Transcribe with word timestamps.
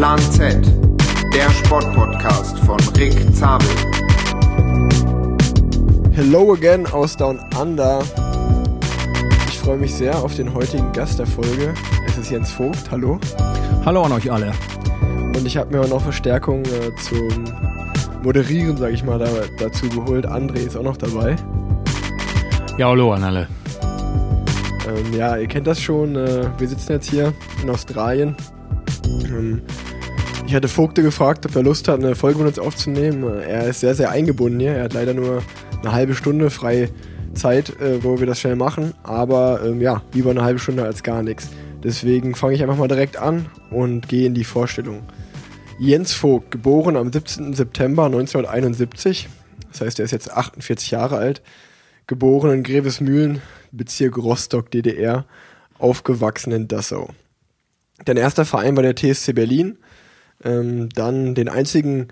Plan 0.00 0.18
Z, 0.18 0.56
der 1.34 1.50
Sportpodcast 1.50 2.58
von 2.60 2.80
Rick 2.96 3.12
Zabel. 3.34 3.68
Hello 6.12 6.54
again 6.54 6.86
aus 6.86 7.14
Down 7.14 7.38
Under. 7.60 8.02
Ich 9.50 9.58
freue 9.58 9.76
mich 9.76 9.94
sehr 9.94 10.16
auf 10.16 10.34
den 10.34 10.54
heutigen 10.54 10.90
Gast 10.92 11.18
der 11.18 11.26
Folge. 11.26 11.74
Es 12.06 12.16
ist 12.16 12.30
Jens 12.30 12.50
Vogt. 12.50 12.90
Hallo. 12.90 13.20
Hallo 13.84 14.04
an 14.04 14.12
euch 14.12 14.32
alle. 14.32 14.52
Und 15.36 15.44
ich 15.44 15.58
habe 15.58 15.70
mir 15.70 15.84
auch 15.84 15.90
noch 15.90 16.00
Verstärkung 16.00 16.62
äh, 16.62 16.96
zum 17.02 17.44
Moderieren, 18.22 18.78
sage 18.78 18.94
ich 18.94 19.04
mal, 19.04 19.18
da, 19.18 19.28
dazu 19.58 19.86
geholt. 19.90 20.26
André 20.26 20.60
ist 20.60 20.78
auch 20.78 20.82
noch 20.82 20.96
dabei. 20.96 21.36
Ja, 22.78 22.88
hallo 22.88 23.12
an 23.12 23.22
alle. 23.22 23.48
Ähm, 24.88 25.12
ja, 25.12 25.36
ihr 25.36 25.46
kennt 25.46 25.66
das 25.66 25.78
schon. 25.78 26.16
Äh, 26.16 26.46
wir 26.56 26.68
sitzen 26.68 26.92
jetzt 26.92 27.10
hier 27.10 27.34
in 27.62 27.68
Australien. 27.68 28.34
Ähm, 29.26 29.60
ich 30.50 30.56
hatte 30.56 30.66
Vogte 30.66 31.04
gefragt, 31.04 31.46
ob 31.46 31.54
er 31.54 31.62
Lust 31.62 31.86
hat, 31.86 32.00
eine 32.00 32.16
Folge 32.16 32.40
mit 32.40 32.48
uns 32.48 32.58
aufzunehmen. 32.58 33.22
Er 33.40 33.68
ist 33.68 33.78
sehr, 33.78 33.94
sehr 33.94 34.10
eingebunden 34.10 34.58
hier. 34.58 34.72
Er 34.72 34.82
hat 34.82 34.94
leider 34.94 35.14
nur 35.14 35.44
eine 35.80 35.92
halbe 35.92 36.16
Stunde 36.16 36.50
freie 36.50 36.88
Zeit, 37.34 37.80
äh, 37.80 38.02
wo 38.02 38.18
wir 38.18 38.26
das 38.26 38.40
schnell 38.40 38.56
machen. 38.56 38.92
Aber 39.04 39.64
ähm, 39.64 39.80
ja, 39.80 40.02
lieber 40.12 40.30
eine 40.32 40.42
halbe 40.42 40.58
Stunde 40.58 40.82
als 40.82 41.04
gar 41.04 41.22
nichts. 41.22 41.50
Deswegen 41.84 42.34
fange 42.34 42.54
ich 42.54 42.62
einfach 42.62 42.76
mal 42.76 42.88
direkt 42.88 43.16
an 43.16 43.46
und 43.70 44.08
gehe 44.08 44.26
in 44.26 44.34
die 44.34 44.42
Vorstellung. 44.42 45.04
Jens 45.78 46.14
Vogt, 46.14 46.50
geboren 46.50 46.96
am 46.96 47.12
17. 47.12 47.54
September 47.54 48.06
1971. 48.06 49.28
Das 49.70 49.82
heißt, 49.82 50.00
er 50.00 50.04
ist 50.06 50.10
jetzt 50.10 50.32
48 50.32 50.90
Jahre 50.90 51.18
alt. 51.18 51.42
Geboren 52.08 52.50
in 52.50 52.62
Grevesmühlen, 52.64 53.40
Bezirk 53.70 54.18
Rostock, 54.18 54.72
DDR. 54.72 55.26
Aufgewachsen 55.78 56.50
in 56.50 56.66
Dassau. 56.66 57.10
Dein 58.04 58.16
erster 58.16 58.44
Verein 58.44 58.74
war 58.74 58.82
der 58.82 58.96
TSC 58.96 59.32
Berlin. 59.32 59.78
Ähm, 60.44 60.88
dann 60.90 61.34
den 61.34 61.48
einzigen 61.48 62.08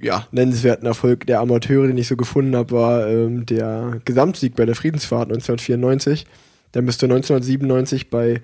ja, 0.00 0.26
nennenswerten 0.30 0.86
Erfolg 0.86 1.26
der 1.26 1.40
Amateure, 1.40 1.86
den 1.86 1.98
ich 1.98 2.08
so 2.08 2.16
gefunden 2.16 2.56
habe, 2.56 2.72
war 2.72 3.08
ähm, 3.08 3.44
der 3.46 4.00
Gesamtsieg 4.04 4.56
bei 4.56 4.64
der 4.64 4.74
Friedensfahrt 4.74 5.28
1994. 5.28 6.26
Dann 6.72 6.86
bist 6.86 7.02
du 7.02 7.06
1997 7.06 8.10
bei 8.10 8.40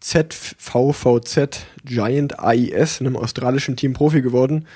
ZVVZ 0.00 1.66
Giant 1.84 2.38
AIS, 2.38 3.00
einem 3.00 3.16
australischen 3.16 3.76
Team 3.76 3.94
Profi 3.94 4.22
geworden. 4.22 4.66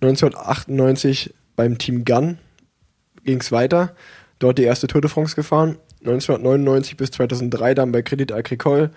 1998 0.00 1.34
beim 1.56 1.78
Team 1.78 2.04
Gun 2.04 2.38
ging 3.24 3.40
es 3.40 3.50
weiter. 3.50 3.94
Dort 4.38 4.58
die 4.58 4.64
erste 4.64 4.86
Tour 4.86 5.00
de 5.00 5.10
France 5.10 5.34
gefahren. 5.34 5.78
1999 6.00 6.96
bis 6.96 7.10
2003 7.10 7.74
dann 7.74 7.92
bei 7.92 8.02
Credit 8.02 8.30
Agricole. 8.32 8.90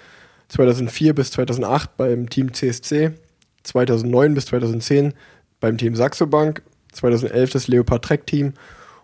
2004 0.50 1.16
bis 1.16 1.32
2008 1.32 1.98
beim 1.98 2.30
Team 2.30 2.54
CSC. 2.54 3.12
2009 3.64 4.34
bis 4.34 4.46
2010 4.48 5.14
beim 5.60 5.78
Team 5.78 5.96
Saxo 5.96 6.28
Bank. 6.28 6.62
2011 6.94 7.52
das 7.52 7.68
Leopard 7.68 8.04
Track 8.04 8.28
Team. 8.28 8.54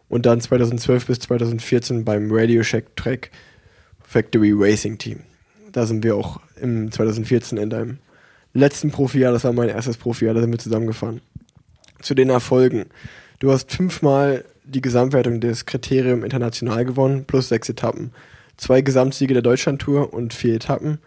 Und 0.09 0.25
dann 0.25 0.41
2012 0.41 1.07
bis 1.07 1.19
2014 1.19 2.05
beim 2.05 2.29
Radio 2.31 2.63
Shack 2.63 2.95
Track 2.95 3.31
Factory 4.01 4.53
Racing 4.55 4.97
Team. 4.97 5.19
Da 5.71 5.85
sind 5.85 6.03
wir 6.03 6.15
auch 6.15 6.39
im 6.61 6.91
2014 6.91 7.57
in 7.57 7.69
deinem 7.69 7.97
letzten 8.53 8.91
Profijahr, 8.91 9.33
das 9.33 9.43
war 9.43 9.53
mein 9.53 9.69
erstes 9.69 9.97
Profijahr, 9.97 10.33
da 10.33 10.41
sind 10.41 10.51
wir 10.51 10.59
zusammengefahren. 10.59 11.21
Zu 12.01 12.15
den 12.15 12.29
Erfolgen. 12.29 12.85
Du 13.39 13.51
hast 13.51 13.71
fünfmal 13.71 14.45
die 14.63 14.81
Gesamtwertung 14.81 15.39
des 15.39 15.65
Kriterium 15.65 16.23
International 16.23 16.85
gewonnen, 16.85 17.25
plus 17.25 17.49
sechs 17.49 17.69
Etappen. 17.69 18.11
Zwei 18.57 18.81
Gesamtsiege 18.81 19.33
der 19.33 19.43
Deutschlandtour 19.43 20.13
und 20.13 20.33
vier 20.33 20.55
Etappen. 20.55 20.99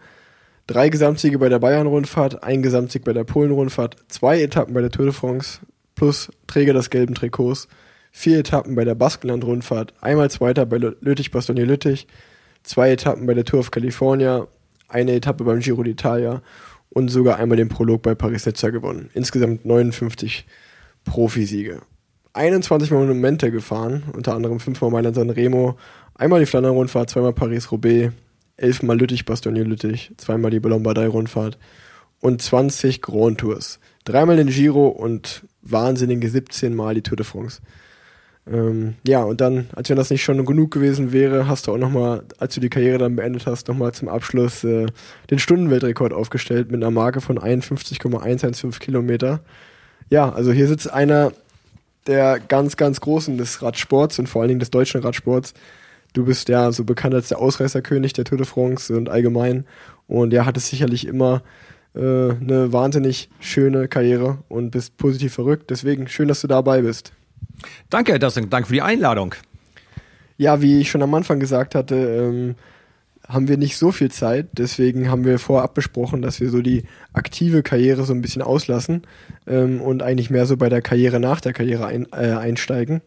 Drei 0.67 0.89
Gesamtsiege 0.89 1.39
bei 1.39 1.49
der 1.49 1.59
Bayern-Rundfahrt, 1.59 2.43
ein 2.43 2.61
Gesamtsieg 2.61 3.03
bei 3.03 3.13
der 3.13 3.23
Polen-Rundfahrt, 3.23 3.97
zwei 4.07 4.41
Etappen 4.41 4.73
bei 4.73 4.81
der 4.81 4.91
Tour 4.91 5.05
de 5.05 5.13
France, 5.13 5.59
plus 5.95 6.31
Träger 6.47 6.73
des 6.73 6.89
gelben 6.89 7.15
Trikots, 7.15 7.67
vier 8.11 8.39
Etappen 8.39 8.75
bei 8.75 8.85
der 8.85 8.95
Baskenland-Rundfahrt, 8.95 9.93
einmal 10.01 10.29
Zweiter 10.29 10.65
bei 10.65 10.77
Lüttich-Bastogne-Lüttich, 10.77 12.07
zwei 12.63 12.91
Etappen 12.91 13.25
bei 13.25 13.33
der 13.33 13.45
Tour 13.45 13.59
of 13.59 13.71
California, 13.71 14.47
eine 14.87 15.13
Etappe 15.13 15.43
beim 15.43 15.59
Giro 15.59 15.81
d'Italia 15.81 16.41
und 16.89 17.09
sogar 17.09 17.37
einmal 17.37 17.57
den 17.57 17.69
Prolog 17.69 18.01
bei 18.01 18.15
Paris-Nizza 18.15 18.69
gewonnen. 18.69 19.09
Insgesamt 19.13 19.65
59 19.65 20.45
Profisiege. 21.05 21.81
21 22.33 22.91
Monumente 22.91 23.51
gefahren, 23.51 24.03
unter 24.13 24.35
anderem 24.35 24.59
fünfmal 24.59 24.91
Mailand 24.91 25.15
San 25.15 25.29
Remo, 25.29 25.77
einmal 26.15 26.39
die 26.39 26.45
Flandern-Rundfahrt, 26.45 27.09
zweimal 27.09 27.33
Paris-Roubaix, 27.33 28.13
elfmal 28.61 28.97
Lüttich-Bastogne-Lüttich, 28.99 30.11
zweimal 30.17 30.51
die 30.51 30.59
Lombardei-Rundfahrt 30.59 31.57
und 32.19 32.41
20 32.41 33.01
Grand 33.01 33.39
Tours. 33.39 33.79
Dreimal 34.05 34.37
den 34.37 34.47
Giro 34.47 34.87
und 34.87 35.43
wahnsinnige 35.61 36.29
17 36.29 36.75
Mal 36.75 36.95
die 36.95 37.01
Tour 37.01 37.17
de 37.17 37.25
France. 37.25 37.61
Ähm, 38.51 38.95
ja, 39.05 39.21
und 39.21 39.39
dann, 39.39 39.67
als 39.75 39.89
wenn 39.89 39.97
das 39.97 40.09
nicht 40.09 40.23
schon 40.23 40.43
genug 40.45 40.71
gewesen 40.71 41.11
wäre, 41.11 41.47
hast 41.47 41.67
du 41.67 41.73
auch 41.73 41.77
nochmal, 41.77 42.23
als 42.39 42.55
du 42.55 42.61
die 42.61 42.69
Karriere 42.69 42.97
dann 42.97 43.15
beendet 43.15 43.45
hast, 43.45 43.67
nochmal 43.67 43.91
zum 43.91 44.09
Abschluss 44.09 44.63
äh, 44.63 44.87
den 45.29 45.39
Stundenweltrekord 45.39 46.11
aufgestellt 46.11 46.71
mit 46.71 46.81
einer 46.81 46.91
Marke 46.91 47.21
von 47.21 47.37
51,115 47.37 48.79
Kilometer. 48.79 49.41
Ja, 50.09 50.31
also 50.31 50.51
hier 50.51 50.67
sitzt 50.67 50.91
einer 50.91 51.31
der 52.07 52.39
ganz, 52.39 52.77
ganz 52.77 52.99
Großen 52.99 53.37
des 53.37 53.61
Radsports 53.61 54.17
und 54.17 54.27
vor 54.27 54.41
allen 54.41 54.49
Dingen 54.49 54.59
des 54.59 54.71
deutschen 54.71 55.01
Radsports. 55.01 55.53
Du 56.13 56.25
bist 56.25 56.49
ja 56.49 56.71
so 56.71 56.83
bekannt 56.83 57.15
als 57.15 57.29
der 57.29 57.39
Ausreißerkönig 57.39 58.13
der 58.13 58.25
Tour 58.25 58.37
de 58.37 58.47
France 58.47 58.95
und 58.95 59.09
allgemein. 59.09 59.65
Und 60.07 60.33
ja, 60.33 60.45
hattest 60.45 60.67
sicherlich 60.67 61.07
immer 61.07 61.41
äh, 61.95 61.99
eine 61.99 62.73
wahnsinnig 62.73 63.29
schöne 63.39 63.87
Karriere 63.87 64.39
und 64.49 64.71
bist 64.71 64.97
positiv 64.97 65.33
verrückt. 65.33 65.69
Deswegen 65.69 66.07
schön, 66.07 66.27
dass 66.27 66.41
du 66.41 66.47
dabei 66.47 66.81
bist. 66.81 67.13
Danke, 67.89 68.19
Dustin. 68.19 68.49
Danke 68.49 68.67
für 68.67 68.73
die 68.73 68.81
Einladung. 68.81 69.35
Ja, 70.37 70.61
wie 70.61 70.81
ich 70.81 70.89
schon 70.89 71.03
am 71.03 71.13
Anfang 71.13 71.39
gesagt 71.39 71.75
hatte, 71.75 71.95
ähm, 71.95 72.55
haben 73.27 73.47
wir 73.47 73.57
nicht 73.57 73.77
so 73.77 73.91
viel 73.91 74.11
Zeit. 74.11 74.47
Deswegen 74.53 75.09
haben 75.09 75.23
wir 75.23 75.39
vorab 75.39 75.73
besprochen, 75.73 76.21
dass 76.21 76.41
wir 76.41 76.49
so 76.49 76.61
die 76.61 76.83
aktive 77.13 77.63
Karriere 77.63 78.03
so 78.03 78.13
ein 78.13 78.21
bisschen 78.21 78.41
auslassen 78.41 79.03
ähm, 79.47 79.79
und 79.79 80.03
eigentlich 80.03 80.29
mehr 80.29 80.45
so 80.45 80.57
bei 80.57 80.67
der 80.67 80.81
Karriere 80.81 81.19
nach 81.19 81.39
der 81.39 81.53
Karriere 81.53 81.85
ein, 81.85 82.07
äh, 82.11 82.33
einsteigen 82.33 83.01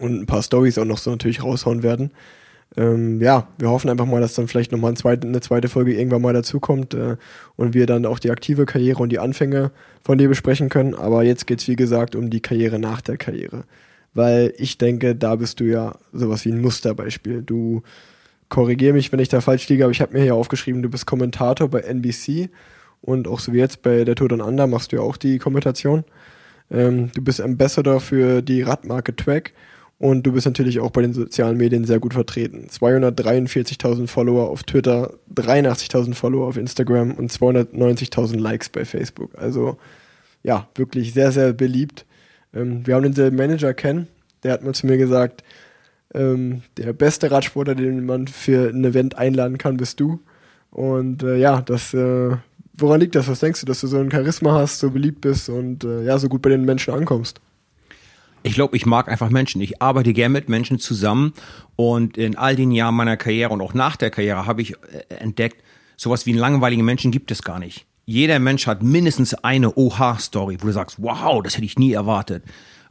und 0.00 0.20
ein 0.20 0.26
paar 0.26 0.42
Stories 0.42 0.78
auch 0.78 0.84
noch 0.84 0.98
so 0.98 1.10
natürlich 1.10 1.42
raushauen 1.42 1.82
werden. 1.82 2.10
Ähm, 2.76 3.20
ja, 3.20 3.48
wir 3.58 3.68
hoffen 3.68 3.90
einfach 3.90 4.06
mal, 4.06 4.20
dass 4.20 4.34
dann 4.34 4.46
vielleicht 4.46 4.70
nochmal 4.70 4.92
ein 4.92 4.96
zweite, 4.96 5.26
eine 5.26 5.40
zweite 5.40 5.68
Folge 5.68 5.94
irgendwann 5.94 6.22
mal 6.22 6.32
dazukommt 6.32 6.94
äh, 6.94 7.16
und 7.56 7.74
wir 7.74 7.86
dann 7.86 8.06
auch 8.06 8.20
die 8.20 8.30
aktive 8.30 8.64
Karriere 8.64 9.02
und 9.02 9.10
die 9.10 9.18
Anfänge 9.18 9.72
von 10.02 10.18
dir 10.18 10.28
besprechen 10.28 10.68
können. 10.68 10.94
Aber 10.94 11.24
jetzt 11.24 11.46
geht's 11.46 11.66
wie 11.66 11.76
gesagt 11.76 12.14
um 12.14 12.30
die 12.30 12.40
Karriere 12.40 12.78
nach 12.78 13.00
der 13.00 13.16
Karriere. 13.16 13.64
Weil 14.14 14.54
ich 14.56 14.78
denke, 14.78 15.16
da 15.16 15.36
bist 15.36 15.60
du 15.60 15.64
ja 15.64 15.96
sowas 16.12 16.44
wie 16.44 16.52
ein 16.52 16.60
Musterbeispiel. 16.60 17.42
Du 17.42 17.82
korrigier 18.48 18.92
mich, 18.92 19.12
wenn 19.12 19.20
ich 19.20 19.28
da 19.28 19.40
falsch 19.40 19.68
liege, 19.68 19.84
aber 19.84 19.92
ich 19.92 20.00
habe 20.00 20.12
mir 20.12 20.22
hier 20.22 20.34
aufgeschrieben, 20.34 20.82
du 20.82 20.88
bist 20.88 21.06
Kommentator 21.06 21.68
bei 21.68 21.80
NBC 21.80 22.50
und 23.00 23.26
auch 23.28 23.40
so 23.40 23.52
wie 23.52 23.58
jetzt 23.58 23.82
bei 23.82 24.04
der 24.04 24.14
Tour 24.14 24.28
Down 24.28 24.40
Under 24.40 24.66
machst 24.66 24.92
du 24.92 24.96
ja 24.96 25.02
auch 25.02 25.16
die 25.16 25.38
Kommentation. 25.38 26.04
Ähm, 26.70 27.10
du 27.14 27.22
bist 27.22 27.40
Ambassador 27.40 28.00
für 28.00 28.42
die 28.42 28.62
Radmarke 28.62 29.14
Track 29.14 29.52
und 30.00 30.22
du 30.22 30.32
bist 30.32 30.46
natürlich 30.46 30.80
auch 30.80 30.90
bei 30.90 31.02
den 31.02 31.12
sozialen 31.12 31.58
Medien 31.58 31.84
sehr 31.84 32.00
gut 32.00 32.14
vertreten. 32.14 32.68
243.000 32.70 34.06
Follower 34.06 34.48
auf 34.48 34.62
Twitter, 34.62 35.12
83.000 35.34 36.14
Follower 36.14 36.48
auf 36.48 36.56
Instagram 36.56 37.12
und 37.12 37.30
290.000 37.30 38.38
Likes 38.38 38.70
bei 38.70 38.86
Facebook. 38.86 39.36
Also 39.36 39.76
ja, 40.42 40.66
wirklich 40.74 41.12
sehr, 41.12 41.32
sehr 41.32 41.52
beliebt. 41.52 42.06
Ähm, 42.54 42.86
wir 42.86 42.94
haben 42.94 43.02
denselben 43.02 43.36
Manager 43.36 43.74
kennen. 43.74 44.08
Der 44.42 44.54
hat 44.54 44.64
mal 44.64 44.72
zu 44.72 44.86
mir 44.86 44.96
gesagt, 44.96 45.44
ähm, 46.14 46.62
der 46.78 46.94
beste 46.94 47.30
Radsportler, 47.30 47.74
den 47.74 48.06
man 48.06 48.26
für 48.26 48.70
ein 48.70 48.82
Event 48.82 49.18
einladen 49.18 49.58
kann, 49.58 49.76
bist 49.76 50.00
du. 50.00 50.18
Und 50.70 51.22
äh, 51.22 51.36
ja, 51.36 51.60
das, 51.60 51.92
äh, 51.92 52.36
woran 52.72 53.00
liegt 53.00 53.16
das? 53.16 53.28
Was 53.28 53.40
denkst 53.40 53.60
du, 53.60 53.66
dass 53.66 53.82
du 53.82 53.86
so 53.86 53.98
ein 53.98 54.10
Charisma 54.10 54.54
hast, 54.54 54.78
so 54.78 54.90
beliebt 54.90 55.20
bist 55.20 55.50
und 55.50 55.84
äh, 55.84 56.04
ja, 56.04 56.16
so 56.16 56.30
gut 56.30 56.40
bei 56.40 56.48
den 56.48 56.64
Menschen 56.64 56.94
ankommst? 56.94 57.38
Ich 58.42 58.54
glaube, 58.54 58.76
ich 58.76 58.86
mag 58.86 59.08
einfach 59.08 59.30
Menschen. 59.30 59.60
Ich 59.60 59.82
arbeite 59.82 60.12
gern 60.12 60.32
mit 60.32 60.48
Menschen 60.48 60.78
zusammen 60.78 61.34
und 61.76 62.16
in 62.16 62.36
all 62.36 62.56
den 62.56 62.72
Jahren 62.72 62.94
meiner 62.94 63.16
Karriere 63.16 63.52
und 63.52 63.60
auch 63.60 63.74
nach 63.74 63.96
der 63.96 64.10
Karriere 64.10 64.46
habe 64.46 64.62
ich 64.62 64.72
äh, 64.72 65.14
entdeckt, 65.18 65.62
sowas 65.96 66.24
wie 66.24 66.30
einen 66.30 66.38
langweiligen 66.38 66.84
Menschen 66.84 67.10
gibt 67.10 67.30
es 67.30 67.42
gar 67.42 67.58
nicht. 67.58 67.86
Jeder 68.06 68.38
Mensch 68.38 68.66
hat 68.66 68.82
mindestens 68.82 69.34
eine 69.34 69.76
Oha-Story, 69.76 70.56
wo 70.60 70.66
du 70.66 70.72
sagst, 70.72 70.96
wow, 71.00 71.42
das 71.42 71.56
hätte 71.56 71.66
ich 71.66 71.78
nie 71.78 71.92
erwartet. 71.92 72.42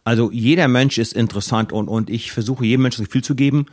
Also 0.04 0.32
jeder 0.32 0.68
Mensch 0.68 0.98
ist 0.98 1.14
interessant 1.14 1.74
und, 1.74 1.88
und 1.88 2.10
ich 2.10 2.32
versuche 2.32 2.66
jedem 2.66 2.84
Menschen 2.84 3.04
das 3.04 3.10
Gefühl 3.10 3.24
zu 3.24 3.36
geben, 3.36 3.66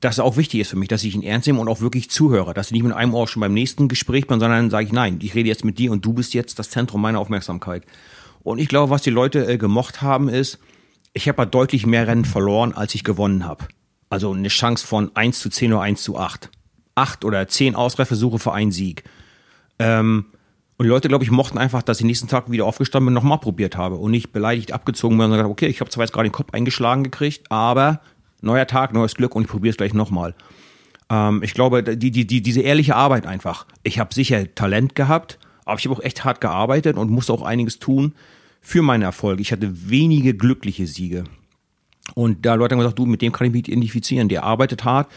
dass 0.00 0.16
es 0.16 0.20
auch 0.20 0.36
wichtig 0.36 0.60
ist 0.60 0.70
für 0.70 0.76
mich, 0.76 0.88
dass 0.88 1.02
ich 1.02 1.14
ihn 1.14 1.22
ernst 1.22 1.46
nehme 1.46 1.60
und 1.60 1.68
auch 1.68 1.80
wirklich 1.80 2.10
zuhöre, 2.10 2.52
dass 2.52 2.66
ich 2.66 2.72
nicht 2.72 2.82
mit 2.82 2.92
einem 2.92 3.14
Ohr 3.14 3.26
schon 3.26 3.40
beim 3.40 3.54
nächsten 3.54 3.88
Gespräch 3.88 4.26
bin, 4.26 4.38
sondern 4.38 4.68
sage 4.68 4.84
ich, 4.84 4.92
nein, 4.92 5.18
ich 5.22 5.34
rede 5.34 5.48
jetzt 5.48 5.64
mit 5.64 5.78
dir 5.78 5.90
und 5.92 6.04
du 6.04 6.12
bist 6.12 6.34
jetzt 6.34 6.58
das 6.58 6.68
Zentrum 6.68 7.00
meiner 7.00 7.18
Aufmerksamkeit. 7.18 7.84
Und 8.42 8.58
ich 8.58 8.68
glaube, 8.68 8.90
was 8.90 9.02
die 9.02 9.10
Leute 9.10 9.46
äh, 9.46 9.56
gemocht 9.56 10.02
haben, 10.02 10.28
ist, 10.28 10.58
ich 11.14 11.28
habe 11.28 11.46
deutlich 11.46 11.86
mehr 11.86 12.06
Rennen 12.06 12.24
verloren, 12.24 12.74
als 12.74 12.94
ich 12.94 13.04
gewonnen 13.04 13.46
habe. 13.46 13.66
Also 14.10 14.32
eine 14.32 14.48
Chance 14.48 14.86
von 14.86 15.14
1 15.14 15.38
zu 15.38 15.48
10 15.48 15.72
oder 15.72 15.82
1 15.82 16.02
zu 16.02 16.18
8. 16.18 16.50
Acht 16.96 17.24
oder 17.24 17.48
zehn 17.48 17.74
Ausreifversuche 17.74 18.38
für 18.38 18.52
einen 18.52 18.70
Sieg. 18.70 19.02
Ähm, 19.80 20.26
Und 20.76 20.84
die 20.84 20.90
Leute, 20.90 21.08
glaube 21.08 21.24
ich, 21.24 21.30
mochten 21.30 21.58
einfach, 21.58 21.82
dass 21.82 21.98
ich 21.98 22.06
nächsten 22.06 22.28
Tag 22.28 22.50
wieder 22.50 22.66
aufgestanden 22.66 23.06
bin 23.06 23.16
und 23.16 23.22
nochmal 23.22 23.38
probiert 23.38 23.76
habe 23.76 23.96
und 23.96 24.10
nicht 24.12 24.32
beleidigt 24.32 24.72
abgezogen 24.72 25.16
bin 25.16 25.26
und 25.26 25.32
gesagt, 25.32 25.48
okay, 25.48 25.66
ich 25.66 25.80
habe 25.80 25.90
zwar 25.90 26.04
jetzt 26.04 26.12
gerade 26.12 26.28
den 26.28 26.32
Kopf 26.32 26.52
eingeschlagen 26.52 27.02
gekriegt, 27.02 27.50
aber 27.50 28.00
neuer 28.42 28.66
Tag, 28.66 28.92
neues 28.92 29.14
Glück 29.16 29.34
und 29.34 29.42
ich 29.42 29.48
probiere 29.48 29.70
es 29.70 29.76
gleich 29.76 29.94
nochmal. 29.94 30.34
Ähm, 31.10 31.42
ich 31.42 31.54
glaube, 31.54 31.82
die, 31.82 32.10
die, 32.10 32.26
die, 32.26 32.42
diese 32.42 32.60
ehrliche 32.60 32.94
Arbeit 32.94 33.26
einfach. 33.26 33.66
Ich 33.82 33.98
habe 33.98 34.14
sicher 34.14 34.54
Talent 34.54 34.94
gehabt, 34.94 35.38
aber 35.64 35.78
ich 35.78 35.86
habe 35.86 35.96
auch 35.96 36.04
echt 36.04 36.24
hart 36.24 36.40
gearbeitet 36.40 36.96
und 36.96 37.10
musste 37.10 37.32
auch 37.32 37.42
einiges 37.42 37.78
tun 37.78 38.14
für 38.64 38.82
meine 38.82 39.04
Erfolge. 39.04 39.42
Ich 39.42 39.52
hatte 39.52 39.90
wenige 39.90 40.34
glückliche 40.34 40.86
Siege. 40.86 41.24
Und 42.14 42.44
da 42.44 42.54
Leute 42.54 42.74
haben 42.74 42.80
gesagt, 42.80 42.98
du, 42.98 43.06
mit 43.06 43.22
dem 43.22 43.30
kann 43.30 43.46
ich 43.46 43.52
mich 43.52 43.68
identifizieren. 43.68 44.28
Der 44.28 44.42
arbeitet 44.42 44.84
hart. 44.84 45.08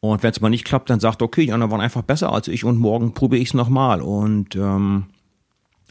Und 0.00 0.22
wenn 0.22 0.30
es 0.30 0.40
mal 0.40 0.50
nicht 0.50 0.64
klappt, 0.64 0.90
dann 0.90 1.00
sagt, 1.00 1.22
okay, 1.22 1.46
die 1.46 1.52
anderen 1.52 1.72
waren 1.72 1.80
einfach 1.80 2.02
besser 2.02 2.32
als 2.32 2.48
ich 2.48 2.64
und 2.64 2.76
morgen 2.76 3.14
probiere 3.14 3.40
ich 3.40 3.48
es 3.48 3.54
nochmal. 3.54 4.02
Und 4.02 4.56
ähm, 4.56 5.06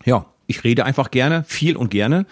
ja, 0.06 0.26
ich 0.48 0.64
rede 0.64 0.86
einfach 0.86 1.12
gerne, 1.12 1.44
viel 1.48 1.76
und 1.76 1.90
gerne. 1.90 2.26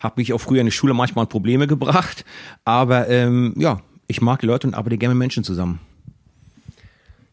Habe 0.00 0.20
mich 0.20 0.32
auch 0.32 0.40
früher 0.40 0.60
in 0.60 0.66
der 0.66 0.72
Schule 0.72 0.94
manchmal 0.94 1.26
in 1.26 1.28
Probleme 1.28 1.66
gebracht. 1.68 2.24
Aber 2.64 3.08
ähm, 3.08 3.54
ja, 3.58 3.80
ich 4.06 4.22
mag 4.22 4.40
die 4.40 4.46
Leute 4.46 4.66
und 4.66 4.74
arbeite 4.74 4.98
gerne 4.98 5.14
mit 5.14 5.20
Menschen 5.20 5.44
zusammen. 5.44 5.80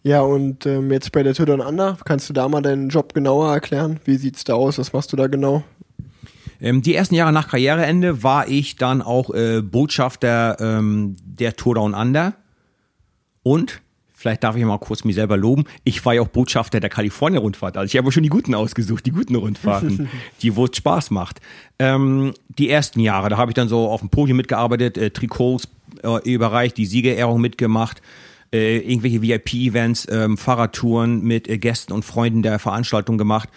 Ja, 0.01 0.21
und 0.21 0.65
ähm, 0.65 0.91
jetzt 0.91 1.13
bei 1.13 1.23
der 1.23 1.33
Down 1.33 1.61
Under, 1.61 1.97
kannst 2.03 2.29
du 2.29 2.33
da 2.33 2.49
mal 2.49 2.61
deinen 2.61 2.89
Job 2.89 3.13
genauer 3.13 3.53
erklären? 3.53 4.01
Wie 4.03 4.17
sieht's 4.17 4.43
da 4.43 4.55
aus? 4.55 4.77
Was 4.77 4.91
machst 4.91 5.13
du 5.13 5.15
da 5.15 5.27
genau? 5.27 5.63
Ähm, 6.63 6.81
die 6.81 6.95
ersten 6.95 7.13
Jahre 7.13 7.31
nach 7.31 7.49
Karriereende 7.49 8.23
war 8.23 8.47
ich 8.47 8.77
dann 8.77 9.03
auch 9.03 9.29
äh, 9.31 9.61
Botschafter 9.61 10.57
ähm, 10.59 11.15
der 11.23 11.55
Tour 11.55 11.75
Down 11.75 11.93
Under. 11.93 12.33
Und, 13.43 13.81
vielleicht 14.13 14.43
darf 14.43 14.55
ich 14.55 14.63
mal 14.63 14.79
kurz 14.79 15.03
mich 15.03 15.15
selber 15.15 15.35
loben, 15.37 15.65
ich 15.83 16.03
war 16.05 16.13
ja 16.13 16.21
auch 16.21 16.29
Botschafter 16.29 16.79
der 16.79 16.89
Kalifornien-Rundfahrt. 16.89 17.77
Also 17.77 17.91
ich 17.91 17.97
habe 17.97 18.11
schon 18.11 18.23
die 18.23 18.29
guten 18.29 18.55
ausgesucht, 18.55 19.05
die 19.05 19.11
guten 19.11 19.35
Rundfahrten, 19.35 20.09
die 20.41 20.55
wo 20.55 20.65
es 20.65 20.77
Spaß 20.77 21.11
macht. 21.11 21.41
Ähm, 21.77 22.33
die 22.57 22.69
ersten 22.69 23.01
Jahre, 23.01 23.29
da 23.29 23.37
habe 23.37 23.51
ich 23.51 23.55
dann 23.55 23.67
so 23.67 23.89
auf 23.89 23.99
dem 23.99 24.09
Podium 24.09 24.37
mitgearbeitet, 24.37 24.97
äh, 24.97 25.11
Trikots 25.11 25.67
äh, 26.01 26.31
überreicht, 26.31 26.77
die 26.77 26.85
Siegerehrung 26.85 27.41
mitgemacht 27.41 28.01
äh, 28.53 28.77
irgendwelche 28.77 29.21
VIP-Events, 29.21 30.07
ähm, 30.11 30.37
Fahrradtouren 30.37 31.23
mit 31.23 31.49
äh, 31.49 31.57
Gästen 31.57 31.91
und 31.91 32.05
Freunden 32.05 32.43
der 32.43 32.59
Veranstaltung 32.59 33.17
gemacht. 33.17 33.49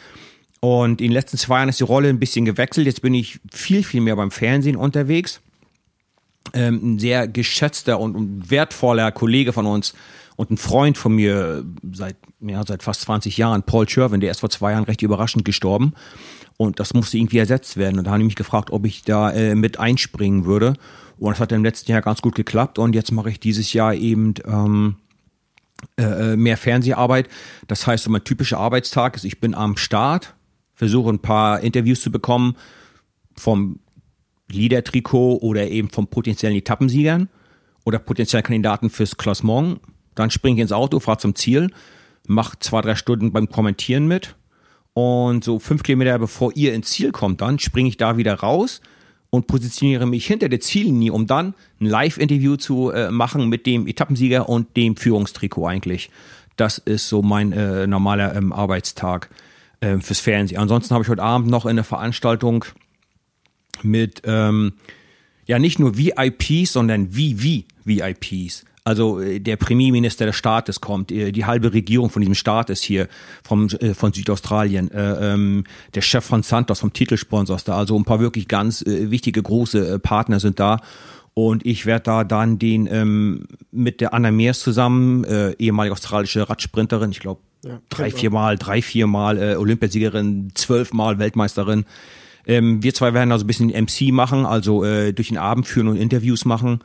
Und 0.61 1.01
in 1.01 1.09
den 1.09 1.13
letzten 1.13 1.37
zwei 1.37 1.59
Jahren 1.59 1.69
ist 1.69 1.81
die 1.81 1.85
Rolle 1.85 2.09
ein 2.09 2.19
bisschen 2.19 2.45
gewechselt. 2.45 2.87
Jetzt 2.87 3.03
bin 3.03 3.15
ich 3.15 3.41
viel, 3.53 3.85
viel 3.85 4.01
mehr 4.01 4.17
beim 4.17 4.31
Fernsehen 4.31 4.77
unterwegs. 4.77 5.41
Ähm, 6.55 6.95
ein 6.95 6.99
sehr 6.99 7.29
geschätzter 7.29 8.01
und, 8.01 8.51
wertvoller 8.51 9.13
Kollege 9.13 9.53
von 9.53 9.67
uns 9.67 9.95
und 10.37 10.51
ein 10.51 10.57
Freund 10.57 10.97
von 10.97 11.15
mir 11.15 11.65
seit, 11.93 12.17
ja, 12.41 12.65
seit 12.65 12.83
fast 12.83 13.03
20 13.03 13.37
Jahren, 13.37 13.63
Paul 13.63 13.89
Sherwin, 13.89 14.21
der 14.21 14.31
ist 14.31 14.41
vor 14.41 14.51
zwei 14.51 14.73
Jahren 14.73 14.85
recht 14.85 15.03
überraschend 15.03 15.45
gestorben. 15.45 15.95
Und 16.57 16.81
das 16.81 16.95
musste 16.95 17.19
irgendwie 17.19 17.39
ersetzt 17.39 17.77
werden. 17.77 17.99
Und 17.99 18.05
da 18.05 18.13
haben 18.13 18.21
die 18.21 18.27
mich 18.27 18.37
gefragt, 18.37 18.71
ob 18.71 18.87
ich 18.87 19.03
da 19.03 19.31
äh, 19.31 19.55
mit 19.55 19.79
einspringen 19.79 20.47
würde. 20.47 20.75
Und 21.19 21.33
das 21.33 21.41
hat 21.41 21.53
im 21.53 21.65
letzten 21.65 21.93
Jahr 21.93 22.03
ganz 22.03 22.23
gut 22.23 22.35
geklappt 22.35 22.79
und 22.79 22.95
jetzt 22.95 23.11
mache 23.11 23.31
ich 23.31 23.41
dieses 23.41 23.73
Jahr 23.73 23.95
eben 23.95 24.35
ähm, 24.45 24.97
äh, 25.99 26.33
äh, 26.33 26.37
mehr 26.37 26.57
Fernseharbeit. 26.57 27.29
Das 27.69 27.87
heißt, 27.87 28.09
mein 28.09 28.25
typischer 28.25 28.59
Arbeitstag 28.59 29.17
ist, 29.17 29.25
ich 29.25 29.41
bin 29.41 29.55
am 29.55 29.77
Start, 29.77 30.35
versuche 30.77 31.11
ein 31.11 31.19
paar 31.19 31.61
Interviews 31.61 32.01
zu 32.01 32.13
bekommen 32.13 32.57
vom 33.35 33.81
Leader-Trikot 34.49 35.39
oder 35.39 35.69
eben 35.69 35.91
vom 35.91 36.07
potenziellen 36.07 36.57
Etappensiegern 36.57 37.29
oder 37.85 37.99
potenziellen 37.99 38.45
Kandidaten 38.45 38.91
fürs 38.91 39.17
Klassement. 39.17 39.81
Dann 40.15 40.31
springe 40.31 40.57
ich 40.57 40.63
ins 40.63 40.73
Auto, 40.73 41.01
fahre 41.01 41.19
zum 41.19 41.35
Ziel, 41.35 41.71
mache 42.29 42.59
zwei, 42.61 42.81
drei 42.81 42.95
Stunden 42.95 43.33
beim 43.33 43.49
Kommentieren 43.49 44.07
mit 44.07 44.37
und 44.95 45.43
so 45.43 45.59
fünf 45.59 45.83
Kilometer 45.83 46.19
bevor 46.19 46.53
ihr 46.55 46.73
ins 46.73 46.91
Ziel 46.91 47.11
kommt, 47.11 47.41
dann 47.41 47.59
springe 47.59 47.89
ich 47.89 47.97
da 47.97 48.17
wieder 48.17 48.35
raus, 48.35 48.81
und 49.31 49.47
positioniere 49.47 50.07
mich 50.07 50.27
hinter 50.27 50.49
der 50.49 50.61
Ziellinie, 50.61 51.13
um 51.13 51.27
dann 51.27 51.55
ein 51.81 51.87
Live-Interview 51.87 52.57
zu 52.57 52.91
äh, 52.91 53.11
machen 53.11 53.49
mit 53.49 53.67
dem 53.67 53.87
Etappensieger 53.87 54.49
und 54.49 54.77
dem 54.77 54.97
Führungstrikot 54.97 55.67
eigentlich. 55.67 56.11
Das 56.57 56.79
ist 56.79 57.09
so 57.09 57.23
mein 57.23 57.53
äh, 57.53 57.87
normaler 57.87 58.35
ähm, 58.35 58.53
Arbeitstag 58.53 59.29
äh, 59.81 59.99
fürs 59.99 60.21
Fernsehen. 60.21 60.59
Ansonsten 60.59 60.95
habe 60.95 61.05
ich 61.05 61.09
heute 61.11 61.23
Abend 61.23 61.49
noch 61.49 61.67
eine 61.67 61.85
Veranstaltung 61.85 62.65
mit 63.83 64.23
ähm, 64.25 64.75
ja 65.47 65.59
nicht 65.59 65.79
nur 65.79 65.97
VIPs, 65.97 66.73
sondern 66.73 67.11
VV-VIPs. 67.11 68.65
Also 68.87 69.21
äh, 69.21 69.41
der 69.41 69.57
Premierminister 69.57 70.27
des 70.27 70.37
Staates 70.37 70.81
kommt, 70.81 71.11
äh, 71.11 71.33
die 71.33 71.45
halbe 71.45 71.73
Regierung 71.73 72.09
von 72.09 72.21
diesem 72.21 72.37
Staat 72.37 72.71
ist 72.71 72.85
hier 72.85 73.09
vom, 73.43 73.67
äh, 73.67 73.95
von 73.95 74.13
Südaustralien, 74.13 74.91
ähm, 74.95 75.65
der 75.95 76.03
Chef 76.03 76.25
von 76.25 76.45
Santos, 76.45 76.81
vom 76.81 76.93
Titelsponsor 76.93 77.57
ist 77.57 77.67
da, 77.67 77.77
also 77.77 77.99
ein 77.99 78.05
paar 78.05 78.21
wirklich 78.21 78.47
ganz 78.47 78.85
wichtige 78.87 79.43
große 79.43 79.99
Partner 79.99 80.39
sind 80.39 80.61
da. 80.61 80.81
Und 81.35 81.67
ich 81.67 81.85
werde 81.85 82.05
da 82.05 82.25
dann 82.25 82.59
den 82.59 82.89
ähm, 82.91 83.47
mit 83.71 84.01
der 84.01 84.15
Anna 84.15 84.31
Meers 84.31 84.61
zusammen, 84.61 85.25
äh, 85.25 85.53
ehemalige 85.59 85.93
australische 85.93 86.49
Radsprinterin, 86.49 87.11
ich 87.11 87.21
glaube 87.21 87.41
ja, 87.67 87.81
drei, 87.89 88.11
vier 88.11 88.31
Mal, 88.31 88.57
drei, 88.57 88.83
vier 88.83 89.07
Mal 89.07 89.39
äh, 89.39 89.57
Olympiasiegerin, 89.57 90.51
zwölf 90.55 90.93
Mal 90.93 91.19
Weltmeisterin. 91.19 91.85
Ähm, 92.47 92.83
wir 92.83 92.95
zwei 92.95 93.13
werden 93.13 93.33
also 93.33 93.45
ein 93.45 93.49
bisschen 93.49 93.69
MC 93.69 94.13
machen, 94.13 94.47
also 94.47 94.85
äh, 94.85 95.13
durch 95.13 95.29
den 95.29 95.39
Abend 95.39 95.67
führen 95.67 95.89
und 95.89 95.97
Interviews 95.97 96.45
machen. 96.45 96.81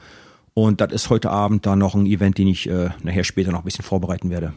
Und 0.54 0.82
das 0.82 0.92
ist 0.92 1.10
heute 1.10 1.30
Abend 1.30 1.66
dann 1.66 1.80
noch 1.80 1.96
ein 1.96 2.06
Event, 2.06 2.38
den 2.38 2.48
ich 2.48 2.68
äh, 2.68 2.90
nachher 3.04 3.24
später 3.24 3.52
noch 3.52 3.60
ein 3.60 3.66
bisschen 3.66 3.86
vorbereiten 3.86 4.30
werde. 4.30 4.54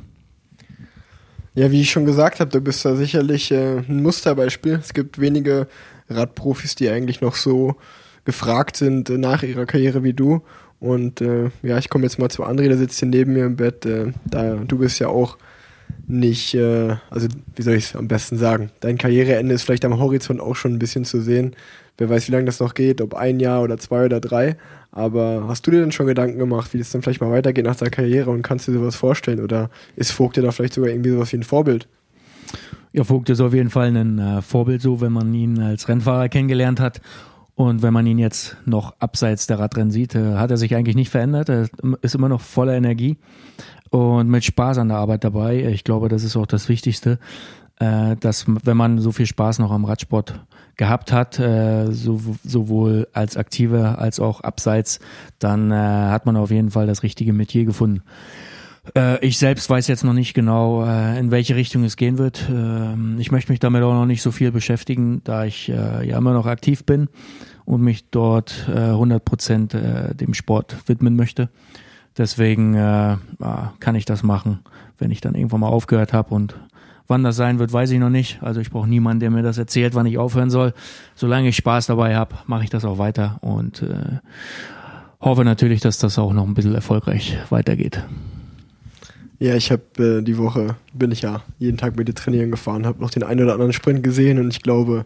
Ja, 1.54 1.70
wie 1.70 1.82
ich 1.82 1.90
schon 1.90 2.04
gesagt 2.04 2.40
habe, 2.40 2.50
du 2.50 2.60
bist 2.60 2.84
da 2.84 2.96
sicherlich 2.96 3.52
äh, 3.52 3.78
ein 3.78 4.02
Musterbeispiel. 4.02 4.74
Es 4.74 4.92
gibt 4.92 5.20
wenige 5.20 5.68
Radprofis, 6.08 6.74
die 6.74 6.88
eigentlich 6.88 7.20
noch 7.20 7.36
so 7.36 7.76
gefragt 8.24 8.76
sind 8.76 9.08
äh, 9.10 9.18
nach 9.18 9.42
ihrer 9.42 9.66
Karriere 9.66 10.02
wie 10.02 10.14
du. 10.14 10.42
Und 10.80 11.20
äh, 11.20 11.50
ja, 11.62 11.78
ich 11.78 11.90
komme 11.90 12.04
jetzt 12.04 12.18
mal 12.18 12.28
zu 12.28 12.44
André, 12.44 12.68
der 12.68 12.76
sitzt 12.76 12.98
hier 12.98 13.08
neben 13.08 13.34
mir 13.34 13.44
im 13.44 13.56
Bett. 13.56 13.86
Äh, 13.86 14.12
da, 14.24 14.56
du 14.56 14.78
bist 14.78 14.98
ja 14.98 15.08
auch 15.08 15.38
nicht, 16.06 16.54
äh, 16.54 16.96
also 17.10 17.28
wie 17.56 17.62
soll 17.62 17.74
ich 17.74 17.84
es 17.84 17.96
am 17.96 18.08
besten 18.08 18.36
sagen? 18.36 18.70
Dein 18.80 18.98
Karriereende 18.98 19.54
ist 19.54 19.62
vielleicht 19.62 19.84
am 19.84 19.98
Horizont 19.98 20.40
auch 20.40 20.56
schon 20.56 20.74
ein 20.74 20.78
bisschen 20.78 21.04
zu 21.04 21.20
sehen. 21.20 21.54
Wer 21.98 22.10
weiß, 22.10 22.28
wie 22.28 22.32
lange 22.32 22.46
das 22.46 22.60
noch 22.60 22.74
geht, 22.74 23.00
ob 23.00 23.14
ein 23.14 23.40
Jahr 23.40 23.62
oder 23.62 23.78
zwei 23.78 24.04
oder 24.04 24.20
drei. 24.20 24.56
Aber 24.90 25.44
hast 25.48 25.66
du 25.66 25.70
dir 25.70 25.80
denn 25.80 25.92
schon 25.92 26.06
Gedanken 26.06 26.38
gemacht, 26.38 26.72
wie 26.72 26.78
es 26.78 26.90
dann 26.90 27.02
vielleicht 27.02 27.20
mal 27.20 27.30
weitergeht 27.30 27.64
nach 27.64 27.76
der 27.76 27.90
Karriere 27.90 28.30
und 28.30 28.42
kannst 28.42 28.68
du 28.68 28.72
dir 28.72 28.78
sowas 28.78 28.96
vorstellen? 28.96 29.40
Oder 29.40 29.70
ist 29.96 30.12
Vogt 30.12 30.36
dir 30.36 30.42
da 30.42 30.52
vielleicht 30.52 30.74
sogar 30.74 30.90
irgendwie 30.90 31.10
sowas 31.10 31.32
wie 31.32 31.38
ein 31.38 31.42
Vorbild? 31.42 31.88
Ja, 32.92 33.02
Vogt 33.02 33.28
ist 33.28 33.40
auf 33.40 33.54
jeden 33.54 33.70
Fall 33.70 33.96
ein 33.96 34.18
äh, 34.18 34.40
Vorbild, 34.42 34.82
so 34.82 35.00
wenn 35.00 35.12
man 35.12 35.34
ihn 35.34 35.60
als 35.60 35.88
Rennfahrer 35.88 36.28
kennengelernt 36.28 36.78
hat. 36.78 37.00
Und 37.56 37.82
wenn 37.82 37.92
man 37.92 38.06
ihn 38.06 38.18
jetzt 38.18 38.56
noch 38.64 38.94
abseits 38.98 39.46
der 39.46 39.60
Radrennen 39.60 39.92
sieht, 39.92 40.14
hat 40.14 40.50
er 40.50 40.56
sich 40.56 40.74
eigentlich 40.74 40.96
nicht 40.96 41.10
verändert. 41.10 41.48
Er 41.48 41.68
ist 42.02 42.14
immer 42.14 42.28
noch 42.28 42.40
voller 42.40 42.74
Energie 42.74 43.16
und 43.90 44.28
mit 44.28 44.44
Spaß 44.44 44.78
an 44.78 44.88
der 44.88 44.98
Arbeit 44.98 45.22
dabei. 45.22 45.64
Ich 45.66 45.84
glaube, 45.84 46.08
das 46.08 46.24
ist 46.24 46.36
auch 46.36 46.46
das 46.46 46.68
Wichtigste, 46.68 47.20
äh, 47.78 48.16
dass 48.16 48.46
wenn 48.46 48.76
man 48.76 48.98
so 48.98 49.12
viel 49.12 49.26
Spaß 49.26 49.60
noch 49.60 49.70
am 49.70 49.84
Radsport 49.84 50.40
gehabt 50.76 51.12
hat, 51.12 51.38
äh, 51.38 51.92
so, 51.92 52.20
sowohl 52.42 53.06
als 53.12 53.36
Aktive 53.36 53.98
als 53.98 54.18
auch 54.18 54.40
abseits, 54.40 54.98
dann 55.38 55.70
äh, 55.70 55.74
hat 55.74 56.26
man 56.26 56.36
auf 56.36 56.50
jeden 56.50 56.70
Fall 56.70 56.86
das 56.86 57.04
richtige 57.04 57.32
Metier 57.32 57.64
gefunden. 57.64 58.02
Äh, 58.96 59.24
ich 59.24 59.38
selbst 59.38 59.68
weiß 59.68 59.88
jetzt 59.88 60.04
noch 60.04 60.12
nicht 60.12 60.34
genau, 60.34 60.84
äh, 60.84 61.18
in 61.18 61.30
welche 61.30 61.56
Richtung 61.56 61.84
es 61.84 61.96
gehen 61.96 62.18
wird. 62.18 62.48
Äh, 62.50 63.20
ich 63.20 63.32
möchte 63.32 63.52
mich 63.52 63.60
damit 63.60 63.82
auch 63.82 63.94
noch 63.94 64.06
nicht 64.06 64.22
so 64.22 64.30
viel 64.30 64.52
beschäftigen, 64.52 65.22
da 65.24 65.44
ich 65.44 65.68
äh, 65.68 66.06
ja 66.06 66.18
immer 66.18 66.32
noch 66.32 66.46
aktiv 66.46 66.84
bin 66.84 67.08
und 67.64 67.80
mich 67.80 68.10
dort 68.10 68.68
äh, 68.68 68.90
100 68.90 69.24
Prozent 69.24 69.74
äh, 69.74 70.14
dem 70.14 70.34
Sport 70.34 70.76
widmen 70.86 71.16
möchte. 71.16 71.48
Deswegen 72.16 72.74
äh, 72.74 73.16
kann 73.80 73.94
ich 73.94 74.04
das 74.04 74.22
machen, 74.22 74.60
wenn 74.98 75.10
ich 75.10 75.20
dann 75.20 75.34
irgendwann 75.34 75.60
mal 75.60 75.68
aufgehört 75.68 76.12
habe 76.12 76.34
und 76.34 76.54
Wann 77.06 77.22
das 77.22 77.36
sein 77.36 77.58
wird, 77.58 77.72
weiß 77.72 77.90
ich 77.90 77.98
noch 77.98 78.08
nicht. 78.08 78.42
Also 78.42 78.60
ich 78.60 78.70
brauche 78.70 78.88
niemanden, 78.88 79.20
der 79.20 79.30
mir 79.30 79.42
das 79.42 79.58
erzählt, 79.58 79.94
wann 79.94 80.06
ich 80.06 80.16
aufhören 80.16 80.48
soll. 80.48 80.72
Solange 81.14 81.48
ich 81.48 81.56
Spaß 81.56 81.86
dabei 81.86 82.16
habe, 82.16 82.36
mache 82.46 82.64
ich 82.64 82.70
das 82.70 82.84
auch 82.86 82.96
weiter 82.96 83.38
und 83.42 83.82
äh, 83.82 84.20
hoffe 85.20 85.44
natürlich, 85.44 85.80
dass 85.80 85.98
das 85.98 86.18
auch 86.18 86.32
noch 86.32 86.46
ein 86.46 86.54
bisschen 86.54 86.74
erfolgreich 86.74 87.36
weitergeht. 87.50 88.02
Ja, 89.44 89.54
ich 89.56 89.70
habe 89.70 89.82
äh, 89.98 90.22
die 90.22 90.38
Woche, 90.38 90.76
bin 90.94 91.12
ich 91.12 91.20
ja 91.20 91.42
jeden 91.58 91.76
Tag 91.76 91.96
mit 91.96 92.08
dir 92.08 92.14
trainieren 92.14 92.50
gefahren, 92.50 92.86
habe 92.86 93.02
noch 93.02 93.10
den 93.10 93.22
einen 93.22 93.42
oder 93.42 93.52
anderen 93.52 93.74
Sprint 93.74 94.02
gesehen 94.02 94.38
und 94.38 94.48
ich 94.48 94.62
glaube, 94.62 95.04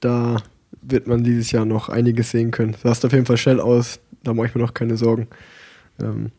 da 0.00 0.38
wird 0.80 1.06
man 1.06 1.24
dieses 1.24 1.52
Jahr 1.52 1.66
noch 1.66 1.90
einiges 1.90 2.30
sehen 2.30 2.52
können. 2.52 2.74
Sah 2.82 2.92
auf 2.92 3.12
jeden 3.12 3.26
Fall 3.26 3.36
schnell 3.36 3.60
aus, 3.60 4.00
da 4.24 4.32
mache 4.32 4.46
ich 4.46 4.54
mir 4.54 4.62
noch 4.62 4.72
keine 4.72 4.96
Sorgen. 4.96 5.28
Ähm, 6.00 6.30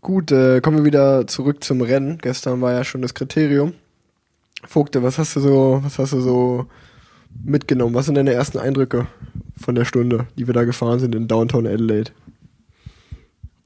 gut, 0.00 0.32
äh, 0.32 0.62
kommen 0.62 0.78
wir 0.78 0.84
wieder 0.86 1.26
zurück 1.26 1.62
zum 1.62 1.82
Rennen. 1.82 2.16
Gestern 2.16 2.62
war 2.62 2.72
ja 2.72 2.82
schon 2.82 3.02
das 3.02 3.12
Kriterium. 3.12 3.74
Vogte, 4.66 5.02
was 5.02 5.18
hast 5.18 5.36
du 5.36 5.40
so, 5.40 5.80
was 5.82 5.98
hast 5.98 6.14
du 6.14 6.22
so 6.22 6.66
mitgenommen? 7.44 7.94
Was 7.94 8.06
sind 8.06 8.14
deine 8.14 8.32
ersten 8.32 8.56
Eindrücke 8.56 9.06
von 9.58 9.74
der 9.74 9.84
Stunde, 9.84 10.26
die 10.38 10.46
wir 10.46 10.54
da 10.54 10.64
gefahren 10.64 10.98
sind 10.98 11.14
in 11.14 11.28
Downtown 11.28 11.66
Adelaide? 11.66 12.10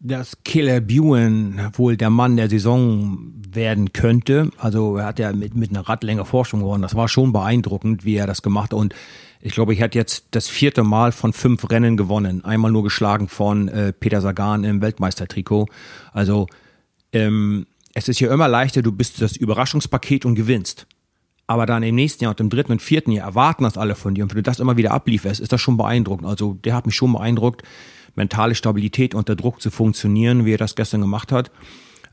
Dass 0.04 0.42
Killer 0.44 0.80
Buen 0.80 1.61
wohl 1.75 1.97
der 1.97 2.11
Mann 2.11 2.37
der 2.37 2.50
Saison 2.50 3.32
werden 3.54 3.92
könnte. 3.92 4.50
Also 4.59 4.97
er 4.97 5.06
hat 5.06 5.21
ja 5.21 5.32
mit, 5.32 5.54
mit 5.54 5.71
einer 5.71 5.88
Radlänge 5.88 6.25
Forschung 6.25 6.61
gewonnen. 6.61 6.82
Das 6.82 6.97
war 6.97 7.09
schon 7.09 7.32
beeindruckend, 7.32 8.04
wie 8.04 8.16
er 8.16 8.26
das 8.26 8.42
gemacht 8.42 8.73
hat. 8.73 8.78
Und 8.78 8.94
ich 9.40 9.52
glaube, 9.52 9.75
ich 9.75 9.82
hat 9.82 9.94
jetzt 9.94 10.26
das 10.32 10.49
vierte 10.49 10.82
Mal 10.82 11.12
von 11.12 11.32
fünf 11.32 11.71
Rennen 11.71 11.97
gewonnen. 11.97 12.44
Einmal 12.44 12.73
nur 12.73 12.82
geschlagen 12.82 13.28
von 13.28 13.68
äh, 13.68 13.92
Peter 13.92 14.21
Sagan 14.21 14.64
im 14.64 14.80
Weltmeistertrikot. 14.80 15.66
Also 16.12 16.49
ähm, 17.12 17.66
es 17.94 18.09
ist 18.09 18.21
ja 18.21 18.32
immer 18.32 18.49
leichter, 18.49 18.82
du 18.82 18.92
bist 18.92 19.21
das 19.21 19.37
Überraschungspaket 19.37 20.25
und 20.25 20.35
gewinnst. 20.35 20.87
Aber 21.47 21.66
dann 21.66 21.82
im 21.82 21.94
nächsten 21.94 22.25
Jahr 22.25 22.30
und 22.30 22.40
im 22.40 22.50
dritten 22.50 22.73
und 22.73 22.82
vierten 22.82 23.12
Jahr 23.12 23.26
erwarten 23.26 23.64
das 23.64 23.76
alle 23.76 23.94
von 23.94 24.14
dir. 24.14 24.25
Und 24.25 24.30
wenn 24.30 24.37
du 24.37 24.42
das 24.42 24.61
immer 24.61 24.76
wieder 24.76 24.92
ablieferst, 24.92 25.40
ist 25.40 25.52
das 25.52 25.61
schon 25.61 25.76
beeindruckend. 25.76 26.26
Also 26.26 26.54
der 26.54 26.75
hat 26.75 26.87
mich 26.87 26.94
schon 26.94 27.12
beeindruckt, 27.12 27.62
mentale 28.14 28.54
Stabilität 28.54 29.14
unter 29.14 29.37
Druck 29.37 29.61
zu 29.61 29.71
funktionieren, 29.71 30.45
wie 30.45 30.54
er 30.54 30.59
das 30.59 30.75
gestern 30.75 31.00
gemacht 31.00 31.33
hat. 31.33 31.50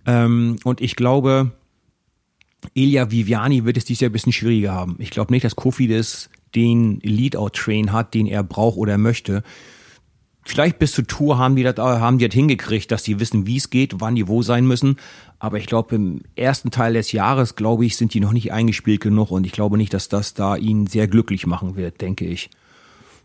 Ähm, 0.05 0.57
und 0.63 0.81
ich 0.81 0.95
glaube, 0.95 1.51
Elia 2.75 3.11
Viviani 3.11 3.65
wird 3.65 3.77
es 3.77 3.85
dieses 3.85 4.01
Jahr 4.01 4.09
ein 4.09 4.13
bisschen 4.13 4.33
schwieriger 4.33 4.73
haben. 4.73 4.95
Ich 4.99 5.11
glaube 5.11 5.33
nicht, 5.33 5.43
dass 5.43 5.55
Kofi 5.55 5.87
das 5.87 6.29
den 6.55 6.99
Lead-Out-Train 7.01 7.91
hat, 7.91 8.13
den 8.13 8.25
er 8.25 8.43
braucht 8.43 8.77
oder 8.77 8.97
möchte. 8.97 9.43
Vielleicht 10.43 10.79
bis 10.79 10.93
zur 10.93 11.05
Tour 11.05 11.37
haben 11.37 11.55
die 11.55 11.63
das, 11.63 11.77
haben 11.77 12.17
die 12.17 12.27
das 12.27 12.33
hingekriegt, 12.33 12.89
dass 12.91 13.03
die 13.03 13.19
wissen, 13.19 13.45
wie 13.45 13.57
es 13.57 13.69
geht, 13.69 13.99
wann 13.99 14.15
die 14.15 14.27
wo 14.27 14.41
sein 14.41 14.65
müssen. 14.65 14.95
Aber 15.37 15.57
ich 15.57 15.67
glaube, 15.67 15.95
im 15.95 16.21
ersten 16.35 16.71
Teil 16.71 16.93
des 16.93 17.11
Jahres, 17.11 17.55
glaube 17.55 17.85
ich, 17.85 17.97
sind 17.97 18.13
die 18.13 18.19
noch 18.19 18.31
nicht 18.31 18.51
eingespielt 18.51 19.01
genug 19.01 19.29
und 19.29 19.45
ich 19.45 19.51
glaube 19.51 19.77
nicht, 19.77 19.93
dass 19.93 20.09
das 20.09 20.33
da 20.33 20.55
ihn 20.55 20.87
sehr 20.87 21.07
glücklich 21.07 21.45
machen 21.45 21.75
wird, 21.75 22.01
denke 22.01 22.25
ich. 22.25 22.49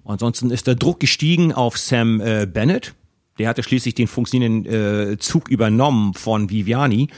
Ansonsten 0.05 0.51
ist 0.51 0.67
der 0.67 0.75
Druck 0.75 1.01
gestiegen 1.01 1.53
auf 1.53 1.79
Sam 1.79 2.21
äh, 2.21 2.47
Bennett. 2.47 2.95
Der 3.39 3.49
hatte 3.49 3.63
schließlich 3.63 3.95
den 3.95 4.07
funktionierenden 4.07 5.13
äh, 5.13 5.19
Zug 5.19 5.49
übernommen 5.49 6.15
von 6.15 6.51
Viviani. 6.51 7.09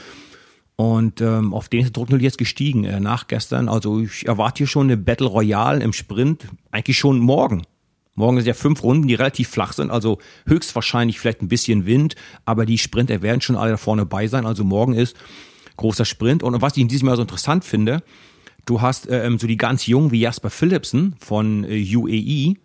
Und 0.75 1.21
ähm, 1.21 1.53
auf 1.53 1.69
den 1.69 1.81
ist 1.81 1.87
der 1.87 1.93
Druck 1.93 2.09
natürlich 2.09 2.23
jetzt 2.23 2.37
gestiegen 2.37 2.83
äh, 2.83 2.99
nach 2.99 3.27
gestern. 3.27 3.67
Also 3.67 3.99
ich 4.01 4.27
erwarte 4.27 4.59
hier 4.59 4.67
schon 4.67 4.87
eine 4.87 4.97
Battle 4.97 5.27
Royale 5.27 5.83
im 5.83 5.91
Sprint, 5.91 6.47
eigentlich 6.71 6.97
schon 6.97 7.19
morgen. 7.19 7.63
Morgen 8.13 8.37
sind 8.37 8.47
ja 8.47 8.53
fünf 8.53 8.83
Runden, 8.83 9.07
die 9.07 9.15
relativ 9.15 9.49
flach 9.49 9.73
sind, 9.73 9.91
also 9.91 10.17
höchstwahrscheinlich 10.47 11.19
vielleicht 11.19 11.43
ein 11.43 11.49
bisschen 11.49 11.85
Wind, 11.85 12.15
aber 12.45 12.65
die 12.65 12.79
Sprinter 12.79 13.21
werden 13.21 13.41
schon 13.41 13.55
alle 13.55 13.71
da 13.71 13.77
vorne 13.77 14.07
bei 14.07 14.27
sein. 14.27 14.47
Also 14.47 14.63
morgen 14.63 14.93
ist 14.93 15.15
großer 15.77 16.05
Sprint. 16.05 16.41
Und 16.41 16.59
was 16.61 16.75
ich 16.77 16.81
in 16.81 16.87
diesem 16.87 17.07
Jahr 17.07 17.17
so 17.17 17.21
interessant 17.21 17.63
finde, 17.63 18.01
du 18.65 18.81
hast 18.81 19.07
ähm, 19.09 19.37
so 19.37 19.45
die 19.45 19.57
ganz 19.57 19.85
jungen 19.85 20.11
wie 20.11 20.19
Jasper 20.19 20.49
Philipsen 20.49 21.15
von 21.19 21.63
äh, 21.63 21.95
UAE 21.95 22.55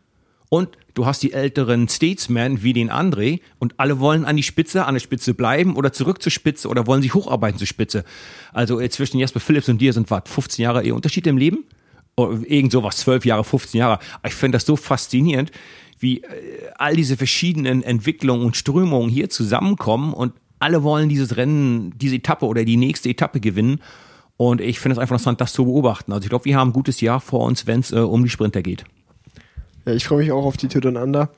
und 0.53 0.77
du 0.93 1.07
hast 1.07 1.23
die 1.23 1.33
älteren 1.33 1.89
Statesmen 1.89 2.63
wie 2.63 2.75
den 2.75 2.91
André 2.91 3.41
und 3.59 3.73
alle 3.79 4.01
wollen 4.01 4.27
an 4.27 4.37
die 4.37 4.43
Spitze, 4.43 4.85
an 4.85 4.93
der 4.93 5.01
Spitze 5.01 5.33
bleiben 5.33 5.77
oder 5.77 5.95
zurück 5.95 6.21
zur 6.21 6.31
Spitze 6.31 6.69
oder 6.69 6.87
wollen 6.87 7.01
sich 7.01 7.15
hocharbeiten 7.15 7.57
zur 7.57 7.67
Spitze. 7.67 8.05
Also 8.53 8.79
äh, 8.79 8.91
zwischen 8.91 9.19
Jasper 9.19 9.41
Phillips 9.41 9.71
und 9.71 9.79
dir 9.79 9.95
sind 9.95 10.11
was, 10.11 10.25
15 10.27 10.63
Jahre 10.63 10.85
eh 10.85 10.93
Unterschied 10.93 11.27
im 11.27 11.39
Leben? 11.39 11.65
Oh, 12.17 12.37
irgend 12.47 12.71
sowas, 12.71 12.99
12 12.99 13.25
Jahre, 13.25 13.45
15 13.45 13.79
Jahre. 13.79 13.99
Ich 14.27 14.35
finde 14.35 14.57
das 14.57 14.67
so 14.67 14.77
faszinierend, 14.77 15.53
wie 15.99 16.19
äh, 16.19 16.27
all 16.77 16.97
diese 16.97 17.17
verschiedenen 17.17 17.83
Entwicklungen 17.83 18.45
und 18.45 18.55
Strömungen 18.55 19.09
hier 19.09 19.31
zusammenkommen 19.31 20.13
und 20.13 20.35
alle 20.59 20.83
wollen 20.83 21.09
dieses 21.09 21.39
Rennen, 21.39 21.95
diese 21.97 22.17
Etappe 22.17 22.45
oder 22.45 22.67
die 22.67 22.77
nächste 22.77 23.09
Etappe 23.09 23.41
gewinnen. 23.41 23.81
Und 24.37 24.61
ich 24.61 24.81
finde 24.81 24.93
es 24.93 24.99
einfach 24.99 25.15
interessant, 25.15 25.41
das 25.41 25.55
zu 25.55 25.65
beobachten. 25.65 26.13
Also 26.13 26.25
ich 26.25 26.29
glaube, 26.29 26.45
wir 26.45 26.59
haben 26.59 26.69
ein 26.69 26.75
gutes 26.75 27.01
Jahr 27.01 27.21
vor 27.21 27.41
uns, 27.47 27.67
wenn 27.67 27.81
es 27.81 27.91
äh, 27.91 28.01
um 28.01 28.23
die 28.23 28.29
Sprinter 28.29 28.61
geht. 28.61 28.85
Ja, 29.85 29.93
ich 29.93 30.07
freue 30.07 30.19
mich 30.19 30.33
auch 30.33 30.45
auf 30.45 30.57
die 30.57 30.69
Tour 30.69 30.85
Under. 31.01 31.31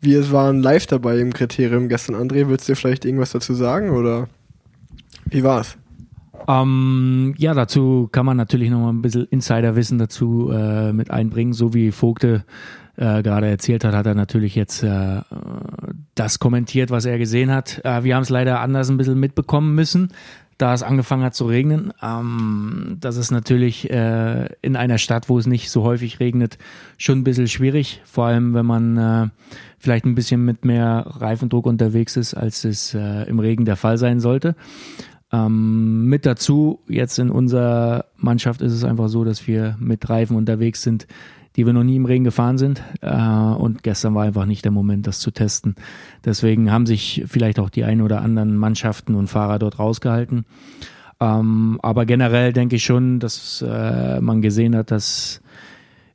Wir 0.00 0.30
waren 0.30 0.62
live 0.62 0.86
dabei 0.86 1.18
im 1.18 1.32
Kriterium 1.32 1.88
gestern. 1.88 2.16
André, 2.16 2.48
willst 2.48 2.68
du 2.68 2.74
vielleicht 2.74 3.04
irgendwas 3.04 3.32
dazu 3.32 3.54
sagen 3.54 3.90
oder 3.90 4.28
wie 5.26 5.42
war's? 5.42 5.78
Ähm, 6.48 7.34
ja, 7.38 7.54
dazu 7.54 8.08
kann 8.12 8.26
man 8.26 8.36
natürlich 8.36 8.70
noch 8.70 8.80
mal 8.80 8.90
ein 8.90 9.02
bisschen 9.02 9.24
Insiderwissen 9.24 9.98
dazu 9.98 10.50
äh, 10.52 10.92
mit 10.92 11.10
einbringen. 11.10 11.54
So 11.54 11.74
wie 11.74 11.90
Vogte 11.90 12.44
äh, 12.96 13.22
gerade 13.22 13.48
erzählt 13.48 13.84
hat, 13.84 13.94
hat 13.94 14.06
er 14.06 14.14
natürlich 14.14 14.54
jetzt 14.54 14.82
äh, 14.82 15.20
das 16.14 16.38
kommentiert, 16.38 16.90
was 16.90 17.04
er 17.04 17.18
gesehen 17.18 17.50
hat. 17.50 17.84
Äh, 17.84 18.04
wir 18.04 18.14
haben 18.14 18.22
es 18.22 18.30
leider 18.30 18.60
anders 18.60 18.90
ein 18.90 18.96
bisschen 18.96 19.18
mitbekommen 19.18 19.74
müssen, 19.74 20.12
da 20.58 20.72
es 20.72 20.82
angefangen 20.82 21.24
hat 21.24 21.34
zu 21.34 21.46
regnen. 21.46 21.92
Ähm, 22.02 22.96
das 23.00 23.16
ist 23.16 23.30
natürlich 23.30 23.90
äh, 23.90 24.48
in 24.62 24.76
einer 24.76 24.98
Stadt, 24.98 25.28
wo 25.28 25.38
es 25.38 25.46
nicht 25.46 25.70
so 25.70 25.82
häufig 25.82 26.20
regnet, 26.20 26.58
schon 26.96 27.18
ein 27.18 27.24
bisschen 27.24 27.48
schwierig. 27.48 28.00
Vor 28.04 28.26
allem, 28.26 28.54
wenn 28.54 28.66
man 28.66 28.96
äh, 28.96 29.28
vielleicht 29.78 30.06
ein 30.06 30.14
bisschen 30.14 30.44
mit 30.44 30.64
mehr 30.64 31.04
Reifendruck 31.06 31.66
unterwegs 31.66 32.16
ist, 32.16 32.34
als 32.34 32.64
es 32.64 32.94
äh, 32.94 33.28
im 33.28 33.38
Regen 33.38 33.64
der 33.64 33.76
Fall 33.76 33.98
sein 33.98 34.20
sollte. 34.20 34.56
Ähm, 35.32 36.06
mit 36.06 36.24
dazu, 36.24 36.80
jetzt 36.88 37.18
in 37.18 37.30
unserer 37.30 38.06
Mannschaft 38.16 38.62
ist 38.62 38.72
es 38.72 38.84
einfach 38.84 39.08
so, 39.08 39.24
dass 39.24 39.46
wir 39.46 39.76
mit 39.78 40.08
Reifen 40.08 40.36
unterwegs 40.36 40.82
sind, 40.82 41.06
die 41.56 41.66
wir 41.66 41.72
noch 41.72 41.84
nie 41.84 41.96
im 41.96 42.04
Regen 42.04 42.24
gefahren 42.24 42.58
sind. 42.58 42.82
Äh, 43.00 43.16
und 43.16 43.82
gestern 43.82 44.14
war 44.14 44.24
einfach 44.24 44.46
nicht 44.46 44.64
der 44.64 44.72
Moment, 44.72 45.06
das 45.06 45.18
zu 45.20 45.30
testen. 45.30 45.74
Deswegen 46.24 46.70
haben 46.70 46.86
sich 46.86 47.24
vielleicht 47.26 47.58
auch 47.58 47.70
die 47.70 47.84
ein 47.84 48.02
oder 48.02 48.20
anderen 48.20 48.56
Mannschaften 48.56 49.14
und 49.14 49.28
Fahrer 49.28 49.58
dort 49.58 49.78
rausgehalten. 49.78 50.44
Ähm, 51.18 51.78
aber 51.82 52.04
generell 52.04 52.52
denke 52.52 52.76
ich 52.76 52.84
schon, 52.84 53.20
dass 53.20 53.64
äh, 53.66 54.20
man 54.20 54.42
gesehen 54.42 54.76
hat, 54.76 54.90
dass 54.90 55.40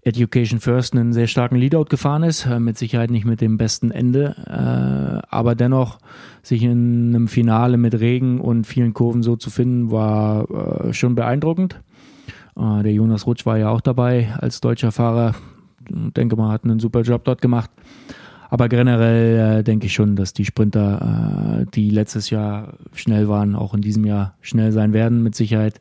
Education 0.03 0.59
First 0.59 0.93
einen 0.93 1.13
sehr 1.13 1.27
starken 1.27 1.55
Leadout 1.55 1.85
gefahren 1.85 2.23
ist, 2.23 2.45
äh, 2.45 2.59
mit 2.59 2.77
Sicherheit 2.77 3.11
nicht 3.11 3.25
mit 3.25 3.41
dem 3.41 3.57
besten 3.57 3.91
Ende, 3.91 4.35
äh, 4.47 5.27
aber 5.29 5.55
dennoch 5.55 5.99
sich 6.41 6.63
in 6.63 7.13
einem 7.15 7.27
Finale 7.27 7.77
mit 7.77 7.99
Regen 7.99 8.39
und 8.39 8.65
vielen 8.65 8.93
Kurven 8.93 9.21
so 9.21 9.35
zu 9.35 9.49
finden, 9.49 9.91
war 9.91 10.49
äh, 10.49 10.93
schon 10.93 11.15
beeindruckend. 11.15 11.81
Äh, 12.57 12.83
der 12.83 12.93
Jonas 12.93 13.25
Rutsch 13.25 13.45
war 13.45 13.57
ja 13.57 13.69
auch 13.69 13.81
dabei 13.81 14.33
als 14.39 14.61
deutscher 14.61 14.91
Fahrer. 14.91 15.35
Ich 15.89 16.13
denke 16.13 16.35
mal, 16.35 16.51
hat 16.51 16.63
einen 16.63 16.79
super 16.79 17.01
Job 17.01 17.23
dort 17.23 17.41
gemacht. 17.41 17.69
Aber 18.49 18.67
generell 18.67 19.59
äh, 19.59 19.63
denke 19.63 19.85
ich 19.85 19.93
schon, 19.93 20.15
dass 20.15 20.33
die 20.33 20.45
Sprinter, 20.45 21.61
äh, 21.61 21.65
die 21.73 21.89
letztes 21.89 22.29
Jahr 22.29 22.73
schnell 22.93 23.29
waren, 23.29 23.55
auch 23.55 23.73
in 23.73 23.81
diesem 23.81 24.05
Jahr 24.05 24.35
schnell 24.41 24.71
sein 24.71 24.93
werden, 24.93 25.23
mit 25.23 25.35
Sicherheit 25.35 25.79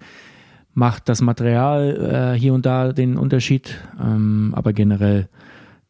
macht 0.73 1.09
das 1.09 1.21
Material 1.21 2.35
äh, 2.35 2.39
hier 2.39 2.55
und 2.55 2.67
da 2.67 2.93
den 2.93 3.17
Unterschied. 3.17 3.77
Ähm, 4.01 4.53
aber 4.57 4.73
generell 4.73 5.29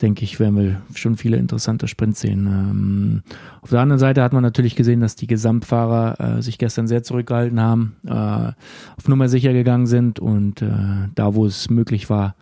denke 0.02 0.24
ich, 0.24 0.40
werden 0.40 0.56
wir 0.56 0.82
schon 0.94 1.16
viele 1.16 1.36
interessante 1.36 1.88
Sprints 1.88 2.20
sehen. 2.20 2.46
Ähm, 2.46 3.22
auf 3.60 3.70
der 3.70 3.80
anderen 3.80 3.98
Seite 3.98 4.22
hat 4.22 4.32
man 4.32 4.42
natürlich 4.42 4.76
gesehen, 4.76 5.00
dass 5.00 5.16
die 5.16 5.26
Gesamtfahrer 5.26 6.38
äh, 6.38 6.42
sich 6.42 6.58
gestern 6.58 6.88
sehr 6.88 7.02
zurückgehalten 7.02 7.60
haben, 7.60 7.96
äh, 8.06 8.10
auf 8.10 9.08
Nummer 9.08 9.28
sicher 9.28 9.52
gegangen 9.52 9.86
sind 9.86 10.18
und 10.18 10.62
äh, 10.62 10.68
da, 11.14 11.34
wo 11.34 11.46
es 11.46 11.70
möglich 11.70 12.08
war, 12.08 12.34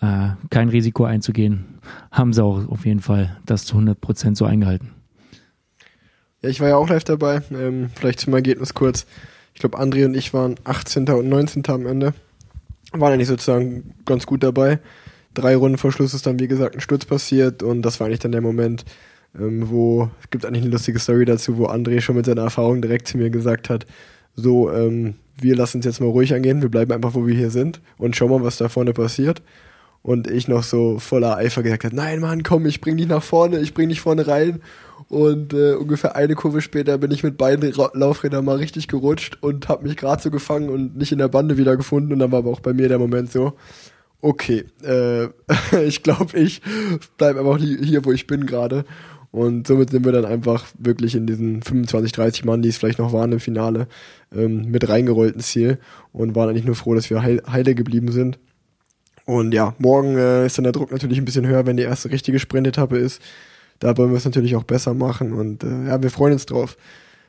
äh, 0.00 0.30
kein 0.50 0.68
Risiko 0.68 1.04
einzugehen, 1.04 1.64
haben 2.10 2.32
sie 2.32 2.44
auch 2.44 2.68
auf 2.68 2.84
jeden 2.84 3.00
Fall 3.00 3.36
das 3.46 3.64
zu 3.64 3.74
100 3.74 4.00
Prozent 4.00 4.36
so 4.36 4.44
eingehalten. 4.44 4.90
Ja, 6.42 6.50
ich 6.50 6.60
war 6.60 6.68
ja 6.68 6.76
auch 6.76 6.88
live 6.88 7.04
dabei. 7.04 7.42
Ähm, 7.52 7.90
vielleicht 7.94 8.20
zum 8.20 8.34
Ergebnis 8.34 8.74
kurz. 8.74 9.06
Ich 9.54 9.60
glaube, 9.60 9.78
André 9.78 10.04
und 10.04 10.14
ich 10.14 10.34
waren 10.34 10.56
18. 10.64 11.08
und 11.08 11.28
19. 11.28 11.66
am 11.68 11.86
Ende. 11.86 12.12
Waren 12.92 13.14
eigentlich 13.14 13.28
sozusagen 13.28 13.94
ganz 14.04 14.26
gut 14.26 14.42
dabei. 14.42 14.78
Drei 15.36 15.54
Runden 15.54 15.76
vor 15.76 15.92
Schluss 15.92 16.14
ist 16.14 16.26
dann, 16.26 16.40
wie 16.40 16.48
gesagt, 16.48 16.74
ein 16.74 16.80
Sturz 16.80 17.04
passiert 17.04 17.62
und 17.62 17.82
das 17.82 18.00
war 18.00 18.06
eigentlich 18.06 18.20
dann 18.20 18.32
der 18.32 18.40
Moment, 18.40 18.86
ähm, 19.38 19.68
wo, 19.68 20.08
es 20.22 20.30
gibt 20.30 20.46
eigentlich 20.46 20.62
eine 20.62 20.72
lustige 20.72 20.98
Story 20.98 21.26
dazu, 21.26 21.58
wo 21.58 21.66
André 21.66 22.00
schon 22.00 22.16
mit 22.16 22.24
seiner 22.24 22.42
Erfahrung 22.42 22.80
direkt 22.80 23.06
zu 23.06 23.18
mir 23.18 23.28
gesagt 23.28 23.68
hat, 23.68 23.84
so, 24.34 24.72
ähm, 24.72 25.14
wir 25.38 25.54
lassen 25.54 25.78
uns 25.78 25.84
jetzt 25.84 26.00
mal 26.00 26.08
ruhig 26.08 26.32
angehen, 26.32 26.62
wir 26.62 26.70
bleiben 26.70 26.90
einfach, 26.92 27.14
wo 27.14 27.26
wir 27.26 27.34
hier 27.34 27.50
sind 27.50 27.82
und 27.98 28.16
schauen 28.16 28.30
mal, 28.30 28.42
was 28.42 28.56
da 28.56 28.70
vorne 28.70 28.94
passiert. 28.94 29.42
Und 30.02 30.30
ich 30.30 30.48
noch 30.48 30.62
so 30.62 31.00
voller 31.00 31.36
Eifer 31.36 31.62
gesagt 31.62 31.84
habe, 31.84 31.94
nein 31.94 32.20
Mann, 32.20 32.42
komm, 32.42 32.64
ich 32.64 32.80
bring 32.80 32.96
dich 32.96 33.08
nach 33.08 33.22
vorne, 33.24 33.58
ich 33.58 33.74
bring 33.74 33.90
dich 33.90 34.00
vorne 34.00 34.26
rein. 34.26 34.62
Und 35.08 35.52
äh, 35.52 35.74
ungefähr 35.74 36.16
eine 36.16 36.34
Kurve 36.34 36.62
später 36.62 36.96
bin 36.96 37.10
ich 37.10 37.22
mit 37.22 37.36
beiden 37.36 37.70
Ra 37.72 37.90
Laufrädern 37.92 38.44
mal 38.44 38.56
richtig 38.56 38.88
gerutscht 38.88 39.36
und 39.42 39.68
habe 39.68 39.86
mich 39.86 39.96
gerade 39.96 40.22
so 40.22 40.30
gefangen 40.30 40.70
und 40.70 40.96
nicht 40.96 41.12
in 41.12 41.18
der 41.18 41.28
Bande 41.28 41.58
wieder 41.58 41.76
gefunden. 41.76 42.12
Und 42.12 42.20
dann 42.20 42.32
war 42.32 42.38
aber 42.38 42.50
auch 42.50 42.60
bei 42.60 42.72
mir 42.72 42.88
der 42.88 42.98
Moment 42.98 43.30
so, 43.32 43.54
okay, 44.26 44.64
äh, 44.82 45.28
ich 45.86 46.02
glaube, 46.02 46.38
ich 46.38 46.60
bleibe 47.16 47.40
einfach 47.40 47.58
hier, 47.58 48.04
wo 48.04 48.12
ich 48.12 48.26
bin 48.26 48.46
gerade. 48.46 48.84
Und 49.30 49.66
somit 49.66 49.90
sind 49.90 50.04
wir 50.04 50.12
dann 50.12 50.24
einfach 50.24 50.66
wirklich 50.78 51.14
in 51.14 51.26
diesen 51.26 51.62
25, 51.62 52.12
30 52.12 52.44
Mann, 52.44 52.62
die 52.62 52.70
es 52.70 52.78
vielleicht 52.78 52.98
noch 52.98 53.12
waren 53.12 53.32
im 53.32 53.40
Finale, 53.40 53.86
ähm, 54.34 54.70
mit 54.70 54.88
reingerollt 54.88 55.34
ins 55.34 55.48
Ziel 55.48 55.78
und 56.12 56.34
waren 56.34 56.48
eigentlich 56.48 56.64
nur 56.64 56.74
froh, 56.74 56.94
dass 56.94 57.10
wir 57.10 57.22
heil 57.22 57.42
heile 57.50 57.74
geblieben 57.74 58.10
sind. 58.12 58.38
Und 59.26 59.52
ja, 59.52 59.74
morgen 59.78 60.16
äh, 60.16 60.46
ist 60.46 60.56
dann 60.56 60.62
der 60.62 60.72
Druck 60.72 60.90
natürlich 60.90 61.18
ein 61.18 61.24
bisschen 61.24 61.46
höher, 61.46 61.66
wenn 61.66 61.76
die 61.76 61.82
erste 61.82 62.10
richtige 62.10 62.38
Sprintetappe 62.38 62.96
ist. 62.96 63.20
Da 63.78 63.96
wollen 63.98 64.10
wir 64.10 64.16
es 64.16 64.24
natürlich 64.24 64.56
auch 64.56 64.62
besser 64.64 64.94
machen 64.94 65.32
und 65.32 65.64
äh, 65.64 65.88
ja, 65.88 66.02
wir 66.02 66.10
freuen 66.10 66.32
uns 66.32 66.46
drauf. 66.46 66.76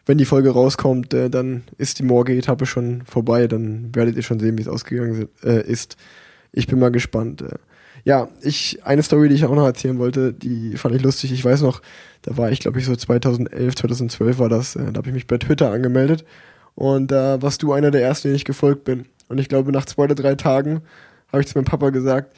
Wenn 0.06 0.18
die 0.18 0.26
Folge 0.26 0.52
rauskommt, 0.52 1.14
äh, 1.14 1.30
dann 1.30 1.64
ist 1.78 2.00
die 2.00 2.04
morgige 2.04 2.40
Etappe 2.40 2.66
schon 2.66 3.02
vorbei, 3.06 3.48
dann 3.48 3.94
werdet 3.94 4.16
ihr 4.16 4.24
schon 4.24 4.40
sehen, 4.40 4.58
wie 4.58 4.62
es 4.62 4.70
ausgegangen 4.70 5.28
äh, 5.44 5.70
ist. 5.70 5.98
Ich 6.58 6.66
bin 6.68 6.80
mal 6.80 6.92
gespannt. 6.92 7.44
Äh. 7.44 7.58
Ja, 8.04 8.30
ich, 8.42 8.80
eine 8.84 9.04
Story, 9.04 9.30
die 9.30 9.36
ich 9.36 9.46
auch 9.46 9.54
noch 9.54 9.66
erzählen 9.66 10.00
wollte, 10.00 10.34
die 10.34 10.76
fand 10.78 10.96
ich 10.96 11.04
lustig. 11.04 11.32
Ich 11.32 11.46
weiß 11.46 11.62
noch, 11.62 11.82
da 12.24 12.36
war 12.36 12.52
ich, 12.52 12.60
glaube 12.60 12.80
ich, 12.80 12.86
so 12.86 12.96
2011, 12.96 13.76
2012 13.76 14.40
war 14.40 14.50
das, 14.50 14.76
äh, 14.76 14.92
da 14.92 14.98
habe 14.98 15.10
ich 15.10 15.14
mich 15.14 15.28
bei 15.28 15.38
Twitter 15.38 15.72
angemeldet 15.72 16.26
Und 16.74 17.12
da 17.12 17.42
warst 17.42 17.62
du 17.62 17.74
einer 17.74 17.92
der 17.92 18.02
ersten, 18.02 18.30
denen 18.30 18.36
ich 18.36 18.46
gefolgt 18.46 18.86
bin. 18.86 19.06
Und 19.30 19.40
ich 19.40 19.50
glaube, 19.50 19.72
nach 19.72 19.86
zwei 19.86 20.06
oder 20.06 20.16
drei 20.16 20.36
Tagen 20.36 20.82
habe 21.32 21.42
ich 21.42 21.48
zu 21.48 21.58
meinem 21.58 21.66
Papa 21.66 21.92
gesagt, 21.92 22.36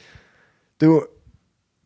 du, 0.78 1.02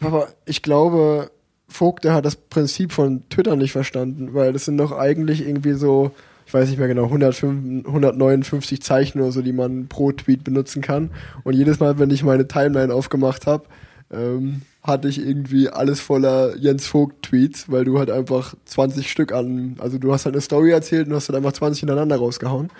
Papa, 0.00 0.28
ich 0.44 0.62
glaube, 0.62 1.30
Vogt, 1.68 2.04
der 2.04 2.14
hat 2.14 2.24
das 2.24 2.36
Prinzip 2.36 2.92
von 2.92 3.28
Twitter 3.28 3.54
nicht 3.54 3.72
verstanden, 3.72 4.34
weil 4.34 4.52
das 4.52 4.64
sind 4.64 4.78
doch 4.78 4.92
eigentlich 4.92 5.46
irgendwie 5.46 5.74
so, 5.74 6.10
ich 6.46 6.54
weiß 6.54 6.68
nicht 6.68 6.78
mehr 6.78 6.88
genau, 6.88 7.04
105, 7.04 7.86
159 7.86 8.82
Zeichen 8.82 9.20
oder 9.20 9.32
so, 9.32 9.42
die 9.42 9.52
man 9.52 9.88
pro 9.88 10.12
Tweet 10.12 10.44
benutzen 10.44 10.82
kann. 10.82 11.10
Und 11.42 11.54
jedes 11.54 11.80
Mal, 11.80 11.98
wenn 11.98 12.10
ich 12.10 12.22
meine 12.22 12.46
Timeline 12.46 12.92
aufgemacht 12.92 13.46
habe, 13.46 13.64
ähm, 14.12 14.62
hatte 14.82 15.08
ich 15.08 15.18
irgendwie 15.18 15.70
alles 15.70 16.00
voller 16.00 16.56
Jens 16.56 16.86
Vogt-Tweets, 16.86 17.70
weil 17.70 17.84
du 17.84 17.98
halt 17.98 18.10
einfach 18.10 18.54
20 18.66 19.10
Stück 19.10 19.32
an, 19.32 19.76
also 19.78 19.98
du 19.98 20.12
hast 20.12 20.26
halt 20.26 20.34
eine 20.34 20.42
Story 20.42 20.70
erzählt 20.70 21.08
und 21.08 21.14
hast 21.14 21.28
halt 21.28 21.38
einfach 21.38 21.52
20 21.52 21.80
hintereinander 21.80 22.16
rausgehauen. 22.16 22.70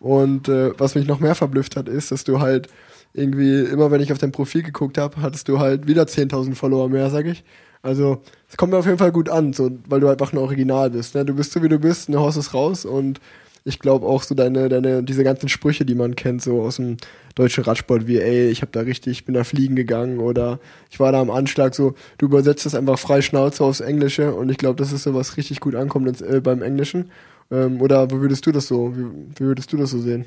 Und 0.00 0.48
äh, 0.48 0.78
was 0.78 0.94
mich 0.94 1.06
noch 1.06 1.20
mehr 1.20 1.34
verblüfft 1.34 1.76
hat, 1.76 1.88
ist, 1.88 2.10
dass 2.10 2.24
du 2.24 2.40
halt 2.40 2.68
irgendwie, 3.14 3.60
immer 3.60 3.90
wenn 3.90 4.00
ich 4.00 4.12
auf 4.12 4.18
dein 4.18 4.32
Profil 4.32 4.62
geguckt 4.62 4.98
habe, 4.98 5.22
hattest 5.22 5.48
du 5.48 5.58
halt 5.58 5.86
wieder 5.86 6.02
10.000 6.02 6.54
Follower 6.54 6.88
mehr, 6.88 7.10
sag 7.10 7.26
ich. 7.26 7.44
Also, 7.86 8.20
es 8.50 8.56
kommt 8.56 8.72
mir 8.72 8.78
auf 8.78 8.86
jeden 8.86 8.98
Fall 8.98 9.12
gut 9.12 9.28
an, 9.28 9.52
so, 9.52 9.70
weil 9.88 10.00
du 10.00 10.08
einfach 10.08 10.32
ein 10.32 10.38
Original 10.38 10.90
bist. 10.90 11.14
Ne? 11.14 11.24
Du 11.24 11.34
bist 11.34 11.52
so, 11.52 11.62
wie 11.62 11.68
du 11.68 11.78
bist, 11.78 12.08
ne, 12.08 12.18
haust 12.18 12.36
es 12.36 12.52
raus 12.52 12.84
und 12.84 13.20
ich 13.64 13.78
glaube 13.78 14.06
auch 14.06 14.24
so 14.24 14.34
deine, 14.34 14.68
deine, 14.68 15.04
diese 15.04 15.22
ganzen 15.22 15.48
Sprüche, 15.48 15.84
die 15.84 15.94
man 15.94 16.16
kennt, 16.16 16.42
so 16.42 16.62
aus 16.62 16.76
dem 16.76 16.96
deutschen 17.36 17.62
Radsport, 17.62 18.08
wie, 18.08 18.18
ey, 18.18 18.48
ich 18.48 18.62
habe 18.62 18.72
da 18.72 18.80
richtig, 18.80 19.12
ich 19.12 19.24
bin 19.24 19.34
da 19.34 19.44
fliegen 19.44 19.76
gegangen 19.76 20.18
oder 20.18 20.58
ich 20.90 20.98
war 20.98 21.12
da 21.12 21.20
am 21.20 21.30
Anschlag, 21.30 21.76
so, 21.76 21.94
du 22.18 22.26
übersetzt 22.26 22.66
das 22.66 22.74
einfach 22.74 22.98
frei 22.98 23.22
Schnauze 23.22 23.62
aufs 23.64 23.80
Englische 23.80 24.34
und 24.34 24.50
ich 24.50 24.58
glaube, 24.58 24.76
das 24.76 24.92
ist 24.92 25.04
so 25.04 25.14
was 25.14 25.36
richtig 25.36 25.60
gut 25.60 25.76
ankommt 25.76 26.08
ins, 26.08 26.20
äh, 26.20 26.40
beim 26.40 26.62
Englischen. 26.62 27.10
Ähm, 27.52 27.80
oder 27.80 28.10
wo 28.10 28.20
würdest 28.20 28.46
du 28.46 28.52
das 28.52 28.66
so, 28.66 28.96
wie, 28.96 29.04
wie 29.36 29.44
würdest 29.44 29.72
du 29.72 29.76
das 29.76 29.90
so 29.90 30.00
sehen? 30.00 30.24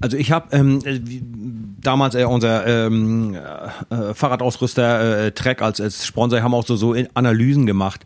Also 0.00 0.16
ich 0.16 0.30
habe 0.30 0.56
ähm, 0.56 0.80
äh, 0.84 1.00
damals 1.80 2.14
äh, 2.14 2.24
unser 2.24 2.66
ähm, 2.66 3.34
äh, 3.34 4.14
Fahrradausrüster 4.14 5.26
äh, 5.26 5.32
Trek 5.32 5.62
als, 5.62 5.80
als 5.80 6.06
Sponsor 6.06 6.42
haben 6.42 6.54
auch 6.54 6.66
so, 6.66 6.76
so 6.76 6.94
Analysen 7.14 7.66
gemacht. 7.66 8.04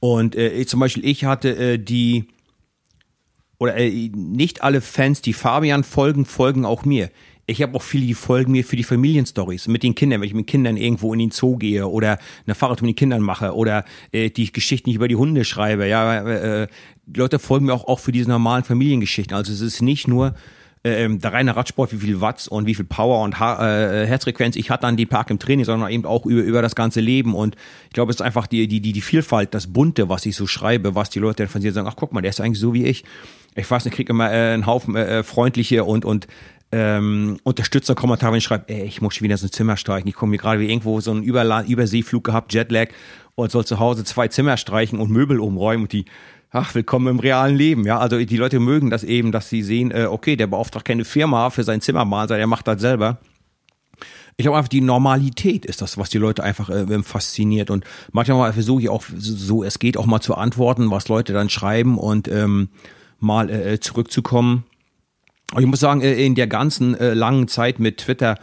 Und 0.00 0.34
äh, 0.34 0.50
ich, 0.50 0.68
zum 0.68 0.80
Beispiel 0.80 1.04
ich 1.04 1.24
hatte 1.24 1.56
äh, 1.56 1.78
die 1.78 2.26
oder 3.58 3.76
äh, 3.76 4.10
nicht 4.14 4.62
alle 4.62 4.80
Fans, 4.80 5.20
die 5.20 5.34
Fabian 5.34 5.84
folgen, 5.84 6.24
folgen 6.24 6.64
auch 6.64 6.84
mir. 6.84 7.10
Ich 7.46 7.62
habe 7.62 7.74
auch 7.74 7.82
viele, 7.82 8.06
die 8.06 8.14
folgen 8.14 8.52
mir 8.52 8.64
für 8.64 8.76
die 8.76 8.84
Familienstories 8.84 9.66
mit 9.66 9.82
den 9.82 9.94
Kindern, 9.94 10.20
wenn 10.20 10.28
ich 10.28 10.34
mit 10.34 10.46
Kindern 10.46 10.76
irgendwo 10.76 11.12
in 11.12 11.18
den 11.18 11.30
Zoo 11.30 11.56
gehe 11.56 11.86
oder 11.86 12.18
eine 12.46 12.54
Fahrradtour 12.54 12.86
mit 12.86 12.94
den 12.94 12.98
Kindern 12.98 13.22
mache 13.22 13.54
oder 13.54 13.84
äh, 14.12 14.30
die 14.30 14.52
Geschichten 14.52 14.88
nicht 14.88 14.96
über 14.96 15.08
die 15.08 15.16
Hunde 15.16 15.44
schreibe. 15.44 15.86
Ja, 15.86 16.22
äh, 16.22 16.68
die 17.06 17.18
Leute 17.18 17.38
folgen 17.38 17.66
mir 17.66 17.74
auch, 17.74 17.86
auch 17.86 17.98
für 17.98 18.12
diese 18.12 18.30
normalen 18.30 18.64
Familiengeschichten. 18.64 19.36
Also 19.36 19.52
es 19.52 19.60
ist 19.60 19.82
nicht 19.82 20.08
nur 20.08 20.34
ähm, 20.82 21.18
der 21.20 21.32
reine 21.32 21.56
Radsport, 21.56 21.92
wie 21.92 21.98
viel 21.98 22.20
Watts 22.20 22.48
und 22.48 22.66
wie 22.66 22.74
viel 22.74 22.86
Power 22.86 23.22
und 23.22 23.38
ha 23.38 24.02
äh, 24.02 24.06
Herzfrequenz 24.06 24.56
ich 24.56 24.70
hatte 24.70 24.86
an 24.86 24.96
die 24.96 25.06
Park 25.06 25.30
im 25.30 25.38
Training, 25.38 25.64
sondern 25.64 25.90
eben 25.90 26.06
auch 26.06 26.24
über, 26.24 26.42
über 26.42 26.62
das 26.62 26.74
ganze 26.74 27.00
Leben. 27.00 27.34
Und 27.34 27.56
ich 27.88 27.92
glaube, 27.92 28.10
es 28.10 28.16
ist 28.16 28.22
einfach 28.22 28.46
die, 28.46 28.66
die, 28.66 28.80
die, 28.80 28.92
die 28.92 29.00
Vielfalt, 29.00 29.52
das 29.52 29.72
Bunte, 29.72 30.08
was 30.08 30.24
ich 30.24 30.36
so 30.36 30.46
schreibe, 30.46 30.94
was 30.94 31.10
die 31.10 31.18
Leute 31.18 31.42
dann 31.42 31.48
von 31.48 31.60
sich 31.60 31.72
sagen, 31.72 31.88
ach 31.88 31.96
guck 31.96 32.12
mal, 32.12 32.22
der 32.22 32.30
ist 32.30 32.40
eigentlich 32.40 32.60
so 32.60 32.72
wie 32.72 32.84
ich. 32.84 33.04
Ich 33.56 33.70
weiß 33.70 33.84
nicht, 33.84 33.92
ich 33.92 33.96
kriege 33.96 34.12
immer 34.12 34.32
äh, 34.32 34.54
einen 34.54 34.66
Haufen 34.66 34.96
äh, 34.96 35.22
freundliche 35.22 35.84
und, 35.84 36.04
und 36.04 36.26
ähm, 36.72 37.38
Unterstützerkommentare, 37.42 38.32
wenn 38.32 38.38
ich 38.38 38.44
schreibe, 38.44 38.68
ey, 38.68 38.84
ich 38.84 39.02
muss 39.02 39.16
schon 39.16 39.24
wieder 39.24 39.36
so 39.36 39.46
ein 39.46 39.52
Zimmer 39.52 39.76
streichen. 39.76 40.08
Ich 40.08 40.14
komme 40.14 40.30
mir 40.30 40.38
gerade 40.38 40.60
wie 40.60 40.68
irgendwo 40.70 41.00
so 41.00 41.10
einen 41.10 41.22
Überla 41.22 41.62
Überseeflug 41.62 42.24
gehabt, 42.24 42.54
Jetlag 42.54 42.88
und 43.34 43.50
soll 43.50 43.66
zu 43.66 43.78
Hause 43.80 44.04
zwei 44.04 44.28
Zimmer 44.28 44.56
streichen 44.56 44.98
und 44.98 45.10
Möbel 45.10 45.40
umräumen 45.40 45.84
und 45.84 45.92
die 45.92 46.04
ach, 46.50 46.74
willkommen 46.74 47.06
im 47.08 47.18
realen 47.20 47.56
Leben. 47.56 47.84
Ja, 47.84 47.98
also 47.98 48.18
die 48.18 48.36
Leute 48.36 48.60
mögen 48.60 48.90
das 48.90 49.04
eben, 49.04 49.32
dass 49.32 49.48
sie 49.48 49.62
sehen, 49.62 49.90
äh, 49.90 50.06
okay, 50.10 50.36
der 50.36 50.46
beauftragt 50.46 50.84
keine 50.84 51.04
Firma 51.04 51.50
für 51.50 51.64
sein 51.64 51.80
Zimmer 51.80 52.04
mal, 52.04 52.26
der 52.26 52.46
macht 52.46 52.66
das 52.66 52.80
selber. 52.80 53.18
Ich 54.36 54.44
glaube 54.44 54.56
einfach, 54.56 54.68
die 54.68 54.80
Normalität 54.80 55.66
ist 55.66 55.82
das, 55.82 55.98
was 55.98 56.08
die 56.08 56.18
Leute 56.18 56.42
einfach 56.42 56.70
äh, 56.70 57.02
fasziniert. 57.02 57.70
Und 57.70 57.84
manchmal 58.12 58.52
versuche 58.52 58.82
ich 58.82 58.88
auch, 58.88 59.04
so 59.16 59.62
es 59.62 59.78
geht, 59.78 59.96
auch 59.96 60.06
mal 60.06 60.20
zu 60.20 60.34
antworten, 60.34 60.90
was 60.90 61.08
Leute 61.08 61.32
dann 61.32 61.50
schreiben 61.50 61.98
und 61.98 62.26
ähm, 62.28 62.70
mal 63.18 63.50
äh, 63.50 63.80
zurückzukommen. 63.80 64.64
Und 65.52 65.62
ich 65.62 65.68
muss 65.68 65.80
sagen, 65.80 66.00
äh, 66.00 66.14
in 66.24 66.34
der 66.34 66.46
ganzen 66.46 66.94
äh, 66.94 67.12
langen 67.12 67.48
Zeit 67.48 67.80
mit 67.80 67.98
Twitter 67.98 68.38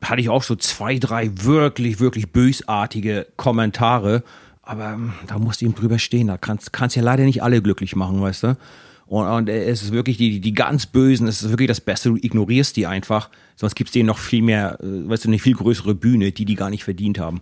hatte 0.00 0.20
ich 0.20 0.28
auch 0.28 0.44
so 0.44 0.54
zwei, 0.54 0.98
drei 0.98 1.30
wirklich, 1.34 1.98
wirklich 1.98 2.30
bösartige 2.30 3.26
Kommentare 3.36 4.22
aber 4.66 4.92
ähm, 4.92 5.12
da 5.26 5.38
musst 5.38 5.60
du 5.60 5.64
ihm 5.64 5.74
drüber 5.74 5.98
stehen. 5.98 6.26
Da 6.26 6.36
kannst, 6.36 6.72
kannst 6.72 6.96
ja 6.96 7.02
leider 7.02 7.24
nicht 7.24 7.42
alle 7.42 7.62
glücklich 7.62 7.96
machen, 7.96 8.20
weißt 8.20 8.42
du? 8.42 8.56
Und, 9.06 9.26
und 9.26 9.48
es 9.48 9.82
ist 9.84 9.92
wirklich 9.92 10.16
die, 10.16 10.40
die 10.40 10.52
ganz 10.52 10.86
Bösen, 10.86 11.28
es 11.28 11.40
ist 11.40 11.50
wirklich 11.50 11.68
das 11.68 11.80
Beste, 11.80 12.10
du 12.10 12.16
ignorierst 12.16 12.76
die 12.76 12.86
einfach, 12.86 13.30
sonst 13.54 13.76
gibt's 13.76 13.92
denen 13.92 14.08
noch 14.08 14.18
viel 14.18 14.42
mehr, 14.42 14.78
äh, 14.82 15.08
weißt 15.08 15.24
du, 15.24 15.28
eine 15.28 15.38
viel 15.38 15.54
größere 15.54 15.94
Bühne, 15.94 16.32
die 16.32 16.44
die 16.44 16.56
gar 16.56 16.70
nicht 16.70 16.84
verdient 16.84 17.20
haben. 17.20 17.40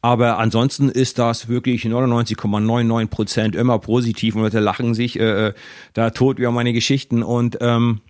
Aber 0.00 0.38
ansonsten 0.38 0.88
ist 0.88 1.18
das 1.18 1.48
wirklich 1.48 1.84
99,99 1.84 3.06
Prozent 3.06 3.56
immer 3.56 3.78
positiv 3.78 4.34
und 4.34 4.42
Leute 4.42 4.60
lachen 4.60 4.94
sich 4.94 5.18
äh, 5.18 5.48
äh, 5.48 5.54
da 5.92 6.10
tot 6.10 6.38
über 6.38 6.50
meine 6.50 6.72
Geschichten 6.72 7.22
und 7.22 7.58
ähm, 7.60 8.00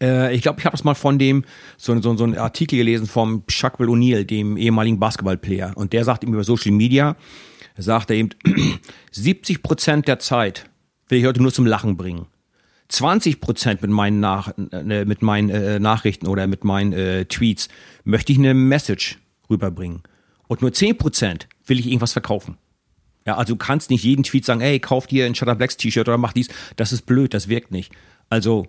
äh, 0.00 0.34
ich 0.34 0.42
glaube, 0.42 0.60
ich 0.60 0.64
habe 0.64 0.76
das 0.76 0.84
mal 0.84 0.94
von 0.94 1.18
dem, 1.18 1.44
so, 1.76 2.00
so, 2.00 2.16
so 2.16 2.24
einen 2.24 2.36
Artikel 2.36 2.76
gelesen 2.76 3.06
vom 3.06 3.44
Shaquille 3.48 3.90
O'Neal, 3.90 4.24
dem 4.24 4.56
ehemaligen 4.56 4.98
Basketballplayer. 4.98 5.72
Und 5.76 5.92
der 5.92 6.04
sagt 6.04 6.22
eben 6.22 6.34
über 6.34 6.44
Social 6.44 6.72
Media, 6.72 7.16
sagt 7.76 8.10
er 8.10 8.16
eben, 8.16 8.30
70 9.10 9.62
Prozent 9.62 10.08
der 10.08 10.18
Zeit 10.18 10.70
will 11.08 11.18
ich 11.18 11.26
heute 11.26 11.42
nur 11.42 11.52
zum 11.52 11.66
Lachen 11.66 11.96
bringen. 11.96 12.26
20 12.88 13.40
Prozent 13.40 13.82
mit 13.82 13.90
meinen, 13.90 14.20
Nach 14.20 14.52
äh, 14.70 15.04
mit 15.04 15.22
meinen 15.22 15.48
äh, 15.48 15.80
Nachrichten 15.80 16.26
oder 16.26 16.46
mit 16.46 16.62
meinen 16.64 16.92
äh, 16.92 17.24
Tweets 17.24 17.68
möchte 18.04 18.32
ich 18.32 18.38
eine 18.38 18.54
Message 18.54 19.18
rüberbringen. 19.48 20.02
Und 20.46 20.60
nur 20.60 20.72
10 20.72 20.98
Prozent 20.98 21.48
will 21.66 21.80
ich 21.80 21.86
irgendwas 21.86 22.12
verkaufen. 22.12 22.58
Ja, 23.26 23.36
also 23.36 23.54
du 23.54 23.56
kannst 23.56 23.88
nicht 23.90 24.04
jeden 24.04 24.24
Tweet 24.24 24.44
sagen, 24.44 24.60
hey, 24.60 24.78
kauf 24.80 25.06
dir 25.06 25.24
ein 25.24 25.34
Shutter 25.34 25.54
Blacks 25.54 25.76
T-Shirt 25.76 26.08
oder 26.08 26.18
mach 26.18 26.32
dies. 26.32 26.48
Das 26.76 26.92
ist 26.92 27.06
blöd, 27.06 27.32
das 27.32 27.48
wirkt 27.48 27.70
nicht. 27.70 27.92
Also 28.28 28.66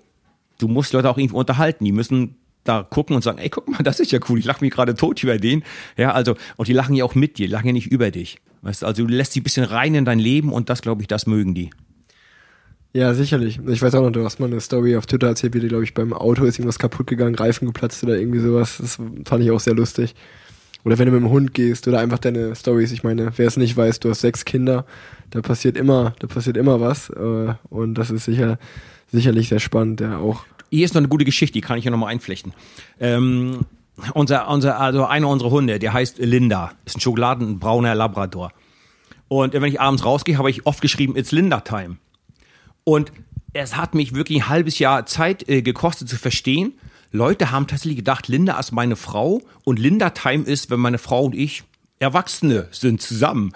du 0.59 0.67
musst 0.67 0.93
Leute 0.93 1.09
auch 1.09 1.17
irgendwie 1.17 1.35
unterhalten. 1.35 1.85
Die 1.85 1.91
müssen 1.91 2.35
da 2.63 2.83
gucken 2.83 3.15
und 3.15 3.21
sagen, 3.21 3.39
ey, 3.39 3.49
guck 3.49 3.67
mal, 3.67 3.83
das 3.83 3.99
ist 3.99 4.11
ja 4.11 4.19
cool, 4.29 4.39
ich 4.39 4.45
lache 4.45 4.63
mich 4.63 4.73
gerade 4.73 4.95
tot 4.95 5.21
über 5.23 5.37
den. 5.37 5.63
Ja, 5.97 6.11
also, 6.11 6.35
und 6.55 6.67
die 6.67 6.73
lachen 6.73 6.95
ja 6.95 7.03
auch 7.05 7.15
mit 7.15 7.37
dir, 7.37 7.47
die 7.47 7.53
lachen 7.53 7.67
ja 7.67 7.73
nicht 7.73 7.91
über 7.91 8.11
dich. 8.11 8.37
Weißt 8.61 8.83
also 8.85 9.05
du 9.05 9.13
lässt 9.13 9.33
sie 9.33 9.41
ein 9.41 9.43
bisschen 9.43 9.65
rein 9.65 9.93
in 9.93 10.05
dein 10.05 10.19
Leben 10.19 10.53
und 10.53 10.69
das, 10.69 10.81
glaube 10.81 11.01
ich, 11.01 11.07
das 11.07 11.27
mögen 11.27 11.53
die. 11.53 11.69
Ja, 12.93 13.13
sicherlich. 13.15 13.59
Ich 13.67 13.81
weiß 13.81 13.95
auch 13.95 14.03
noch, 14.03 14.11
du 14.11 14.23
hast 14.23 14.39
mal 14.39 14.45
eine 14.45 14.61
Story 14.61 14.95
auf 14.95 15.07
Twitter 15.07 15.27
erzählt, 15.27 15.55
wie 15.55 15.59
dir, 15.59 15.67
glaube 15.67 15.83
ich, 15.83 15.95
beim 15.95 16.13
Auto 16.13 16.45
ist 16.45 16.59
irgendwas 16.59 16.77
kaputt 16.77 17.07
gegangen, 17.07 17.35
Reifen 17.35 17.65
geplatzt 17.65 18.03
oder 18.03 18.17
irgendwie 18.17 18.39
sowas. 18.39 18.77
Das 18.79 18.99
fand 19.25 19.43
ich 19.43 19.51
auch 19.51 19.59
sehr 19.59 19.73
lustig. 19.73 20.13
Oder 20.85 20.99
wenn 20.99 21.07
du 21.07 21.11
mit 21.11 21.21
dem 21.21 21.29
Hund 21.29 21.53
gehst 21.53 21.87
oder 21.87 21.99
einfach 21.99 22.19
deine 22.19 22.55
Stories. 22.55 22.91
Ich 22.91 23.03
meine, 23.03 23.31
wer 23.35 23.47
es 23.47 23.57
nicht 23.57 23.75
weiß, 23.75 23.99
du 23.99 24.09
hast 24.09 24.21
sechs 24.21 24.45
Kinder, 24.45 24.85
da 25.31 25.41
passiert 25.41 25.75
immer, 25.75 26.13
da 26.19 26.27
passiert 26.27 26.55
immer 26.55 26.81
was. 26.81 27.09
Äh, 27.09 27.55
und 27.69 27.95
das 27.95 28.11
ist 28.11 28.25
sicher, 28.25 28.59
sicherlich 29.13 29.47
sehr 29.47 29.59
spannend, 29.59 30.01
ja 30.01 30.17
auch. 30.17 30.43
Hier 30.69 30.83
ist 30.83 30.93
noch 30.93 30.99
eine 30.99 31.07
gute 31.07 31.23
Geschichte, 31.23 31.53
die 31.53 31.61
kann 31.61 31.77
ich 31.77 31.85
ja 31.85 31.91
nochmal 31.91 32.11
einflechten. 32.11 32.53
Ähm, 32.99 33.65
unser, 34.13 34.49
unser, 34.49 34.79
also 34.79 35.05
einer 35.05 35.29
unserer 35.29 35.51
Hunde, 35.51 35.79
der 35.79 35.93
heißt 35.93 36.17
Linda, 36.17 36.71
ist 36.85 36.97
ein 36.97 36.99
schokoladenbrauner 36.99 37.95
Labrador. 37.95 38.51
Und 39.27 39.53
wenn 39.53 39.63
ich 39.63 39.79
abends 39.79 40.03
rausgehe, 40.03 40.37
habe 40.37 40.49
ich 40.49 40.65
oft 40.65 40.81
geschrieben, 40.81 41.15
it's 41.15 41.31
Linda 41.31 41.61
Time. 41.61 41.97
Und 42.83 43.11
es 43.53 43.77
hat 43.77 43.93
mich 43.93 44.13
wirklich 44.13 44.39
ein 44.43 44.49
halbes 44.49 44.79
Jahr 44.79 45.05
Zeit 45.05 45.47
äh, 45.47 45.61
gekostet 45.61 46.09
zu 46.09 46.17
verstehen. 46.17 46.73
Leute 47.11 47.51
haben 47.51 47.67
tatsächlich 47.67 47.97
gedacht, 47.97 48.27
Linda 48.27 48.59
ist 48.59 48.71
meine 48.71 48.95
Frau 48.95 49.41
und 49.63 49.77
Linda 49.77 50.09
Time 50.09 50.43
ist, 50.43 50.71
wenn 50.71 50.79
meine 50.79 50.97
Frau 50.97 51.23
und 51.23 51.35
ich 51.35 51.63
Erwachsene 52.03 52.67
sind 52.71 53.01
zusammen. 53.01 53.51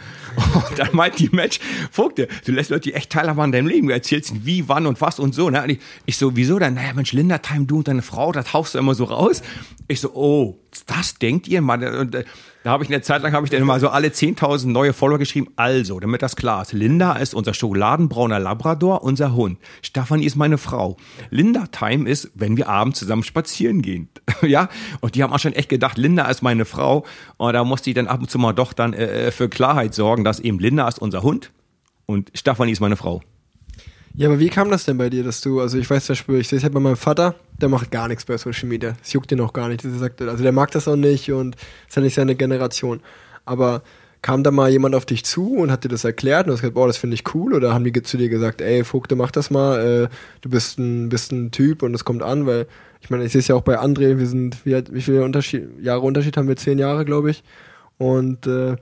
Und 0.54 0.80
dann 0.80 0.90
meint 0.94 1.20
die 1.20 1.30
Mensch, 1.32 1.60
Vogte, 1.92 2.28
du 2.46 2.52
lässt 2.52 2.70
Leute 2.70 2.94
echt 2.94 3.12
teilhaben 3.12 3.40
an 3.40 3.52
deinem 3.52 3.68
Leben. 3.68 3.88
Du 3.88 3.94
erzählst 3.94 4.32
ihnen 4.32 4.46
wie, 4.46 4.68
wann 4.68 4.88
und 4.88 5.00
was 5.02 5.20
und 5.20 5.36
so. 5.36 5.50
Ne? 5.50 5.62
Und 5.64 5.70
ich, 5.70 5.80
ich 6.06 6.18
so, 6.18 6.36
wieso 6.36 6.60
dann? 6.60 6.74
Naja, 6.74 6.94
Mensch, 6.94 7.14
Linda 7.14 7.38
Time, 7.38 7.66
du 7.66 7.78
und 7.78 7.88
deine 7.88 8.02
Frau, 8.02 8.32
das 8.32 8.54
haust 8.54 8.74
du 8.74 8.80
immer 8.80 8.96
so 8.96 9.06
raus. 9.06 9.42
Ich 9.88 10.02
so, 10.02 10.14
oh, 10.14 10.60
das 10.86 11.16
denkt 11.16 11.48
ihr? 11.48 11.62
Mann? 11.62 11.84
Und 11.84 12.16
äh, 12.16 12.26
da 12.68 12.74
habe 12.74 12.84
ich 12.84 12.90
eine 12.90 13.02
Zeit 13.02 13.22
lang 13.22 13.32
habe 13.32 13.46
ich 13.46 13.50
dann 13.50 13.62
immer 13.62 13.80
so 13.80 13.88
alle 13.88 14.10
10.000 14.10 14.68
neue 14.68 14.92
Follower 14.92 15.18
geschrieben. 15.18 15.48
Also, 15.56 16.02
damit 16.02 16.22
das 16.22 16.36
klar 16.36 16.64
ist, 16.64 16.74
Linda 16.74 17.14
ist 17.14 17.34
unser 17.34 17.54
schokoladenbrauner 17.54 18.40
Labrador, 18.40 19.04
unser 19.04 19.34
Hund. 19.36 19.58
Stefanie 19.82 20.26
ist 20.26 20.36
meine 20.36 20.58
Frau. 20.58 20.98
Linda 21.30 21.68
Time 21.68 22.10
ist, 22.10 22.30
wenn 22.36 22.58
wir 22.58 22.68
abends 22.68 23.00
zusammen 23.00 23.24
spazieren 23.24 23.82
gehen. 23.82 24.10
ja, 24.42 24.68
und 25.00 25.16
die 25.16 25.24
haben 25.24 25.32
auch 25.32 25.40
schon 25.40 25.54
echt 25.54 25.70
gedacht, 25.70 25.98
Linda 25.98 26.26
ist 26.26 26.42
meine 26.42 26.66
Frau. 26.66 27.06
Und 27.38 27.54
da 27.54 27.64
musste 27.64 27.90
ich 27.90 27.96
dann 27.96 28.08
ab 28.08 28.20
und 28.20 28.30
zu 28.30 28.38
mal 28.38 28.52
doch 28.52 28.74
dann 28.74 28.92
äh, 28.92 29.32
für 29.32 29.48
Klarheit 29.48 29.94
sorgen, 29.94 30.26
dass 30.26 30.42
eben 30.42 30.60
Linda 30.60 30.90
ist 30.90 31.00
unser 31.00 31.24
Hund 31.24 31.54
und 32.06 32.32
Stefanie 32.34 32.74
ist 32.74 32.82
meine 32.82 32.98
Frau. 32.98 33.22
Ja, 34.20 34.30
aber 34.30 34.40
wie 34.40 34.50
kam 34.50 34.72
das 34.72 34.84
denn 34.84 34.98
bei 34.98 35.12
dir, 35.12 35.24
dass 35.24 35.42
du, 35.42 35.62
also 35.62 35.78
ich 35.78 35.88
weiß 35.88 36.08
zum 36.08 36.14
Beispiel, 36.14 36.40
ich 36.40 36.48
sehe 36.48 36.58
es 36.58 36.64
halt 36.64 36.74
bei 36.74 36.80
meinem 36.80 36.98
Vater, 36.98 37.36
der 37.62 37.70
macht 37.70 37.92
gar 37.92 38.08
nichts 38.08 38.26
bei 38.26 38.36
Social 38.36 38.68
Media. 38.68 38.96
Das 39.00 39.14
juckt 39.14 39.32
ihn 39.32 39.40
auch 39.40 39.54
gar 39.54 39.70
nicht. 39.70 39.86
Er 39.86 39.92
sagt, 39.92 40.24
also 40.24 40.42
der 40.42 40.52
mag 40.52 40.72
das 40.72 40.88
auch 40.88 40.96
nicht 40.96 41.32
und 41.32 41.56
ist 41.88 41.96
halt 41.96 42.04
nicht 42.04 42.16
seine 42.16 42.34
Generation. 42.34 43.02
Aber 43.46 43.84
kam 44.24 44.42
da 44.44 44.50
mal 44.50 44.72
jemand 44.72 44.96
auf 44.96 45.06
dich 45.06 45.24
zu 45.24 45.54
und 45.58 45.70
hat 45.70 45.84
dir 45.84 45.90
das 45.90 46.04
erklärt 46.04 46.46
und 46.46 46.48
du 46.48 46.54
hast 46.54 46.62
gesagt, 46.62 46.74
boah, 46.74 46.88
das 46.88 46.98
finde 46.98 47.14
ich 47.14 47.36
cool? 47.36 47.54
Oder 47.54 47.76
haben 47.76 47.84
die 47.84 47.94
zu 48.02 48.18
dir 48.18 48.28
gesagt, 48.28 48.60
ey, 48.60 48.84
Vogte, 48.84 49.16
mach 49.16 49.30
das 49.30 49.52
mal, 49.52 49.80
äh, 49.80 50.10
du 50.42 50.50
bist 50.50 50.80
ein, 50.80 51.10
bist 51.10 51.32
ein 51.32 51.52
Typ 51.52 51.84
und 51.84 51.94
es 51.94 52.04
kommt 52.04 52.24
an, 52.24 52.48
weil 52.48 52.66
ich 53.02 53.12
meine, 53.12 53.24
ich 53.24 53.32
sehe 53.32 53.40
es 53.40 53.48
ja 53.48 53.54
auch 53.54 53.62
bei 53.62 53.80
André, 53.80 54.18
wir 54.18 54.26
sind, 54.26 54.66
wie, 54.66 54.82
wie 54.90 55.02
viele 55.04 55.26
Unterschied, 55.26 55.68
Jahre 55.80 56.02
Unterschied 56.02 56.38
haben 56.38 56.48
wir? 56.48 56.56
Zehn 56.56 56.80
Jahre, 56.80 57.06
glaube 57.06 57.30
ich. 57.30 57.44
Und 58.00 58.48
äh, 58.48 58.78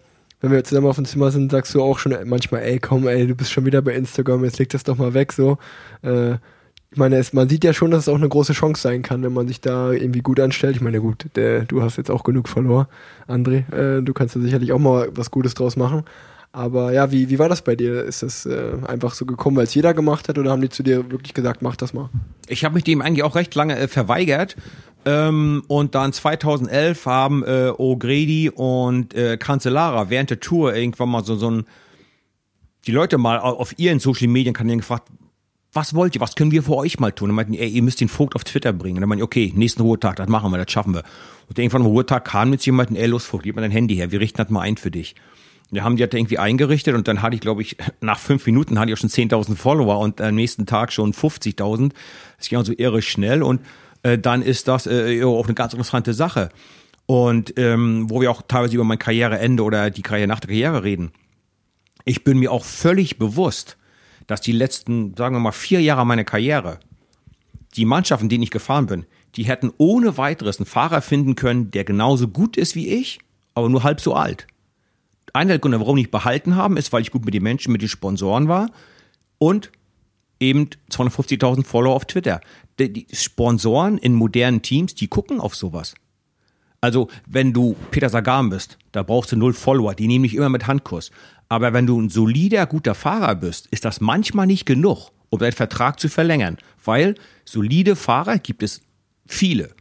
wenn 0.46 0.52
wir 0.52 0.64
zusammen 0.64 0.88
auf 0.88 0.96
dem 0.96 1.06
Zimmer 1.06 1.32
sind, 1.32 1.52
sagst 1.52 1.74
du 1.74 1.82
auch 1.82 2.00
schon 2.00 2.16
manchmal, 2.26 2.62
ey, 2.62 2.80
komm, 2.80 3.08
ey, 3.08 3.28
du 3.28 3.36
bist 3.36 3.52
schon 3.52 3.66
wieder 3.66 3.82
bei 3.82 3.94
Instagram, 3.94 4.44
jetzt 4.44 4.60
leg 4.60 4.70
das 4.70 4.84
doch 4.84 4.98
mal 4.98 5.14
weg, 5.14 5.34
so. 5.34 5.58
Äh, 6.02 6.36
ich 6.92 6.98
meine, 6.98 7.18
es, 7.18 7.34
man 7.34 7.50
sieht 7.50 7.66
ja 7.66 7.74
schon, 7.74 7.92
dass 7.92 8.04
es 8.04 8.10
auch 8.10 8.16
eine 8.16 8.30
große 8.30 8.54
Chance 8.54 8.82
sein 8.82 9.02
kann, 9.02 9.22
wenn 9.22 9.34
man 9.34 9.50
sich 9.50 9.60
da 9.60 9.92
irgendwie 9.92 10.22
gut 10.22 10.40
anstellt. 10.40 10.78
Ich 10.78 10.82
meine, 10.82 11.02
gut, 11.02 11.26
der, 11.36 11.66
du 11.66 11.82
hast 11.82 11.98
jetzt 11.98 12.10
auch 12.10 12.24
genug 12.24 12.48
verloren, 12.48 12.88
André. 13.28 13.70
Äh, 13.74 14.02
du 14.02 14.14
kannst 14.14 14.36
da 14.36 14.40
sicherlich 14.40 14.72
auch 14.72 14.80
mal 14.80 15.10
was 15.14 15.30
Gutes 15.30 15.56
draus 15.56 15.76
machen. 15.76 16.04
Aber 16.54 16.94
ja, 16.94 17.12
wie, 17.12 17.30
wie 17.30 17.38
war 17.38 17.50
das 17.50 17.64
bei 17.64 17.76
dir? 17.76 18.06
Ist 18.06 18.24
das 18.24 18.46
äh, 18.46 18.78
einfach 18.88 19.14
so 19.14 19.26
gekommen, 19.26 19.58
weil 19.58 19.66
es 19.66 19.76
jeder 19.76 19.94
gemacht 19.94 20.30
hat 20.30 20.38
oder 20.38 20.52
haben 20.52 20.62
die 20.62 20.70
zu 20.70 20.84
dir 20.84 21.12
wirklich 21.12 21.34
gesagt, 21.34 21.62
mach 21.62 21.76
das 21.76 21.94
mal? 21.94 22.10
Ich 22.48 22.64
habe 22.64 22.76
mich 22.76 22.86
dem 22.86 23.02
eigentlich 23.02 23.24
auch 23.24 23.36
recht 23.36 23.54
lange 23.56 23.78
äh, 23.78 23.90
verweigert. 23.90 24.56
Ähm, 25.06 25.64
und 25.68 25.96
dann 25.96 26.14
2011 26.14 27.06
haben 27.06 27.44
äh, 27.44 27.70
O'Grady 27.70 28.50
und 28.50 29.14
äh, 29.14 29.38
Cancellara 29.38 30.10
während 30.10 30.32
der 30.32 30.40
Tour 30.40 30.76
irgendwann 30.76 31.10
mal 31.10 31.24
so, 31.24 31.36
so 31.36 31.52
ein 31.52 31.66
die 32.88 32.92
Leute 32.92 33.18
mal 33.18 33.40
auf 33.40 33.78
ihren 33.78 34.00
Social 34.00 34.28
Medien 34.28 34.54
Kanälen 34.54 34.80
gefragt, 34.80 35.10
was 35.74 35.94
wollt 35.94 36.16
ihr, 36.16 36.22
was 36.22 36.36
können 36.36 36.52
wir 36.52 36.64
für 36.64 36.76
euch 36.76 37.00
mal 37.00 37.12
tun? 37.12 37.30
Und 37.30 37.36
meinten, 37.36 37.54
ey, 37.54 37.68
ihr 37.68 37.84
müsst 37.84 38.00
den 38.00 38.08
Vogt 38.08 38.36
auf 38.36 38.44
Twitter 38.44 38.72
bringen. 38.72 38.98
Und 38.98 39.02
dann 39.02 39.10
meinten, 39.10 39.24
okay, 39.24 39.52
nächsten 39.56 39.82
Ruhetag, 39.82 40.16
das 40.16 40.30
machen 40.30 40.52
wir, 40.52 40.58
das 40.58 40.72
schaffen 40.72 40.94
wir. 40.94 41.04
Und 41.48 41.60
irgendwann 41.60 41.82
am 41.82 41.88
Ruhetag 41.88 42.26
kam 42.26 42.50
mit 42.50 42.66
jemandem, 42.66 42.96
ey, 42.96 43.08
los 43.08 43.26
Vogt, 43.26 43.44
gib 43.44 43.56
mal 43.56 43.62
dein 43.62 43.72
Handy 43.72 43.96
her, 43.96 44.12
wir 44.12 44.22
richten 44.22 44.38
das 44.38 44.50
mal 44.50 44.62
ein 44.62 44.78
für 44.78 44.92
dich. 44.92 45.16
Wir 45.72 45.84
haben 45.84 45.98
die 45.98 46.04
halt 46.04 46.14
irgendwie 46.14 46.38
eingerichtet 46.38 46.96
und 46.96 47.08
dann 47.08 47.22
hatte 47.22 47.36
ich, 47.36 47.42
glaube 47.42 47.62
ich, 47.62 47.76
nach 48.02 48.20
fünf 48.20 48.46
Minuten 48.46 48.80
hatte 48.80 48.92
ich 48.92 48.98
auch 48.98 49.02
schon 49.02 49.10
10.000 49.10 49.56
Follower 49.56 50.00
und 50.00 50.22
am 50.22 50.36
nächsten 50.36 50.66
Tag 50.66 50.94
schon 50.94 51.14
50.000. 51.14 51.92
Das 52.38 52.48
ging 52.48 52.58
also 52.58 52.72
irre 52.78 53.02
schnell 53.02 53.44
und 53.44 53.62
äh, 54.06 54.20
dann 54.20 54.44
ist 54.44 54.68
das 54.68 54.86
äh, 54.86 55.24
auch 55.24 55.46
eine 55.46 55.56
ganz 55.56 55.74
interessante 55.74 56.14
Sache. 56.14 56.50
Und 57.08 57.58
ähm, 57.58 58.10
wo 58.10 58.22
wir 58.22 58.30
auch 58.30 58.44
teilweise 58.48 58.76
über 58.76 58.84
mein 58.84 59.00
Karriereende 59.00 59.64
oder 59.64 59.90
die 59.90 60.04
Karriere 60.04 60.28
nach 60.28 60.40
der 60.40 60.50
Karriere 60.50 60.84
reden. 60.84 61.12
Ich 62.04 62.24
bin 62.24 62.38
mir 62.38 62.52
auch 62.52 62.66
völlig 62.66 63.18
bewusst, 63.18 63.78
dass 64.28 64.42
die 64.42 64.52
letzten, 64.52 65.16
sagen 65.16 65.36
wir 65.36 65.40
mal, 65.40 65.52
vier 65.52 65.82
Jahre 65.82 66.06
meiner 66.06 66.24
Karriere, 66.24 66.80
die 67.76 67.86
Mannschaften, 67.86 68.30
denen 68.30 68.44
ich 68.44 68.52
gefahren 68.52 68.86
bin, 68.86 69.06
die 69.36 69.44
hätten 69.44 69.72
ohne 69.78 70.18
weiteres 70.18 70.60
einen 70.60 70.68
Fahrer 70.68 71.02
finden 71.02 71.36
können, 71.36 71.72
der 71.72 71.84
genauso 71.84 72.28
gut 72.28 72.58
ist 72.58 72.76
wie 72.76 72.88
ich, 72.88 73.20
aber 73.56 73.70
nur 73.70 73.84
halb 73.84 74.02
so 74.02 74.14
alt. 74.14 74.48
Einer 75.34 75.50
der 75.50 75.60
Gründe, 75.60 75.80
warum 75.80 75.98
ich 75.98 76.12
behalten 76.12 76.56
haben, 76.56 76.78
ist, 76.78 76.94
weil 76.94 77.02
ich 77.02 77.12
gut 77.12 77.26
mit 77.26 77.34
den 77.34 77.44
Menschen, 77.44 77.72
mit 77.72 77.82
den 77.82 77.90
Sponsoren 77.90 78.48
war 78.48 78.70
und 79.40 79.72
eben 80.40 80.70
250.000 80.92 81.66
Follower 81.66 81.96
auf 81.96 82.06
Twitter. 82.06 82.42
Die 82.80 83.08
Sponsoren 83.12 83.98
in 83.98 84.14
modernen 84.14 84.62
Teams, 84.62 84.96
die 84.96 85.08
gucken 85.08 85.40
auf 85.40 85.56
sowas. 85.56 85.96
Also, 86.82 87.10
wenn 87.26 87.54
du 87.54 87.76
Peter 87.90 88.10
Sagan 88.10 88.50
bist, 88.50 88.78
da 88.92 89.02
brauchst 89.02 89.32
du 89.32 89.38
null 89.38 89.54
Follower, 89.54 89.96
die 89.96 90.08
nehmen 90.08 90.24
dich 90.24 90.36
immer 90.36 90.50
mit 90.50 90.68
Handkurs. 90.68 91.10
Aber 91.50 91.74
wenn 91.74 91.88
du 91.88 92.00
ein 92.00 92.10
solider, 92.10 92.66
guter 92.66 92.96
Fahrer 92.96 93.36
bist, 93.36 93.68
ist 93.68 93.86
das 93.86 94.02
manchmal 94.02 94.46
nicht 94.46 94.66
genug, 94.66 95.12
um 95.30 95.40
deinen 95.40 95.54
Vertrag 95.54 96.00
zu 96.00 96.10
verlängern. 96.10 96.58
Weil 96.84 97.16
solide 97.46 97.96
Fahrer 97.96 98.40
gibt 98.40 98.62
es 98.62 98.82
viele. 99.26 99.74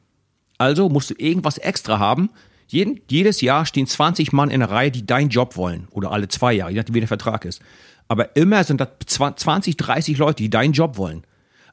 Also 0.56 0.88
musst 0.88 1.10
du 1.10 1.14
irgendwas 1.18 1.58
extra 1.58 1.98
haben. 1.98 2.30
Jeden, 2.68 3.00
jedes 3.10 3.40
Jahr 3.40 3.66
stehen 3.66 3.86
20 3.86 4.32
Mann 4.32 4.50
in 4.50 4.60
der 4.60 4.70
Reihe, 4.70 4.90
die 4.90 5.04
deinen 5.04 5.28
Job 5.28 5.56
wollen. 5.56 5.88
Oder 5.90 6.12
alle 6.12 6.28
zwei 6.28 6.52
Jahre, 6.52 6.70
je 6.70 6.78
nachdem, 6.78 6.94
wie 6.94 7.00
der 7.00 7.08
Vertrag 7.08 7.44
ist. 7.44 7.60
Aber 8.08 8.36
immer 8.36 8.64
sind 8.64 8.80
das 8.80 8.88
20, 9.06 9.76
30 9.76 10.18
Leute, 10.18 10.42
die 10.42 10.50
deinen 10.50 10.72
Job 10.72 10.96
wollen. 10.96 11.24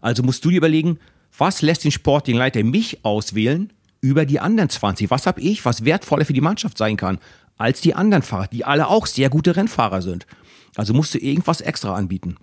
Also 0.01 0.23
musst 0.23 0.43
du 0.43 0.49
dir 0.49 0.57
überlegen, 0.57 0.99
was 1.37 1.61
lässt 1.61 1.83
den 1.83 1.91
Sportleiter 1.91 2.63
mich 2.63 3.03
auswählen 3.03 3.71
über 4.01 4.25
die 4.25 4.39
anderen 4.39 4.69
20? 4.69 5.09
Was 5.09 5.27
habe 5.27 5.41
ich, 5.41 5.65
was 5.65 5.85
wertvoller 5.85 6.25
für 6.25 6.33
die 6.33 6.41
Mannschaft 6.41 6.77
sein 6.77 6.97
kann? 6.97 7.19
als 7.61 7.81
die 7.81 7.95
anderen 7.95 8.23
Fahrer, 8.23 8.47
die 8.47 8.65
alle 8.65 8.87
auch 8.87 9.05
sehr 9.05 9.29
gute 9.29 9.55
Rennfahrer 9.55 10.01
sind. 10.01 10.25
Also 10.75 10.93
musst 10.93 11.13
du 11.13 11.19
irgendwas 11.19 11.61
extra 11.61 11.95
anbieten. 11.95 12.37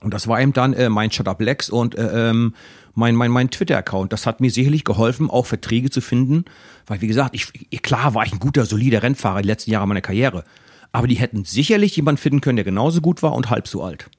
Und 0.00 0.14
das 0.14 0.26
war 0.28 0.40
eben 0.40 0.52
dann 0.52 0.72
äh, 0.72 0.88
mein 0.88 1.10
Shut 1.10 1.28
Up 1.28 1.40
Lex 1.40 1.70
und 1.70 1.94
äh, 1.94 2.30
ähm, 2.30 2.54
mein, 2.94 3.14
mein, 3.14 3.30
mein 3.30 3.50
Twitter-Account. 3.50 4.12
Das 4.12 4.26
hat 4.26 4.40
mir 4.40 4.50
sicherlich 4.50 4.84
geholfen, 4.84 5.30
auch 5.30 5.46
Verträge 5.46 5.90
zu 5.90 6.00
finden. 6.00 6.46
Weil, 6.86 7.00
wie 7.00 7.06
gesagt, 7.06 7.34
ich, 7.34 7.82
klar 7.82 8.14
war 8.14 8.24
ich 8.24 8.32
ein 8.32 8.38
guter, 8.38 8.64
solider 8.64 9.02
Rennfahrer 9.02 9.42
die 9.42 9.48
letzten 9.48 9.70
Jahre 9.70 9.86
meiner 9.86 10.00
Karriere. 10.00 10.44
Aber 10.90 11.06
die 11.06 11.14
hätten 11.14 11.44
sicherlich 11.44 11.94
jemanden 11.96 12.20
finden 12.20 12.40
können, 12.40 12.56
der 12.56 12.64
genauso 12.64 13.00
gut 13.00 13.22
war 13.22 13.34
und 13.34 13.50
halb 13.50 13.68
so 13.68 13.84
alt. 13.84 14.10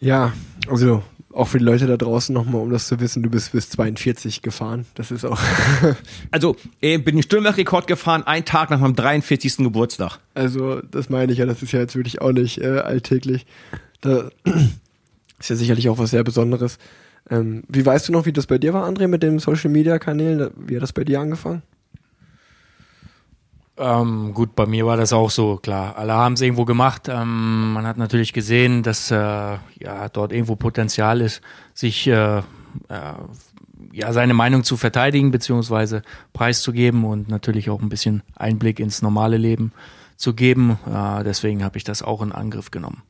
Ja, 0.00 0.32
also 0.68 1.02
auch 1.32 1.46
für 1.48 1.58
die 1.58 1.64
Leute 1.64 1.86
da 1.86 1.96
draußen 1.96 2.34
nochmal, 2.34 2.60
um 2.60 2.70
das 2.70 2.86
zu 2.86 3.00
wissen, 3.00 3.22
du 3.22 3.30
bist 3.30 3.52
bis 3.52 3.70
42 3.70 4.42
gefahren. 4.42 4.86
Das 4.94 5.10
ist 5.10 5.24
auch. 5.24 5.40
also, 6.30 6.56
ich 6.80 7.02
bin 7.04 7.16
den 7.16 7.22
Stürmerrekord 7.22 7.86
gefahren, 7.86 8.24
einen 8.24 8.44
Tag 8.44 8.70
nach 8.70 8.80
meinem 8.80 8.96
43. 8.96 9.58
Geburtstag. 9.58 10.18
Also, 10.34 10.80
das 10.80 11.08
meine 11.08 11.32
ich 11.32 11.38
ja, 11.38 11.46
das 11.46 11.62
ist 11.62 11.72
ja 11.72 11.80
jetzt 11.80 11.94
wirklich 11.94 12.20
auch 12.20 12.32
nicht 12.32 12.58
äh, 12.60 12.78
alltäglich. 12.78 13.46
Da 14.00 14.30
ist 15.38 15.50
ja 15.50 15.56
sicherlich 15.56 15.88
auch 15.88 15.98
was 15.98 16.10
sehr 16.10 16.24
Besonderes. 16.24 16.78
Ähm, 17.28 17.62
wie 17.68 17.86
weißt 17.86 18.08
du 18.08 18.12
noch, 18.12 18.26
wie 18.26 18.32
das 18.32 18.46
bei 18.46 18.58
dir 18.58 18.72
war, 18.72 18.88
André, 18.88 19.06
mit 19.06 19.22
den 19.22 19.38
Social 19.38 19.70
Media 19.70 19.98
Kanälen? 19.98 20.50
Wie 20.56 20.76
hat 20.76 20.82
das 20.82 20.92
bei 20.92 21.04
dir 21.04 21.20
angefangen? 21.20 21.62
Ähm, 23.80 24.34
gut, 24.34 24.54
bei 24.54 24.66
mir 24.66 24.84
war 24.84 24.98
das 24.98 25.14
auch 25.14 25.30
so, 25.30 25.56
klar. 25.56 25.96
Alle 25.96 26.12
haben 26.12 26.34
es 26.34 26.42
irgendwo 26.42 26.66
gemacht. 26.66 27.08
Ähm, 27.08 27.72
man 27.72 27.86
hat 27.86 27.96
natürlich 27.96 28.34
gesehen, 28.34 28.82
dass 28.82 29.10
äh, 29.10 29.14
ja 29.14 30.08
dort 30.12 30.32
irgendwo 30.32 30.54
Potenzial 30.54 31.22
ist, 31.22 31.40
sich 31.72 32.06
äh, 32.06 32.38
äh, 32.38 32.42
ja 33.92 34.12
seine 34.12 34.34
Meinung 34.34 34.64
zu 34.64 34.76
verteidigen 34.76 35.30
beziehungsweise 35.30 36.02
preiszugeben 36.34 37.04
und 37.04 37.30
natürlich 37.30 37.70
auch 37.70 37.80
ein 37.80 37.88
bisschen 37.88 38.22
Einblick 38.36 38.80
ins 38.80 39.00
normale 39.00 39.38
Leben 39.38 39.72
zu 40.16 40.34
geben. 40.34 40.78
Äh, 40.86 41.24
deswegen 41.24 41.64
habe 41.64 41.78
ich 41.78 41.84
das 41.84 42.02
auch 42.02 42.20
in 42.20 42.32
Angriff 42.32 42.70
genommen. 42.70 43.02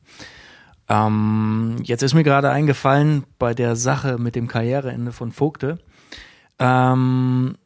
Ähm, 0.87 1.79
jetzt 1.83 2.01
ist 2.01 2.13
mir 2.13 2.23
gerade 2.23 2.49
eingefallen 2.49 3.25
bei 3.37 3.53
der 3.53 3.75
Sache 3.75 4.17
mit 4.17 4.35
dem 4.35 4.47
Karriereende 4.47 5.11
von 5.11 5.33
Vogte. 5.33 5.79
Ähm, 6.59 7.57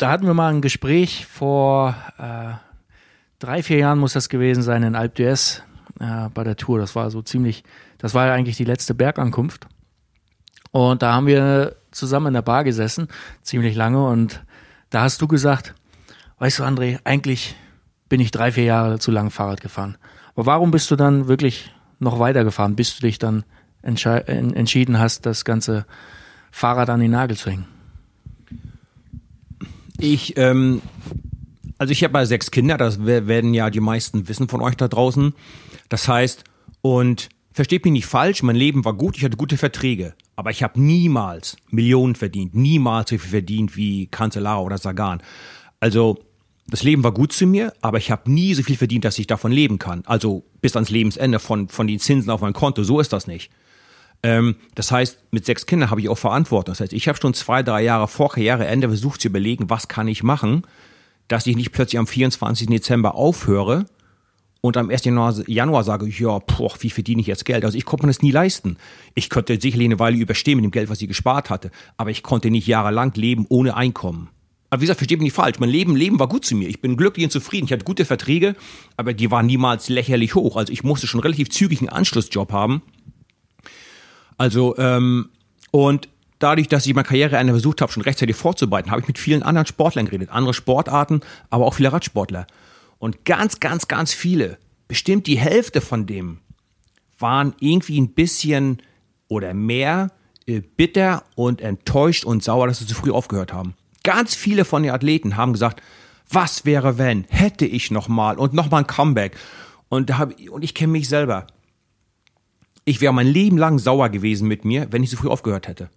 da 0.00 0.10
hatten 0.10 0.26
wir 0.26 0.32
mal 0.32 0.52
ein 0.52 0.62
Gespräch 0.62 1.26
vor 1.26 1.94
äh, 2.18 2.54
drei, 3.38 3.62
vier 3.62 3.76
Jahren 3.76 3.98
muss 3.98 4.14
das 4.14 4.30
gewesen 4.30 4.62
sein 4.62 4.82
in 4.82 4.94
Alp 4.96 5.16
d'Huez 5.16 5.60
äh, 6.00 6.30
bei 6.30 6.42
der 6.42 6.56
Tour. 6.56 6.78
Das 6.78 6.96
war 6.96 7.10
so 7.10 7.20
ziemlich, 7.20 7.64
das 7.98 8.14
war 8.14 8.26
ja 8.26 8.32
eigentlich 8.32 8.56
die 8.56 8.64
letzte 8.64 8.94
Bergankunft. 8.94 9.66
Und 10.70 11.02
da 11.02 11.12
haben 11.12 11.26
wir 11.26 11.76
zusammen 11.90 12.28
in 12.28 12.34
der 12.34 12.42
Bar 12.42 12.64
gesessen, 12.64 13.08
ziemlich 13.42 13.76
lange. 13.76 14.06
Und 14.06 14.42
da 14.88 15.02
hast 15.02 15.20
du 15.20 15.28
gesagt, 15.28 15.74
weißt 16.38 16.60
du, 16.60 16.64
André, 16.64 17.00
eigentlich 17.04 17.56
bin 18.08 18.20
ich 18.20 18.30
drei, 18.30 18.52
vier 18.52 18.64
Jahre 18.64 18.98
zu 19.00 19.10
lang 19.10 19.30
Fahrrad 19.30 19.60
gefahren. 19.60 19.98
Aber 20.34 20.46
warum 20.46 20.70
bist 20.70 20.90
du 20.90 20.96
dann 20.96 21.28
wirklich 21.28 21.74
noch 21.98 22.18
weitergefahren, 22.18 22.74
bis 22.74 22.96
du 22.96 23.02
dich 23.02 23.18
dann 23.18 23.44
entschieden 23.82 24.98
hast, 24.98 25.26
das 25.26 25.44
ganze 25.44 25.84
Fahrrad 26.50 26.88
an 26.88 27.00
den 27.00 27.10
Nagel 27.10 27.36
zu 27.36 27.50
hängen? 27.50 27.79
Ich, 30.00 30.36
ähm, 30.38 30.80
also 31.78 31.92
ich 31.92 32.02
habe 32.02 32.12
mal 32.12 32.26
sechs 32.26 32.50
Kinder, 32.50 32.76
das 32.78 33.04
werden 33.04 33.54
ja 33.54 33.70
die 33.70 33.80
meisten 33.80 34.28
wissen 34.28 34.48
von 34.48 34.62
euch 34.62 34.76
da 34.76 34.88
draußen. 34.88 35.34
Das 35.88 36.08
heißt, 36.08 36.44
und 36.80 37.28
versteht 37.52 37.84
mich 37.84 37.92
nicht 37.92 38.06
falsch, 38.06 38.42
mein 38.42 38.56
Leben 38.56 38.84
war 38.84 38.94
gut, 38.94 39.16
ich 39.16 39.24
hatte 39.24 39.36
gute 39.36 39.58
Verträge, 39.58 40.14
aber 40.36 40.50
ich 40.50 40.62
habe 40.62 40.80
niemals 40.80 41.56
Millionen 41.68 42.14
verdient, 42.14 42.54
niemals 42.54 43.10
so 43.10 43.18
viel 43.18 43.30
verdient 43.30 43.76
wie 43.76 44.06
Cancellara 44.06 44.60
oder 44.60 44.78
Sagan. 44.78 45.22
Also 45.80 46.18
das 46.66 46.82
Leben 46.82 47.04
war 47.04 47.12
gut 47.12 47.32
zu 47.32 47.46
mir, 47.46 47.74
aber 47.82 47.98
ich 47.98 48.10
habe 48.10 48.30
nie 48.30 48.54
so 48.54 48.62
viel 48.62 48.76
verdient, 48.76 49.04
dass 49.04 49.18
ich 49.18 49.26
davon 49.26 49.52
leben 49.52 49.78
kann. 49.78 50.02
Also 50.06 50.44
bis 50.60 50.76
ans 50.76 50.90
Lebensende 50.90 51.38
von, 51.40 51.68
von 51.68 51.86
den 51.86 51.98
Zinsen 51.98 52.30
auf 52.30 52.40
mein 52.40 52.52
Konto, 52.52 52.84
so 52.84 53.00
ist 53.00 53.12
das 53.12 53.26
nicht. 53.26 53.50
Ähm, 54.22 54.56
das 54.74 54.92
heißt, 54.92 55.18
mit 55.30 55.46
sechs 55.46 55.66
Kindern 55.66 55.90
habe 55.90 56.00
ich 56.00 56.08
auch 56.08 56.18
Verantwortung. 56.18 56.72
Das 56.72 56.80
heißt, 56.80 56.92
ich 56.92 57.08
habe 57.08 57.18
schon 57.20 57.34
zwei, 57.34 57.62
drei 57.62 57.82
Jahre 57.82 58.08
vor 58.08 58.30
Karriereende 58.30 58.88
versucht 58.88 59.20
zu 59.22 59.28
überlegen, 59.28 59.70
was 59.70 59.88
kann 59.88 60.08
ich 60.08 60.22
machen, 60.22 60.62
dass 61.28 61.46
ich 61.46 61.56
nicht 61.56 61.72
plötzlich 61.72 61.98
am 61.98 62.06
24. 62.06 62.68
Dezember 62.68 63.14
aufhöre 63.14 63.86
und 64.60 64.76
am 64.76 64.90
1. 64.90 65.04
Januar, 65.04 65.84
sage 65.84 66.06
ja, 66.06 66.38
boah, 66.38 66.74
wie 66.80 66.90
verdiene 66.90 67.22
ich 67.22 67.26
jetzt 67.26 67.46
Geld? 67.46 67.64
Also 67.64 67.78
ich 67.78 67.86
konnte 67.86 68.04
mir 68.04 68.10
das 68.10 68.20
nie 68.20 68.30
leisten. 68.30 68.76
Ich 69.14 69.30
konnte 69.30 69.58
sicherlich 69.58 69.86
eine 69.86 69.98
Weile 69.98 70.18
überstehen 70.18 70.56
mit 70.56 70.64
dem 70.64 70.70
Geld, 70.70 70.90
was 70.90 71.00
ich 71.00 71.08
gespart 71.08 71.48
hatte, 71.48 71.70
aber 71.96 72.10
ich 72.10 72.22
konnte 72.22 72.50
nicht 72.50 72.66
jahrelang 72.66 73.12
leben 73.14 73.46
ohne 73.48 73.74
Einkommen. 73.74 74.28
Aber 74.68 74.80
wie 74.80 74.84
gesagt, 74.84 74.98
versteht 74.98 75.18
mich 75.18 75.24
nicht 75.24 75.34
falsch. 75.34 75.58
Mein 75.58 75.68
Leben, 75.68 75.96
Leben 75.96 76.20
war 76.20 76.28
gut 76.28 76.44
zu 76.44 76.54
mir. 76.54 76.68
Ich 76.68 76.80
bin 76.80 76.96
glücklich 76.96 77.24
und 77.24 77.30
zufrieden. 77.30 77.66
Ich 77.66 77.72
hatte 77.72 77.84
gute 77.84 78.04
Verträge, 78.04 78.54
aber 78.96 79.14
die 79.14 79.30
waren 79.30 79.46
niemals 79.46 79.88
lächerlich 79.88 80.36
hoch. 80.36 80.56
Also 80.56 80.72
ich 80.72 80.84
musste 80.84 81.08
schon 81.08 81.20
relativ 81.20 81.50
zügig 81.50 81.80
einen 81.80 81.88
Anschlussjob 81.88 82.52
haben, 82.52 82.82
also, 84.40 84.74
ähm, 84.78 85.28
und 85.70 86.08
dadurch, 86.38 86.66
dass 86.66 86.86
ich 86.86 86.94
meine 86.94 87.06
Karriereende 87.06 87.52
versucht 87.52 87.82
habe, 87.82 87.92
schon 87.92 88.02
rechtzeitig 88.02 88.34
vorzubereiten, 88.34 88.90
habe 88.90 89.02
ich 89.02 89.06
mit 89.06 89.18
vielen 89.18 89.42
anderen 89.42 89.66
Sportlern 89.66 90.06
geredet, 90.06 90.30
andere 90.30 90.54
Sportarten, 90.54 91.20
aber 91.50 91.66
auch 91.66 91.74
viele 91.74 91.92
Radsportler. 91.92 92.46
Und 92.98 93.26
ganz, 93.26 93.60
ganz, 93.60 93.86
ganz 93.86 94.14
viele, 94.14 94.56
bestimmt 94.88 95.26
die 95.26 95.36
Hälfte 95.36 95.82
von 95.82 96.06
dem, 96.06 96.38
waren 97.18 97.52
irgendwie 97.60 98.00
ein 98.00 98.14
bisschen 98.14 98.78
oder 99.28 99.52
mehr 99.52 100.10
äh, 100.46 100.62
bitter 100.62 101.22
und 101.34 101.60
enttäuscht 101.60 102.24
und 102.24 102.42
sauer, 102.42 102.66
dass 102.66 102.78
sie 102.78 102.86
zu 102.86 102.94
früh 102.94 103.10
aufgehört 103.10 103.52
haben. 103.52 103.74
Ganz 104.04 104.34
viele 104.34 104.64
von 104.64 104.82
den 104.82 104.92
Athleten 104.92 105.36
haben 105.36 105.52
gesagt, 105.52 105.82
was 106.30 106.64
wäre 106.64 106.96
wenn, 106.96 107.26
hätte 107.28 107.66
ich 107.66 107.90
noch 107.90 108.08
mal 108.08 108.38
und 108.38 108.54
noch 108.54 108.70
mal 108.70 108.78
ein 108.78 108.86
Comeback. 108.86 109.36
Und, 109.90 110.16
hab, 110.16 110.32
und 110.48 110.64
ich 110.64 110.72
kenne 110.72 110.92
mich 110.92 111.10
selber. 111.10 111.46
Ich 112.84 113.00
wäre 113.00 113.12
mein 113.12 113.26
Leben 113.26 113.58
lang 113.58 113.78
sauer 113.78 114.08
gewesen 114.08 114.48
mit 114.48 114.64
mir, 114.64 114.88
wenn 114.90 115.02
ich 115.02 115.10
so 115.10 115.16
früh 115.16 115.28
aufgehört 115.28 115.68
hätte. 115.68 115.90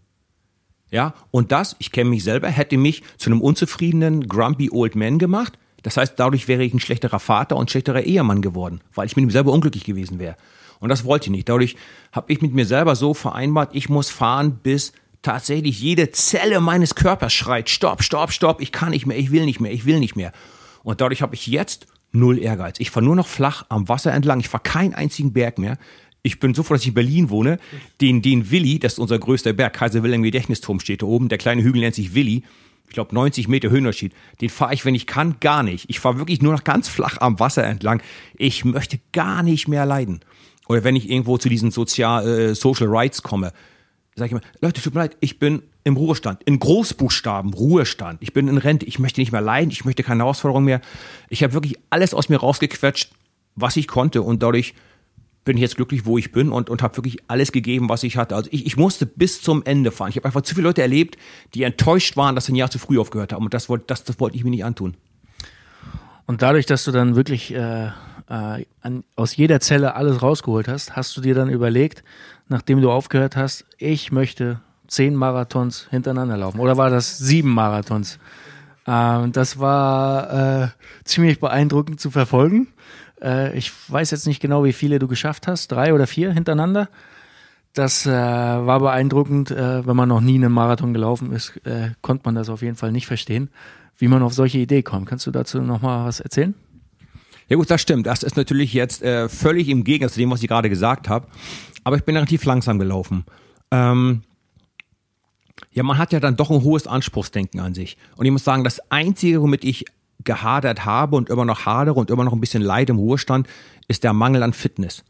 Ja, 0.91 1.15
und 1.31 1.51
das, 1.51 1.75
ich 1.79 1.91
kenne 1.91 2.09
mich 2.11 2.23
selber, 2.23 2.49
hätte 2.49 2.77
mich 2.77 3.03
zu 3.17 3.29
einem 3.29 3.41
unzufriedenen, 3.41 4.27
grumpy 4.27 4.69
old 4.71 4.95
man 4.95 5.17
gemacht. 5.17 5.57
Das 5.81 5.97
heißt, 5.97 6.13
dadurch 6.17 6.47
wäre 6.47 6.63
ich 6.63 6.73
ein 6.73 6.79
schlechterer 6.79 7.19
Vater 7.19 7.57
und 7.57 7.71
schlechterer 7.71 8.03
Ehemann 8.03 8.41
geworden, 8.41 8.81
weil 8.93 9.07
ich 9.07 9.15
mit 9.15 9.23
ihm 9.23 9.31
selber 9.31 9.51
unglücklich 9.51 9.83
gewesen 9.83 10.19
wäre. 10.19 10.37
Und 10.79 10.89
das 10.89 11.03
wollte 11.05 11.25
ich 11.25 11.31
nicht. 11.31 11.49
Dadurch 11.49 11.75
habe 12.11 12.31
ich 12.31 12.41
mit 12.41 12.53
mir 12.53 12.65
selber 12.65 12.95
so 12.95 13.13
vereinbart, 13.13 13.71
ich 13.73 13.89
muss 13.89 14.09
fahren, 14.09 14.59
bis 14.61 14.93
tatsächlich 15.23 15.79
jede 15.79 16.11
Zelle 16.11 16.59
meines 16.59 16.93
Körpers 16.93 17.33
schreit, 17.33 17.69
stopp, 17.69 18.03
stopp, 18.03 18.31
stopp, 18.31 18.61
ich 18.61 18.71
kann 18.71 18.91
nicht 18.91 19.05
mehr, 19.05 19.17
ich 19.17 19.31
will 19.31 19.45
nicht 19.45 19.59
mehr, 19.59 19.71
ich 19.71 19.85
will 19.85 19.99
nicht 19.99 20.15
mehr. 20.15 20.31
Und 20.83 21.01
dadurch 21.01 21.21
habe 21.21 21.35
ich 21.35 21.47
jetzt 21.47 21.87
null 22.11 22.37
Ehrgeiz. 22.37 22.79
Ich 22.79 22.91
fahre 22.91 23.05
nur 23.05 23.15
noch 23.15 23.27
flach 23.27 23.65
am 23.69 23.89
Wasser 23.89 24.13
entlang, 24.13 24.39
ich 24.39 24.49
fahre 24.49 24.63
keinen 24.63 24.93
einzigen 24.93 25.33
Berg 25.33 25.57
mehr. 25.57 25.77
Ich 26.25 26.39
bin 26.39 26.53
so 26.53 26.63
froh, 26.63 26.73
dass 26.73 26.83
ich 26.83 26.87
in 26.87 26.93
Berlin 26.93 27.29
wohne. 27.29 27.59
Den, 27.99 28.21
den 28.21 28.49
Willi, 28.49 28.79
das 28.79 28.93
ist 28.93 28.99
unser 28.99 29.19
größter 29.19 29.51
Berg, 29.51 29.73
Kaiser 29.73 30.03
Wilhelm 30.03 30.23
Gedächtnisturm 30.23 30.79
steht 30.79 31.01
da 31.01 31.05
oben. 31.05 31.27
Der 31.27 31.37
kleine 31.37 31.63
Hügel 31.63 31.81
nennt 31.81 31.95
sich 31.95 32.15
Willi. 32.15 32.43
Ich 32.87 32.93
glaube 32.93 33.13
90 33.13 33.49
Meter 33.49 33.69
Höhenunterschied. 33.69 34.13
Den 34.39 34.49
fahre 34.49 34.73
ich, 34.73 34.85
wenn 34.85 34.95
ich 34.95 35.05
kann, 35.05 35.35
gar 35.41 35.63
nicht. 35.63 35.89
Ich 35.89 35.99
fahre 35.99 36.19
wirklich 36.19 36.41
nur 36.41 36.53
noch 36.53 36.63
ganz 36.63 36.87
flach 36.87 37.17
am 37.19 37.41
Wasser 37.41 37.65
entlang. 37.65 38.01
Ich 38.37 38.63
möchte 38.63 38.99
gar 39.11 39.43
nicht 39.43 39.67
mehr 39.67 39.85
leiden. 39.85 40.21
Oder 40.69 40.85
wenn 40.85 40.95
ich 40.95 41.09
irgendwo 41.09 41.37
zu 41.37 41.49
diesen 41.49 41.71
Sozial, 41.71 42.25
äh, 42.25 42.55
Social 42.55 42.87
Rights 42.87 43.21
komme, 43.21 43.51
sage 44.15 44.27
ich 44.27 44.31
immer, 44.31 44.41
Leute, 44.61 44.81
tut 44.81 44.93
mir 44.93 45.01
leid, 45.01 45.17
ich 45.19 45.39
bin 45.39 45.63
im 45.83 45.97
Ruhestand, 45.97 46.41
in 46.43 46.59
Großbuchstaben, 46.59 47.53
Ruhestand. 47.53 48.21
Ich 48.21 48.31
bin 48.31 48.47
in 48.47 48.57
Rente, 48.57 48.85
ich 48.85 48.97
möchte 48.97 49.19
nicht 49.19 49.33
mehr 49.33 49.41
leiden, 49.41 49.71
ich 49.71 49.83
möchte 49.83 50.03
keine 50.03 50.23
Herausforderung 50.23 50.63
mehr. 50.63 50.79
Ich 51.27 51.43
habe 51.43 51.53
wirklich 51.53 51.77
alles 51.89 52.13
aus 52.13 52.29
mir 52.29 52.37
rausgequetscht, 52.37 53.11
was 53.55 53.75
ich 53.75 53.87
konnte 53.89 54.21
und 54.21 54.41
dadurch 54.41 54.73
bin 55.43 55.57
jetzt 55.57 55.75
glücklich, 55.75 56.05
wo 56.05 56.17
ich 56.17 56.31
bin 56.31 56.51
und, 56.51 56.69
und 56.69 56.81
habe 56.81 56.95
wirklich 56.97 57.17
alles 57.27 57.51
gegeben, 57.51 57.89
was 57.89 58.03
ich 58.03 58.17
hatte. 58.17 58.35
Also 58.35 58.49
ich, 58.51 58.65
ich 58.65 58.77
musste 58.77 59.05
bis 59.05 59.41
zum 59.41 59.63
Ende 59.63 59.91
fahren. 59.91 60.09
Ich 60.09 60.15
habe 60.15 60.25
einfach 60.25 60.41
zu 60.41 60.55
viele 60.55 60.67
Leute 60.67 60.81
erlebt, 60.81 61.17
die 61.53 61.63
enttäuscht 61.63 62.15
waren, 62.15 62.35
dass 62.35 62.45
sie 62.45 62.53
ein 62.53 62.55
Jahr 62.55 62.71
zu 62.71 62.79
früh 62.79 62.99
aufgehört 62.99 63.33
haben. 63.33 63.45
Und 63.45 63.53
das, 63.53 63.69
wollte 63.69 63.85
das, 63.87 64.03
das 64.03 64.19
wollte 64.19 64.37
ich 64.37 64.43
mir 64.43 64.51
nicht 64.51 64.65
antun. 64.65 64.95
Und 66.25 66.41
dadurch, 66.41 66.65
dass 66.65 66.85
du 66.85 66.91
dann 66.91 67.15
wirklich 67.15 67.53
äh, 67.53 67.87
äh, 67.87 68.65
an, 68.81 69.03
aus 69.15 69.35
jeder 69.35 69.59
Zelle 69.59 69.95
alles 69.95 70.21
rausgeholt 70.21 70.67
hast, 70.67 70.95
hast 70.95 71.15
du 71.17 71.21
dir 71.21 71.35
dann 71.35 71.49
überlegt, 71.49 72.03
nachdem 72.47 72.81
du 72.81 72.89
aufgehört 72.89 73.35
hast, 73.35 73.65
ich 73.77 74.11
möchte 74.11 74.61
zehn 74.87 75.15
Marathons 75.15 75.87
hintereinander 75.89 76.37
laufen. 76.37 76.59
Oder 76.59 76.77
war 76.77 76.89
das 76.89 77.17
sieben 77.17 77.49
Marathons? 77.53 78.19
Äh, 78.85 79.29
das 79.29 79.59
war 79.59 80.63
äh, 80.63 80.67
ziemlich 81.03 81.39
beeindruckend 81.39 81.99
zu 81.99 82.11
verfolgen. 82.11 82.67
Äh, 83.23 83.57
ich 83.57 83.71
weiß 83.87 84.11
jetzt 84.11 84.27
nicht 84.27 84.41
genau, 84.41 84.63
wie 84.63 84.73
viele 84.73 84.99
du 84.99 85.07
geschafft 85.07 85.47
hast, 85.47 85.71
drei 85.71 85.93
oder 85.93 86.07
vier 86.07 86.31
hintereinander. 86.31 86.89
Das 87.73 88.05
äh, 88.05 88.11
war 88.11 88.79
beeindruckend. 88.79 89.49
Äh, 89.49 89.87
wenn 89.87 89.95
man 89.95 90.09
noch 90.09 90.21
nie 90.21 90.35
einen 90.35 90.51
Marathon 90.51 90.93
gelaufen 90.93 91.31
ist, 91.31 91.57
äh, 91.65 91.91
konnte 92.01 92.23
man 92.25 92.35
das 92.35 92.49
auf 92.49 92.61
jeden 92.61 92.75
Fall 92.75 92.91
nicht 92.91 93.07
verstehen, 93.07 93.49
wie 93.97 94.07
man 94.07 94.21
auf 94.21 94.33
solche 94.33 94.59
Idee 94.59 94.83
kommt. 94.83 95.07
Kannst 95.07 95.25
du 95.25 95.31
dazu 95.31 95.61
noch 95.61 95.81
mal 95.81 96.05
was 96.05 96.19
erzählen? 96.19 96.53
Ja 97.49 97.57
gut, 97.57 97.69
das 97.71 97.81
stimmt. 97.81 98.05
Das 98.05 98.23
ist 98.23 98.37
natürlich 98.37 98.73
jetzt 98.73 99.01
äh, 99.01 99.27
völlig 99.27 99.69
im 99.69 99.83
Gegensatz 99.83 100.13
zu 100.13 100.19
dem, 100.19 100.31
was 100.31 100.41
ich 100.41 100.47
gerade 100.47 100.69
gesagt 100.69 101.09
habe. 101.09 101.27
Aber 101.83 101.95
ich 101.95 102.03
bin 102.03 102.15
relativ 102.15 102.45
langsam 102.45 102.79
gelaufen. 102.79 103.25
Ähm, 103.71 104.23
ja, 105.71 105.83
man 105.83 105.97
hat 105.97 106.13
ja 106.13 106.19
dann 106.19 106.35
doch 106.35 106.51
ein 106.51 106.61
hohes 106.61 106.87
Anspruchsdenken 106.87 107.59
an 107.59 107.73
sich. 107.73 107.97
Und 108.15 108.25
ich 108.25 108.31
muss 108.31 108.43
sagen, 108.43 108.63
das 108.63 108.91
Einzige, 108.91 109.41
womit 109.41 109.63
ich 109.63 109.85
gehadert 110.23 110.85
habe 110.85 111.15
und 111.15 111.29
immer 111.29 111.45
noch 111.45 111.65
hadere 111.65 111.95
und 111.95 112.09
immer 112.09 112.23
noch 112.23 112.33
ein 112.33 112.39
bisschen 112.39 112.61
Leid 112.61 112.89
im 112.89 112.97
Ruhestand, 112.97 113.47
ist 113.87 114.03
der 114.03 114.13
Mangel 114.13 114.43
an 114.43 114.53
Fitness. 114.53 115.03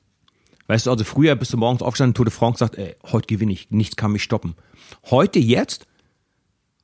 Weißt 0.68 0.86
du, 0.86 0.92
also 0.92 1.04
früher 1.04 1.36
bist 1.36 1.54
du 1.54 1.58
morgens 1.58 1.82
aufgestanden, 1.82 2.14
Tour 2.14 2.26
de 2.26 2.34
France 2.34 2.60
sagt, 2.60 2.78
ey, 2.78 2.96
heute 3.12 3.28
gewinne 3.28 3.52
ich, 3.52 3.70
nichts 3.72 3.96
kann 3.96 4.12
mich 4.12 4.24
stoppen. 4.24 4.56
Heute, 5.10 5.40
jetzt, 5.40 5.86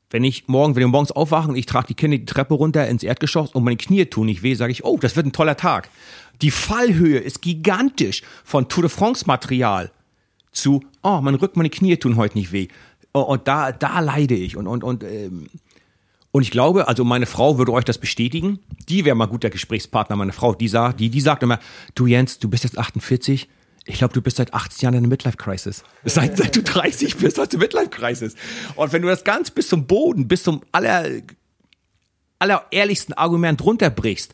wenn 0.09 0.23
ich 0.23 0.47
morgen, 0.47 0.75
wenn 0.75 0.81
wir 0.81 0.87
morgens 0.87 1.11
aufwachen 1.11 1.51
und 1.51 1.55
ich 1.55 1.65
trage 1.65 1.87
die 1.87 1.93
Kinder 1.93 2.17
die 2.17 2.25
Treppe 2.25 2.55
runter 2.55 2.87
ins 2.87 3.03
Erdgeschoss 3.03 3.51
und 3.51 3.63
meine 3.63 3.77
Knie 3.77 4.05
tun 4.05 4.25
nicht 4.25 4.43
weh, 4.43 4.55
sage 4.55 4.71
ich, 4.71 4.83
oh, 4.83 4.97
das 4.97 5.15
wird 5.15 5.27
ein 5.27 5.31
toller 5.31 5.55
Tag. 5.55 5.89
Die 6.41 6.51
Fallhöhe 6.51 7.19
ist 7.19 7.41
gigantisch 7.41 8.23
von 8.43 8.67
Tour 8.67 8.83
de 8.83 8.89
France 8.89 9.25
Material 9.27 9.91
zu, 10.51 10.83
oh, 11.03 11.19
mein 11.21 11.35
Rücken, 11.35 11.59
meine 11.59 11.69
Knie 11.69 11.97
tun 11.97 12.17
heute 12.17 12.37
nicht 12.37 12.51
weh. 12.51 12.67
Oh, 13.13 13.21
und 13.21 13.47
da, 13.47 13.71
da 13.71 13.99
leide 13.99 14.35
ich 14.35 14.57
und, 14.57 14.67
und, 14.67 14.83
und, 14.83 15.03
ähm, 15.03 15.47
und 16.31 16.43
ich 16.43 16.51
glaube, 16.51 16.87
also 16.87 17.03
meine 17.03 17.25
Frau 17.25 17.57
würde 17.57 17.73
euch 17.73 17.85
das 17.85 17.97
bestätigen. 17.97 18.59
Die 18.87 19.03
wäre 19.03 19.15
mal 19.15 19.25
guter 19.25 19.49
Gesprächspartner, 19.49 20.15
meine 20.15 20.33
Frau. 20.33 20.53
Die 20.53 20.67
sagt, 20.67 20.99
die, 20.99 21.09
die 21.09 21.21
sagt 21.21 21.41
immer, 21.41 21.59
du 21.95 22.05
Jens, 22.05 22.37
du 22.37 22.49
bist 22.49 22.63
jetzt 22.63 22.77
48. 22.77 23.49
Ich 23.85 23.97
glaube, 23.97 24.13
du 24.13 24.21
bist 24.21 24.37
seit 24.37 24.53
18 24.53 24.83
Jahren 24.83 24.93
in 24.93 24.97
einer 24.99 25.07
Midlife-Crisis. 25.07 25.83
Seit, 26.05 26.37
seit 26.37 26.55
du 26.55 26.61
30 26.61 27.17
bist, 27.17 27.39
hast 27.39 27.53
du 27.53 27.57
Midlife-Crisis. 27.57 28.35
Und 28.75 28.93
wenn 28.93 29.01
du 29.01 29.07
das 29.07 29.23
ganz 29.23 29.49
bis 29.49 29.69
zum 29.69 29.87
Boden, 29.87 30.27
bis 30.27 30.43
zum 30.43 30.61
aller, 30.71 31.09
aller 32.37 32.65
ehrlichsten 32.69 33.13
Argument 33.13 33.63
runterbrichst, 33.63 34.33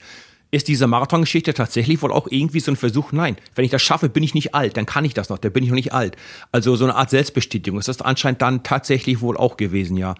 ist 0.51 0.67
diese 0.67 0.87
Marathongeschichte 0.87 1.53
tatsächlich 1.53 2.01
wohl 2.01 2.11
auch 2.11 2.27
irgendwie 2.29 2.59
so 2.59 2.71
ein 2.71 2.75
Versuch, 2.75 3.13
nein, 3.13 3.37
wenn 3.55 3.65
ich 3.65 3.71
das 3.71 3.81
schaffe, 3.81 4.09
bin 4.09 4.23
ich 4.23 4.33
nicht 4.33 4.53
alt, 4.53 4.77
dann 4.77 4.85
kann 4.85 5.05
ich 5.05 5.13
das 5.13 5.29
noch, 5.29 5.37
dann 5.37 5.51
bin 5.51 5.63
ich 5.63 5.69
noch 5.69 5.75
nicht 5.75 5.93
alt. 5.93 6.17
Also 6.51 6.75
so 6.75 6.85
eine 6.85 6.95
Art 6.95 7.09
Selbstbestätigung 7.09 7.79
ist 7.79 7.87
das 7.87 8.01
anscheinend 8.01 8.41
dann 8.41 8.63
tatsächlich 8.63 9.21
wohl 9.21 9.37
auch 9.37 9.57
gewesen, 9.57 9.97
ja. 9.97 10.15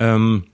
Ähm, 0.00 0.44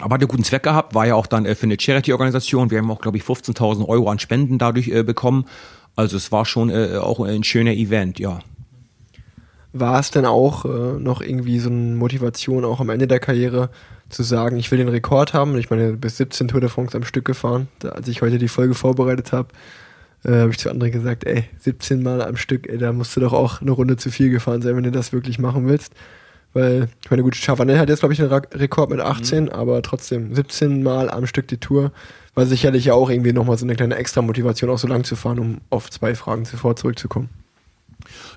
aber 0.00 0.14
hat 0.14 0.20
einen 0.20 0.28
guten 0.28 0.44
Zweck 0.44 0.64
gehabt, 0.64 0.94
war 0.94 1.06
ja 1.06 1.14
auch 1.14 1.26
dann 1.26 1.46
äh, 1.46 1.54
für 1.54 1.64
eine 1.64 1.76
Charity-Organisation. 1.78 2.70
Wir 2.70 2.78
haben 2.78 2.90
auch, 2.90 3.00
glaube 3.00 3.16
ich, 3.16 3.22
15.000 3.22 3.86
Euro 3.88 4.10
an 4.10 4.18
Spenden 4.18 4.58
dadurch 4.58 4.88
äh, 4.88 5.02
bekommen. 5.02 5.46
Also 5.96 6.16
es 6.16 6.32
war 6.32 6.44
schon 6.44 6.70
äh, 6.70 6.96
auch 6.96 7.20
ein 7.20 7.44
schöner 7.44 7.72
Event, 7.72 8.18
ja. 8.18 8.40
War 9.72 9.98
es 9.98 10.12
denn 10.12 10.24
auch 10.24 10.64
noch 10.64 11.20
irgendwie 11.20 11.58
so 11.58 11.68
eine 11.68 11.96
Motivation, 11.96 12.64
auch 12.64 12.78
am 12.78 12.90
Ende 12.90 13.08
der 13.08 13.18
Karriere 13.18 13.70
zu 14.08 14.22
sagen, 14.22 14.56
ich 14.56 14.70
will 14.70 14.78
den 14.78 14.88
Rekord 14.88 15.34
haben? 15.34 15.58
Ich 15.58 15.68
meine, 15.68 15.94
bis 15.94 16.16
17 16.18 16.46
Tour 16.46 16.60
de 16.60 16.70
France 16.70 16.96
am 16.96 17.02
Stück 17.02 17.24
gefahren. 17.24 17.66
Als 17.82 18.06
ich 18.06 18.22
heute 18.22 18.38
die 18.38 18.46
Folge 18.46 18.74
vorbereitet 18.74 19.32
habe, 19.32 19.48
habe 20.24 20.50
ich 20.52 20.58
zu 20.58 20.70
anderen 20.70 20.92
gesagt, 20.92 21.24
ey, 21.24 21.46
17 21.58 22.04
Mal 22.04 22.22
am 22.22 22.36
Stück, 22.36 22.68
ey, 22.68 22.78
da 22.78 22.92
musst 22.92 23.16
du 23.16 23.20
doch 23.20 23.32
auch 23.32 23.62
eine 23.62 23.72
Runde 23.72 23.96
zu 23.96 24.12
viel 24.12 24.30
gefahren 24.30 24.62
sein, 24.62 24.76
wenn 24.76 24.84
du 24.84 24.92
das 24.92 25.12
wirklich 25.12 25.40
machen 25.40 25.66
willst. 25.66 25.92
Weil, 26.54 26.88
ich 27.02 27.10
meine, 27.10 27.22
gut, 27.22 27.34
Chavanel 27.34 27.78
hat 27.78 27.88
jetzt, 27.88 27.98
glaube 27.98 28.14
ich, 28.14 28.22
einen 28.22 28.30
Rekord 28.30 28.90
mit 28.90 29.00
18, 29.00 29.44
mhm. 29.44 29.50
aber 29.50 29.82
trotzdem 29.82 30.34
17 30.34 30.82
Mal 30.82 31.10
am 31.10 31.26
Stück 31.26 31.48
die 31.48 31.58
Tour 31.58 31.92
war 32.34 32.46
sicherlich 32.46 32.86
ja 32.86 32.94
auch 32.94 33.10
irgendwie 33.10 33.32
nochmal 33.32 33.58
so 33.58 33.66
eine 33.66 33.76
kleine 33.76 33.96
Extra-Motivation, 33.96 34.70
auch 34.70 34.78
so 34.78 34.88
lang 34.88 35.04
zu 35.04 35.16
fahren, 35.16 35.38
um 35.38 35.60
auf 35.70 35.90
zwei 35.90 36.14
Fragen 36.14 36.44
zuvor 36.44 36.76
zurückzukommen. 36.76 37.28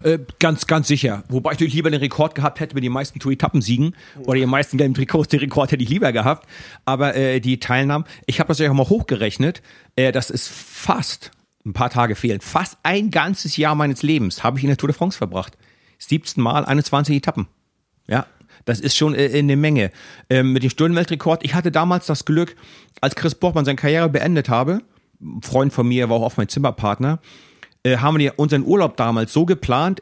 Äh, 0.04 0.20
ganz, 0.40 0.68
ganz 0.68 0.88
sicher. 0.88 1.24
Wobei 1.30 1.52
ich 1.52 1.56
natürlich 1.56 1.74
lieber 1.74 1.90
den 1.90 2.00
Rekord 2.00 2.36
gehabt 2.36 2.60
hätte 2.60 2.76
mit 2.76 2.84
den 2.84 2.92
meisten 2.92 3.20
Tour-Etappen-Siegen 3.20 3.96
oder 4.24 4.40
die 4.40 4.46
meisten 4.46 4.78
gelben 4.78 4.94
Trikots. 4.94 5.30
Den 5.30 5.40
Rekord 5.40 5.72
hätte 5.72 5.84
ich 5.84 5.90
lieber 5.90 6.12
gehabt. 6.12 6.48
Aber 6.86 7.16
äh, 7.16 7.40
die 7.40 7.60
Teilnahmen, 7.60 8.06
ich 8.26 8.40
habe 8.40 8.48
das 8.48 8.60
ja 8.60 8.70
auch 8.70 8.76
mal 8.76 8.88
hochgerechnet. 8.88 9.62
Äh, 9.96 10.12
das 10.12 10.30
ist 10.30 10.48
fast, 10.48 11.32
ein 11.66 11.74
paar 11.74 11.90
Tage 11.90 12.16
fehlen, 12.16 12.40
fast 12.40 12.78
ein 12.84 13.12
ganzes 13.12 13.58
Jahr 13.58 13.76
meines 13.76 14.04
Lebens 14.04 14.44
habe 14.44 14.58
ich 14.58 14.64
in 14.64 14.70
der 14.70 14.78
Tour 14.78 14.88
de 14.88 14.96
France 14.96 15.18
verbracht. 15.18 15.58
17 16.00 16.42
Mal 16.42 16.64
21 16.64 17.18
Etappen. 17.18 17.48
Ja, 18.08 18.26
das 18.66 18.80
ist 18.80 18.96
schon 18.96 19.16
äh, 19.16 19.32
eine 19.34 19.56
Menge. 19.56 19.92
Ähm, 20.30 20.54
mit 20.54 20.64
dem 20.64 20.70
Stundenweltrekord, 20.70 21.44
ich 21.44 21.54
hatte 21.54 21.72
damals 21.72 22.06
das 22.06 22.26
Glück, 22.26 22.56
als 23.02 23.16
Chris 23.16 23.36
Bochmann 23.36 23.66
seine 23.66 23.78
Karriere 23.78 24.10
beendet 24.10 24.50
habe, 24.50 24.82
ein 25.22 25.42
Freund 25.42 25.74
von 25.74 25.88
mir 25.88 26.10
war 26.10 26.18
auch 26.18 26.24
oft 26.24 26.38
mein 26.38 26.50
Zimmerpartner, 26.50 27.20
äh, 27.84 27.98
haben 27.98 28.18
wir 28.18 28.34
unseren 28.38 28.64
Urlaub 28.64 28.98
damals 28.98 29.34
so 29.34 29.46
geplant, 29.46 30.02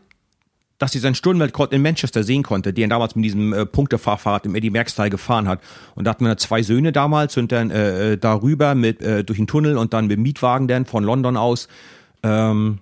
dass 0.77 0.91
sie 0.91 0.99
seinen 0.99 1.15
Stundenweltrekord 1.15 1.71
in 1.71 1.81
Manchester 1.81 2.23
sehen 2.23 2.43
konnte, 2.43 2.73
den 2.73 2.85
er 2.85 2.95
damals 2.95 3.15
mit 3.15 3.23
diesem 3.23 3.53
äh, 3.53 3.65
Punktefahrfahrt 3.65 4.45
im 4.45 4.55
Eddie 4.55 4.71
Merckx-Style 4.71 5.09
gefahren 5.09 5.47
hat. 5.47 5.61
Und 5.95 6.05
da 6.05 6.11
hatten 6.11 6.25
wir 6.25 6.35
zwei 6.37 6.63
Söhne 6.63 6.91
damals, 6.91 7.33
sind 7.33 7.51
dann 7.51 7.71
äh, 7.71 8.13
äh, 8.13 8.17
darüber 8.17 8.75
mit 8.75 9.01
äh, 9.01 9.23
durch 9.23 9.37
den 9.37 9.47
Tunnel 9.47 9.77
und 9.77 9.93
dann 9.93 10.07
mit 10.07 10.17
dem 10.17 10.23
Mietwagen 10.23 10.67
dann 10.67 10.85
von 10.85 11.03
London 11.03 11.37
aus 11.37 11.69
ähm, 12.23 12.79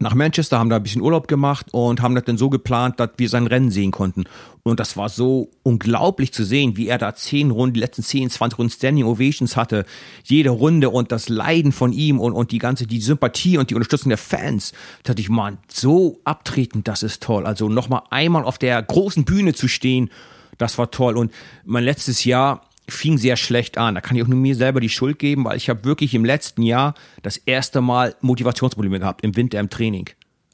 nach 0.00 0.14
Manchester, 0.14 0.58
haben 0.58 0.70
da 0.70 0.76
ein 0.76 0.82
bisschen 0.82 1.02
Urlaub 1.02 1.28
gemacht 1.28 1.66
und 1.72 2.00
haben 2.00 2.14
das 2.14 2.24
dann 2.24 2.38
so 2.38 2.50
geplant, 2.50 3.00
dass 3.00 3.10
wir 3.16 3.28
sein 3.28 3.46
Rennen 3.46 3.70
sehen 3.70 3.90
konnten. 3.90 4.24
Und 4.62 4.80
das 4.80 4.96
war 4.96 5.08
so 5.08 5.50
unglaublich 5.62 6.32
zu 6.32 6.44
sehen, 6.44 6.76
wie 6.76 6.88
er 6.88 6.98
da 6.98 7.14
zehn 7.14 7.50
Runden, 7.50 7.74
die 7.74 7.80
letzten 7.80 8.02
zehn, 8.02 8.30
zwanzig 8.30 8.58
Runden 8.58 8.72
Standing 8.72 9.04
Ovations 9.06 9.56
hatte. 9.56 9.86
Jede 10.24 10.50
Runde 10.50 10.90
und 10.90 11.10
das 11.10 11.28
Leiden 11.28 11.72
von 11.72 11.92
ihm 11.92 12.20
und, 12.20 12.32
und 12.32 12.52
die 12.52 12.58
ganze, 12.58 12.86
die 12.86 13.00
Sympathie 13.00 13.58
und 13.58 13.70
die 13.70 13.74
Unterstützung 13.74 14.10
der 14.10 14.18
Fans. 14.18 14.72
Da 15.02 15.12
dachte 15.12 15.22
ich, 15.22 15.30
man, 15.30 15.58
so 15.68 16.20
abtreten, 16.24 16.84
das 16.84 17.02
ist 17.02 17.22
toll. 17.22 17.46
Also 17.46 17.68
nochmal 17.68 18.02
einmal 18.10 18.44
auf 18.44 18.58
der 18.58 18.82
großen 18.82 19.24
Bühne 19.24 19.54
zu 19.54 19.68
stehen, 19.68 20.10
das 20.58 20.76
war 20.76 20.90
toll. 20.90 21.16
Und 21.16 21.32
mein 21.64 21.84
letztes 21.84 22.24
Jahr, 22.24 22.67
fing 22.88 23.18
sehr 23.18 23.36
schlecht 23.36 23.78
an. 23.78 23.94
Da 23.94 24.00
kann 24.00 24.16
ich 24.16 24.22
auch 24.22 24.28
nur 24.28 24.38
mir 24.38 24.54
selber 24.54 24.80
die 24.80 24.88
Schuld 24.88 25.18
geben, 25.18 25.44
weil 25.44 25.56
ich 25.56 25.68
habe 25.68 25.84
wirklich 25.84 26.14
im 26.14 26.24
letzten 26.24 26.62
Jahr 26.62 26.94
das 27.22 27.36
erste 27.36 27.80
Mal 27.80 28.14
Motivationsprobleme 28.20 29.00
gehabt 29.00 29.24
im 29.24 29.36
Winter 29.36 29.60
im 29.60 29.70
Training. 29.70 30.08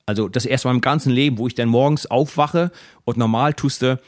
Also 0.07 0.29
das 0.29 0.45
erste 0.45 0.69
Mal 0.69 0.75
im 0.75 0.81
ganzen 0.81 1.13
Leben, 1.13 1.39
wo 1.39 1.47
ich 1.47 1.55
dann 1.55 1.69
morgens 1.69 2.07
aufwache 2.07 2.71
und 3.05 3.17
normal 3.17 3.55
tust 3.55 3.83
du 3.83 3.99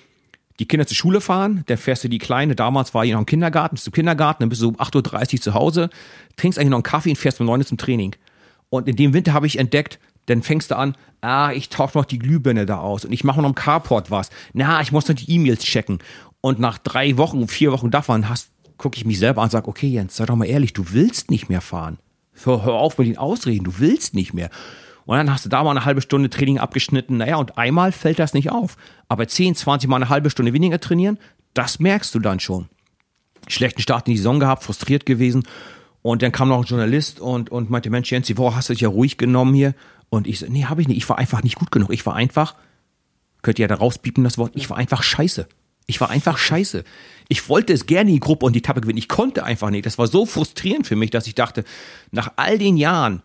die 0.58 0.66
Kinder 0.66 0.86
zur 0.86 0.96
Schule 0.96 1.20
fahren, 1.20 1.64
dann 1.66 1.76
fährst 1.76 2.04
du 2.04 2.08
die 2.08 2.18
Kleine, 2.18 2.54
damals 2.54 2.94
war 2.94 3.04
ich 3.04 3.12
noch 3.12 3.20
im 3.20 3.26
Kindergarten, 3.26 3.74
bist 3.74 3.86
du 3.86 3.90
im 3.90 3.94
Kindergarten, 3.94 4.42
dann 4.42 4.48
bist 4.48 4.62
du 4.62 4.68
um 4.68 4.76
8.30 4.76 5.34
Uhr 5.34 5.40
zu 5.40 5.54
Hause, 5.54 5.90
trinkst 6.36 6.58
eigentlich 6.58 6.70
noch 6.70 6.78
einen 6.78 6.82
Kaffee 6.82 7.10
und 7.10 7.16
fährst 7.16 7.40
um 7.40 7.46
9 7.46 7.60
Uhr 7.60 7.66
zum 7.66 7.78
Training. 7.78 8.16
Und 8.70 8.88
in 8.88 8.96
dem 8.96 9.12
Winter 9.12 9.32
habe 9.32 9.46
ich 9.46 9.58
entdeckt, 9.58 9.98
dann 10.26 10.42
fängst 10.42 10.70
du 10.70 10.76
an, 10.76 10.96
ah, 11.20 11.52
ich 11.52 11.68
tausche 11.68 11.96
noch 11.96 12.04
die 12.04 12.18
Glühbirne 12.18 12.66
da 12.66 12.78
aus 12.78 13.04
und 13.04 13.12
ich 13.12 13.24
mache 13.24 13.40
noch 13.40 13.48
im 13.48 13.54
Carport 13.54 14.10
was. 14.10 14.30
Na, 14.52 14.80
ich 14.80 14.92
muss 14.92 15.08
noch 15.08 15.14
die 15.14 15.30
E-Mails 15.30 15.62
checken. 15.62 15.98
Und 16.46 16.60
nach 16.60 16.78
drei 16.78 17.16
Wochen, 17.16 17.48
vier 17.48 17.72
Wochen 17.72 17.90
davon 17.90 18.28
hast, 18.28 18.50
gucke 18.76 18.96
ich 18.96 19.04
mich 19.04 19.18
selber 19.18 19.40
an 19.40 19.46
und 19.46 19.50
sage, 19.50 19.66
okay 19.66 19.88
Jens, 19.88 20.14
sei 20.14 20.26
doch 20.26 20.36
mal 20.36 20.44
ehrlich, 20.44 20.72
du 20.72 20.92
willst 20.92 21.28
nicht 21.28 21.48
mehr 21.48 21.60
fahren. 21.60 21.98
Hör, 22.44 22.64
hör 22.64 22.74
auf 22.74 22.98
mit 22.98 23.08
den 23.08 23.18
Ausreden, 23.18 23.64
du 23.64 23.80
willst 23.80 24.14
nicht 24.14 24.32
mehr. 24.32 24.50
Und 25.06 25.16
dann 25.16 25.32
hast 25.32 25.44
du 25.44 25.48
da 25.48 25.64
mal 25.64 25.72
eine 25.72 25.84
halbe 25.84 26.02
Stunde 26.02 26.30
Training 26.30 26.60
abgeschnitten. 26.60 27.16
Naja, 27.16 27.34
und 27.34 27.58
einmal 27.58 27.90
fällt 27.90 28.20
das 28.20 28.32
nicht 28.32 28.52
auf. 28.52 28.76
Aber 29.08 29.26
10, 29.26 29.56
20 29.56 29.90
Mal 29.90 29.96
eine 29.96 30.08
halbe 30.08 30.30
Stunde 30.30 30.52
weniger 30.52 30.78
trainieren, 30.78 31.18
das 31.52 31.80
merkst 31.80 32.14
du 32.14 32.20
dann 32.20 32.38
schon. 32.38 32.68
Schlechten 33.48 33.82
Start 33.82 34.06
in 34.06 34.12
die 34.12 34.18
Saison 34.18 34.38
gehabt, 34.38 34.62
frustriert 34.62 35.04
gewesen. 35.04 35.42
Und 36.02 36.22
dann 36.22 36.30
kam 36.30 36.46
noch 36.46 36.58
ein 36.58 36.64
Journalist 36.66 37.18
und, 37.18 37.50
und 37.50 37.70
meinte, 37.70 37.90
Mensch, 37.90 38.12
Jens, 38.12 38.28
die 38.28 38.38
Woche 38.38 38.54
hast 38.54 38.68
du 38.68 38.72
dich 38.72 38.82
ja 38.82 38.88
ruhig 38.88 39.18
genommen 39.18 39.52
hier. 39.52 39.74
Und 40.10 40.28
ich 40.28 40.38
so, 40.38 40.46
nee, 40.48 40.66
habe 40.66 40.80
ich 40.80 40.86
nicht. 40.86 40.98
Ich 40.98 41.08
war 41.08 41.18
einfach 41.18 41.42
nicht 41.42 41.56
gut 41.56 41.72
genug. 41.72 41.92
Ich 41.92 42.06
war 42.06 42.14
einfach, 42.14 42.54
könnt 43.42 43.58
ihr 43.58 43.64
ja 43.64 43.68
da 43.68 43.74
rauspiepen 43.74 44.22
das 44.22 44.38
Wort, 44.38 44.52
ich 44.54 44.70
war 44.70 44.76
einfach 44.76 45.02
scheiße. 45.02 45.48
Ich 45.86 46.00
war 46.00 46.10
einfach 46.10 46.38
scheiße. 46.38 46.84
Ich 47.28 47.48
wollte 47.48 47.72
es 47.72 47.86
gerne 47.86 48.10
die 48.10 48.20
Gruppe 48.20 48.46
und 48.46 48.52
die 48.52 48.58
Etappe 48.58 48.80
gewinnen. 48.80 48.98
Ich 48.98 49.08
konnte 49.08 49.44
einfach 49.44 49.70
nicht. 49.70 49.86
Das 49.86 49.98
war 49.98 50.06
so 50.06 50.26
frustrierend 50.26 50.86
für 50.86 50.96
mich, 50.96 51.10
dass 51.10 51.26
ich 51.26 51.34
dachte, 51.34 51.64
nach 52.10 52.32
all 52.36 52.58
den 52.58 52.76
Jahren, 52.76 53.22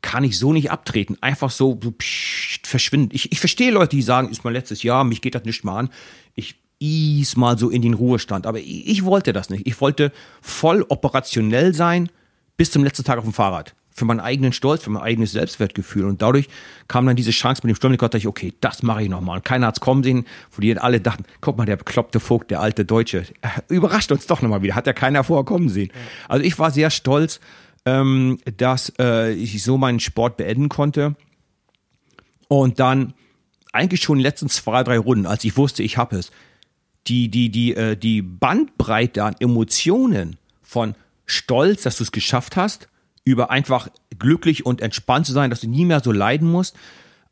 kann 0.00 0.22
ich 0.22 0.38
so 0.38 0.52
nicht 0.52 0.70
abtreten. 0.70 1.18
Einfach 1.20 1.50
so, 1.50 1.78
so 1.82 1.90
pssst, 1.90 2.66
verschwinden. 2.66 3.10
Ich, 3.12 3.32
ich 3.32 3.40
verstehe 3.40 3.72
Leute, 3.72 3.96
die 3.96 4.02
sagen, 4.02 4.30
ist 4.30 4.44
mein 4.44 4.52
letztes 4.52 4.82
Jahr, 4.82 5.04
mich 5.04 5.20
geht 5.20 5.34
das 5.34 5.44
nicht 5.44 5.64
mal 5.64 5.78
an. 5.78 5.90
Ich 6.34 6.54
is 6.80 7.36
mal 7.36 7.58
so 7.58 7.70
in 7.70 7.82
den 7.82 7.94
Ruhestand. 7.94 8.46
Aber 8.46 8.58
ich, 8.58 8.86
ich 8.88 9.04
wollte 9.04 9.32
das 9.32 9.50
nicht. 9.50 9.66
Ich 9.66 9.80
wollte 9.80 10.12
voll 10.40 10.84
operationell 10.88 11.74
sein 11.74 12.08
bis 12.56 12.70
zum 12.70 12.84
letzten 12.84 13.04
Tag 13.04 13.18
auf 13.18 13.24
dem 13.24 13.32
Fahrrad. 13.32 13.74
Für 13.98 14.04
meinen 14.04 14.20
eigenen 14.20 14.52
Stolz, 14.52 14.82
für 14.82 14.90
mein 14.90 15.02
eigenes 15.02 15.32
Selbstwertgefühl. 15.32 16.04
Und 16.04 16.22
dadurch 16.22 16.48
kam 16.86 17.06
dann 17.06 17.16
diese 17.16 17.30
Chance 17.30 17.62
mit 17.64 17.74
dem 17.74 17.76
Sturm. 17.76 17.92
Ich 17.92 17.98
dachte 17.98 18.18
ich, 18.18 18.26
okay, 18.26 18.54
das 18.60 18.82
mache 18.82 19.02
ich 19.02 19.08
nochmal. 19.08 19.38
Und 19.38 19.44
keiner 19.44 19.66
hat's 19.66 19.80
kommen 19.80 20.02
sehen, 20.02 20.24
wo 20.52 20.60
die 20.60 20.76
alle 20.78 21.00
dachten, 21.00 21.24
guck 21.40 21.58
mal, 21.58 21.66
der 21.66 21.76
bekloppte 21.76 22.20
Vogt, 22.20 22.50
der 22.50 22.60
alte 22.60 22.84
Deutsche, 22.84 23.24
überrascht 23.68 24.12
uns 24.12 24.26
doch 24.26 24.40
nochmal 24.40 24.62
wieder. 24.62 24.74
Hat 24.74 24.86
ja 24.86 24.92
keiner 24.92 25.24
vorher 25.24 25.44
kommen 25.44 25.68
sehen. 25.68 25.90
Also 26.28 26.44
ich 26.44 26.58
war 26.58 26.70
sehr 26.70 26.90
stolz 26.90 27.40
ähm, 27.88 28.38
dass 28.56 28.92
äh, 28.98 29.32
ich 29.32 29.62
so 29.62 29.78
meinen 29.78 30.00
Sport 30.00 30.36
beenden 30.36 30.68
konnte. 30.68 31.16
Und 32.48 32.80
dann 32.80 33.14
eigentlich 33.72 34.02
schon 34.02 34.18
in 34.18 34.20
den 34.20 34.30
letzten 34.30 34.48
zwei, 34.48 34.82
drei 34.82 34.98
Runden, 34.98 35.26
als 35.26 35.44
ich 35.44 35.56
wusste, 35.56 35.82
ich 35.82 35.96
habe 35.96 36.16
es, 36.16 36.30
die, 37.06 37.28
die, 37.28 37.50
die, 37.50 37.74
äh, 37.74 37.96
die 37.96 38.22
Bandbreite 38.22 39.24
an 39.24 39.36
Emotionen 39.38 40.36
von 40.62 40.94
Stolz, 41.26 41.82
dass 41.82 41.98
du 41.98 42.04
es 42.04 42.12
geschafft 42.12 42.56
hast, 42.56 42.88
über 43.28 43.50
einfach 43.50 43.88
glücklich 44.18 44.64
und 44.64 44.80
entspannt 44.80 45.26
zu 45.26 45.32
sein, 45.32 45.50
dass 45.50 45.60
du 45.60 45.68
nie 45.68 45.84
mehr 45.84 46.00
so 46.00 46.12
leiden 46.12 46.50
musst, 46.50 46.76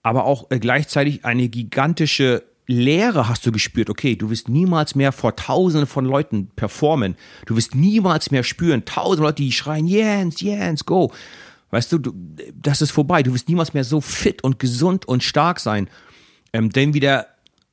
aber 0.02 0.24
auch 0.24 0.50
äh, 0.50 0.58
gleichzeitig 0.58 1.24
eine 1.24 1.48
gigantische 1.48 2.44
Leere 2.68 3.28
hast 3.28 3.46
du 3.46 3.52
gespürt, 3.52 3.90
okay, 3.90 4.16
du 4.16 4.28
wirst 4.28 4.48
niemals 4.48 4.96
mehr 4.96 5.12
vor 5.12 5.36
tausenden 5.36 5.86
von 5.86 6.04
Leuten 6.04 6.48
performen. 6.56 7.14
Du 7.46 7.56
wirst 7.56 7.76
niemals 7.76 8.32
mehr 8.32 8.42
spüren, 8.42 8.84
tausend 8.84 9.22
Leute, 9.22 9.42
die 9.42 9.52
schreien, 9.52 9.86
Jens, 9.86 10.40
Jens, 10.40 10.84
go. 10.84 11.12
Weißt 11.70 11.92
du, 11.92 11.98
du, 11.98 12.12
das 12.54 12.82
ist 12.82 12.90
vorbei. 12.90 13.22
Du 13.22 13.32
wirst 13.34 13.48
niemals 13.48 13.72
mehr 13.72 13.84
so 13.84 14.00
fit 14.00 14.42
und 14.42 14.58
gesund 14.58 15.06
und 15.06 15.22
stark 15.22 15.60
sein. 15.60 15.88
Ähm, 16.52 16.70
denn 16.70 16.92
wieder 16.92 17.26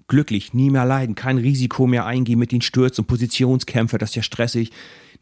glücklich, 0.08 0.54
nie 0.54 0.70
mehr 0.70 0.86
leiden, 0.86 1.16
kein 1.16 1.38
Risiko 1.38 1.88
mehr 1.88 2.06
eingehen 2.06 2.38
mit 2.38 2.52
den 2.52 2.62
Stürzen 2.62 3.02
und 3.02 3.08
Positionskämpfe, 3.08 3.98
das 3.98 4.12
ist 4.12 4.16
ja 4.16 4.24
stressig. 4.24 4.72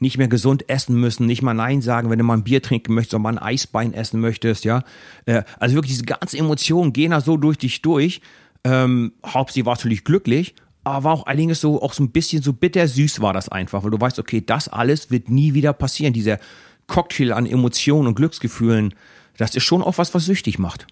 Nicht 0.01 0.17
mehr 0.17 0.27
gesund 0.27 0.67
essen 0.67 0.99
müssen, 0.99 1.25
nicht 1.25 1.41
mal 1.41 1.53
Nein 1.53 1.81
sagen, 1.81 2.09
wenn 2.09 2.19
du 2.19 2.25
mal 2.25 2.37
ein 2.37 2.43
Bier 2.43 2.61
trinken 2.61 2.93
möchtest 2.93 3.13
oder 3.13 3.21
mal 3.21 3.29
ein 3.29 3.37
Eisbein 3.37 3.93
essen 3.93 4.19
möchtest, 4.19 4.65
ja. 4.65 4.83
Äh, 5.25 5.43
also 5.59 5.75
wirklich 5.75 5.93
diese 5.93 6.05
ganzen 6.05 6.37
Emotionen 6.37 6.91
gehen 6.91 7.11
da 7.11 7.21
so 7.21 7.37
durch 7.37 7.57
dich 7.57 7.81
durch 7.81 8.21
ähm, 8.63 9.13
hauptsächlich 9.25 9.65
war 9.65 9.75
natürlich 9.75 10.03
glücklich, 10.03 10.55
aber 10.83 11.11
auch 11.11 11.25
einiges 11.25 11.61
so, 11.61 11.81
auch 11.81 11.93
so 11.93 12.03
ein 12.03 12.11
bisschen 12.11 12.41
so 12.41 12.53
bittersüß 12.53 13.21
war 13.21 13.33
das 13.33 13.49
einfach, 13.49 13.83
weil 13.83 13.91
du 13.91 13.99
weißt, 13.99 14.19
okay, 14.19 14.43
das 14.45 14.67
alles 14.67 15.11
wird 15.11 15.29
nie 15.29 15.53
wieder 15.53 15.73
passieren. 15.73 16.13
Dieser 16.13 16.39
Cocktail 16.87 17.33
an 17.33 17.45
Emotionen 17.45 18.07
und 18.07 18.15
Glücksgefühlen, 18.15 18.93
das 19.37 19.55
ist 19.55 19.63
schon 19.63 19.81
auch 19.81 19.97
was, 19.97 20.13
was 20.13 20.25
süchtig 20.25 20.59
macht. 20.59 20.87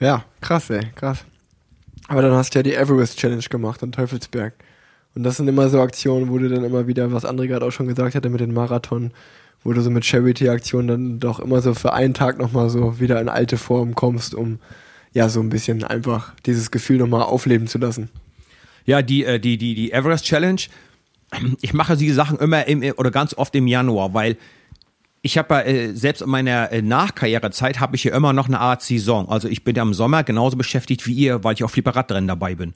Ja, 0.00 0.24
krass, 0.40 0.70
ey, 0.70 0.86
krass. 0.94 1.24
Aber 2.06 2.22
dann 2.22 2.32
hast 2.32 2.54
du 2.54 2.60
ja 2.60 2.62
die 2.62 2.74
Everest 2.74 3.18
Challenge 3.18 3.42
gemacht 3.42 3.82
an 3.82 3.92
Teufelsberg. 3.92 4.54
Und 5.18 5.24
das 5.24 5.36
sind 5.36 5.48
immer 5.48 5.68
so 5.68 5.80
Aktionen, 5.80 6.30
wo 6.30 6.38
du 6.38 6.48
dann 6.48 6.62
immer 6.62 6.86
wieder, 6.86 7.10
was 7.10 7.24
André 7.24 7.48
gerade 7.48 7.66
auch 7.66 7.72
schon 7.72 7.88
gesagt 7.88 8.14
hatte 8.14 8.28
mit 8.28 8.38
den 8.38 8.54
Marathon, 8.54 9.10
wo 9.64 9.72
du 9.72 9.80
so 9.80 9.90
mit 9.90 10.04
Charity-Aktionen 10.04 10.86
dann 10.86 11.18
doch 11.18 11.40
immer 11.40 11.60
so 11.60 11.74
für 11.74 11.92
einen 11.92 12.14
Tag 12.14 12.38
nochmal 12.38 12.70
so 12.70 13.00
wieder 13.00 13.20
in 13.20 13.28
alte 13.28 13.56
Form 13.56 13.96
kommst, 13.96 14.32
um 14.32 14.60
ja, 15.12 15.28
so 15.28 15.40
ein 15.40 15.48
bisschen 15.48 15.82
einfach 15.82 16.34
dieses 16.46 16.70
Gefühl 16.70 16.98
nochmal 16.98 17.22
aufleben 17.22 17.66
zu 17.66 17.78
lassen. 17.78 18.10
Ja, 18.86 19.02
die, 19.02 19.24
äh, 19.24 19.40
die, 19.40 19.58
die, 19.58 19.74
die 19.74 19.90
Everest 19.90 20.24
Challenge, 20.24 20.60
ich 21.62 21.74
mache 21.74 21.96
diese 21.96 22.14
Sachen 22.14 22.38
immer 22.38 22.68
im, 22.68 22.84
oder 22.96 23.10
ganz 23.10 23.34
oft 23.34 23.56
im 23.56 23.66
Januar, 23.66 24.14
weil 24.14 24.36
ich 25.22 25.36
habe 25.36 25.64
äh, 25.64 25.94
selbst 25.94 26.22
in 26.22 26.30
meiner 26.30 26.70
äh, 26.70 26.80
Nachkarrierezeit 26.80 27.80
habe 27.80 27.96
ich 27.96 28.04
ja 28.04 28.14
immer 28.14 28.32
noch 28.32 28.46
eine 28.46 28.60
Art 28.60 28.82
Saison. 28.82 29.28
Also 29.28 29.48
ich 29.48 29.64
bin 29.64 29.74
ja 29.74 29.82
im 29.82 29.94
Sommer 29.94 30.22
genauso 30.22 30.56
beschäftigt 30.56 31.08
wie 31.08 31.14
ihr, 31.14 31.42
weil 31.42 31.54
ich 31.54 31.64
auch 31.64 31.70
viel 31.72 31.82
bei 31.82 31.90
Radrennen 31.90 32.28
dabei 32.28 32.54
bin. 32.54 32.74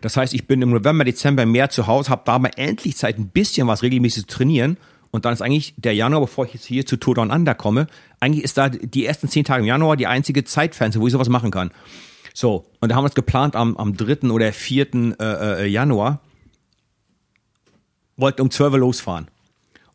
Das 0.00 0.16
heißt, 0.16 0.34
ich 0.34 0.46
bin 0.46 0.62
im 0.62 0.70
November, 0.70 1.04
Dezember 1.04 1.46
mehr 1.46 1.70
zu 1.70 1.86
Hause, 1.86 2.10
habe 2.10 2.22
da 2.24 2.38
mal 2.38 2.50
endlich 2.56 2.96
Zeit, 2.96 3.18
ein 3.18 3.28
bisschen 3.28 3.66
was 3.66 3.82
regelmäßig 3.82 4.26
zu 4.26 4.36
trainieren 4.36 4.76
und 5.10 5.24
dann 5.24 5.32
ist 5.32 5.42
eigentlich 5.42 5.74
der 5.76 5.94
Januar, 5.94 6.20
bevor 6.22 6.44
ich 6.46 6.54
jetzt 6.54 6.66
hier 6.66 6.84
zu 6.84 6.96
Tour 6.96 7.14
Down 7.14 7.30
Under 7.30 7.54
komme, 7.54 7.86
eigentlich 8.20 8.44
ist 8.44 8.58
da 8.58 8.68
die 8.68 9.06
ersten 9.06 9.28
zehn 9.28 9.44
Tage 9.44 9.62
im 9.62 9.66
Januar 9.66 9.96
die 9.96 10.06
einzige 10.06 10.44
Zeitfenster, 10.44 11.00
wo 11.00 11.06
ich 11.06 11.12
sowas 11.12 11.28
machen 11.28 11.50
kann. 11.50 11.70
So, 12.34 12.66
und 12.80 12.90
da 12.90 12.96
haben 12.96 13.04
wir 13.04 13.08
es 13.08 13.14
geplant 13.14 13.56
am, 13.56 13.76
am 13.76 13.96
3. 13.96 14.28
oder 14.30 14.52
4. 14.52 14.94
Äh, 14.94 15.14
äh, 15.20 15.66
Januar. 15.66 16.20
Wollten 18.16 18.42
um 18.42 18.50
12 18.50 18.74
Uhr 18.74 18.78
losfahren. 18.78 19.28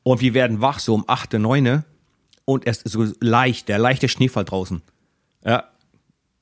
Und 0.01 0.21
wir 0.21 0.33
werden 0.33 0.61
wach, 0.61 0.79
so 0.79 0.93
um 0.93 1.05
8., 1.07 1.33
9. 1.33 1.83
Und 2.45 2.67
es 2.67 2.81
ist 2.81 2.93
so 2.93 3.05
leicht, 3.19 3.69
der 3.69 3.77
leichte 3.77 4.09
Schneefall 4.09 4.45
draußen. 4.45 4.81
Ja, 5.45 5.69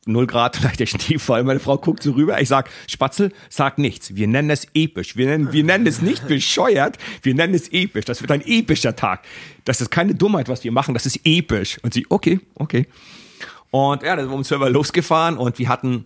null 0.06 0.28
Grad, 0.28 0.56
vielleicht 0.58 0.80
der 0.80 0.86
Schneefall. 0.86 1.44
Meine 1.44 1.60
Frau 1.60 1.78
guckt 1.78 2.04
so 2.04 2.12
rüber. 2.12 2.42
Ich 2.42 2.50
sag, 2.50 2.70
Spatzel, 2.88 3.32
sag 3.50 3.78
nichts. 3.78 4.16
Wir 4.16 4.28
nennen 4.28 4.50
es 4.50 4.68
episch. 4.74 5.16
Wir 5.16 5.28
nennen, 5.28 5.52
wir 5.52 5.64
nennen 5.64 5.88
es 5.88 6.02
nicht 6.02 6.28
bescheuert. 6.28 6.98
Wir 7.22 7.36
nennen 7.36 7.54
es 7.54 7.72
episch. 7.72 8.06
Das 8.06 8.22
wird 8.22 8.32
ein 8.32 8.42
epischer 8.46 8.96
Tag. 8.96 9.24
Das 9.66 9.82
ist 9.82 9.92
keine 9.92 10.16
Dummheit, 10.16 10.50
was 10.50 10.64
wir 10.64 10.72
machen. 10.72 10.94
Das 10.94 11.06
ist 11.06 11.20
episch. 11.24 11.80
Und 11.84 11.94
sie, 11.94 12.06
okay, 12.10 12.40
okay. 12.56 12.88
Und 13.70 14.04
ja, 14.04 14.16
dann 14.16 14.26
sind 14.26 14.32
wir 14.32 14.38
um 14.38 14.44
12 14.44 14.62
Uhr 14.62 14.70
losgefahren 14.70 15.38
und 15.38 15.58
wir 15.58 15.70
hatten 15.70 16.06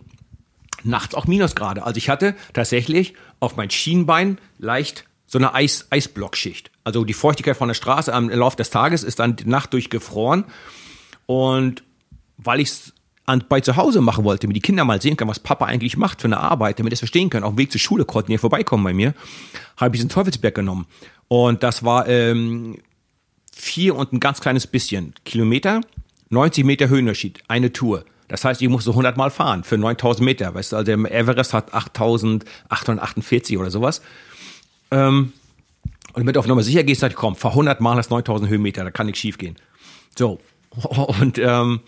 nachts 0.84 1.14
auch 1.14 1.26
Minusgrade. 1.26 1.84
Also 1.84 1.98
ich 1.98 2.08
hatte 2.08 2.36
tatsächlich 2.52 3.14
auf 3.40 3.56
mein 3.56 3.70
Schienbein 3.70 4.38
leicht 4.58 5.04
so 5.26 5.38
eine 5.38 5.54
Eis, 5.54 5.88
Eisblockschicht. 5.90 6.70
Also 6.84 7.04
die 7.04 7.12
Feuchtigkeit 7.12 7.56
von 7.56 7.66
der 7.66 7.74
Straße 7.74 8.14
am 8.14 8.30
Lauf 8.30 8.54
des 8.54 8.70
Tages 8.70 9.02
ist 9.02 9.18
dann 9.18 9.34
die 9.34 9.48
Nacht 9.48 9.72
durchgefroren. 9.72 10.44
Und 11.26 11.82
weil 12.38 12.60
ich 12.60 12.70
an, 13.26 13.44
bei 13.48 13.60
zu 13.60 13.76
Hause 13.76 14.00
machen 14.00 14.24
wollte, 14.24 14.46
damit 14.46 14.56
die 14.56 14.60
Kinder 14.60 14.84
mal 14.84 15.02
sehen 15.02 15.16
können, 15.16 15.30
was 15.30 15.40
Papa 15.40 15.66
eigentlich 15.66 15.96
macht 15.96 16.20
für 16.20 16.28
eine 16.28 16.38
Arbeit, 16.38 16.78
damit 16.78 16.92
es 16.92 17.00
verstehen 17.00 17.28
können, 17.28 17.44
auf 17.44 17.54
dem 17.54 17.58
Weg 17.58 17.72
zur 17.72 17.80
Schule 17.80 18.04
konnten 18.04 18.30
hier 18.30 18.38
vorbeikommen 18.38 18.84
bei 18.84 18.94
mir, 18.94 19.14
habe 19.76 19.94
ich 19.94 20.00
diesen 20.00 20.10
Teufelsberg 20.10 20.54
genommen. 20.54 20.86
Und 21.28 21.62
das 21.62 21.84
war 21.84 22.08
ähm, 22.08 22.78
vier 23.52 23.96
und 23.96 24.12
ein 24.12 24.20
ganz 24.20 24.40
kleines 24.40 24.66
bisschen 24.66 25.14
Kilometer, 25.24 25.80
90 26.30 26.64
Meter 26.64 26.88
Höhenunterschied, 26.88 27.42
eine 27.48 27.72
Tour. 27.72 28.04
Das 28.28 28.44
heißt, 28.44 28.60
ich 28.62 28.68
musste 28.68 28.90
100 28.90 29.16
Mal 29.16 29.30
fahren 29.30 29.64
für 29.64 29.78
9000 29.78 30.24
Meter. 30.24 30.54
Weißt 30.54 30.72
du, 30.72 30.76
also 30.76 30.84
der 30.84 31.12
Everest 31.12 31.52
hat 31.52 31.72
8848 31.72 33.56
oder 33.58 33.70
sowas. 33.70 34.02
Ähm, 34.90 35.32
und 36.12 36.20
damit 36.20 36.36
du 36.36 36.40
auf 36.40 36.46
Nummer 36.46 36.62
sicher 36.62 36.82
gehst, 36.82 37.02
sag 37.02 37.10
ich, 37.10 37.16
komm, 37.16 37.36
fahr 37.36 37.52
100 37.52 37.80
Mal 37.80 37.96
das 37.96 38.10
9000 38.10 38.50
Höhenmeter, 38.50 38.84
da 38.84 38.90
kann 38.90 39.06
nichts 39.06 39.20
schief 39.20 39.38
gehen. 39.38 39.56
So. 40.16 40.40
Und 41.20 41.38
ähm, 41.38 41.80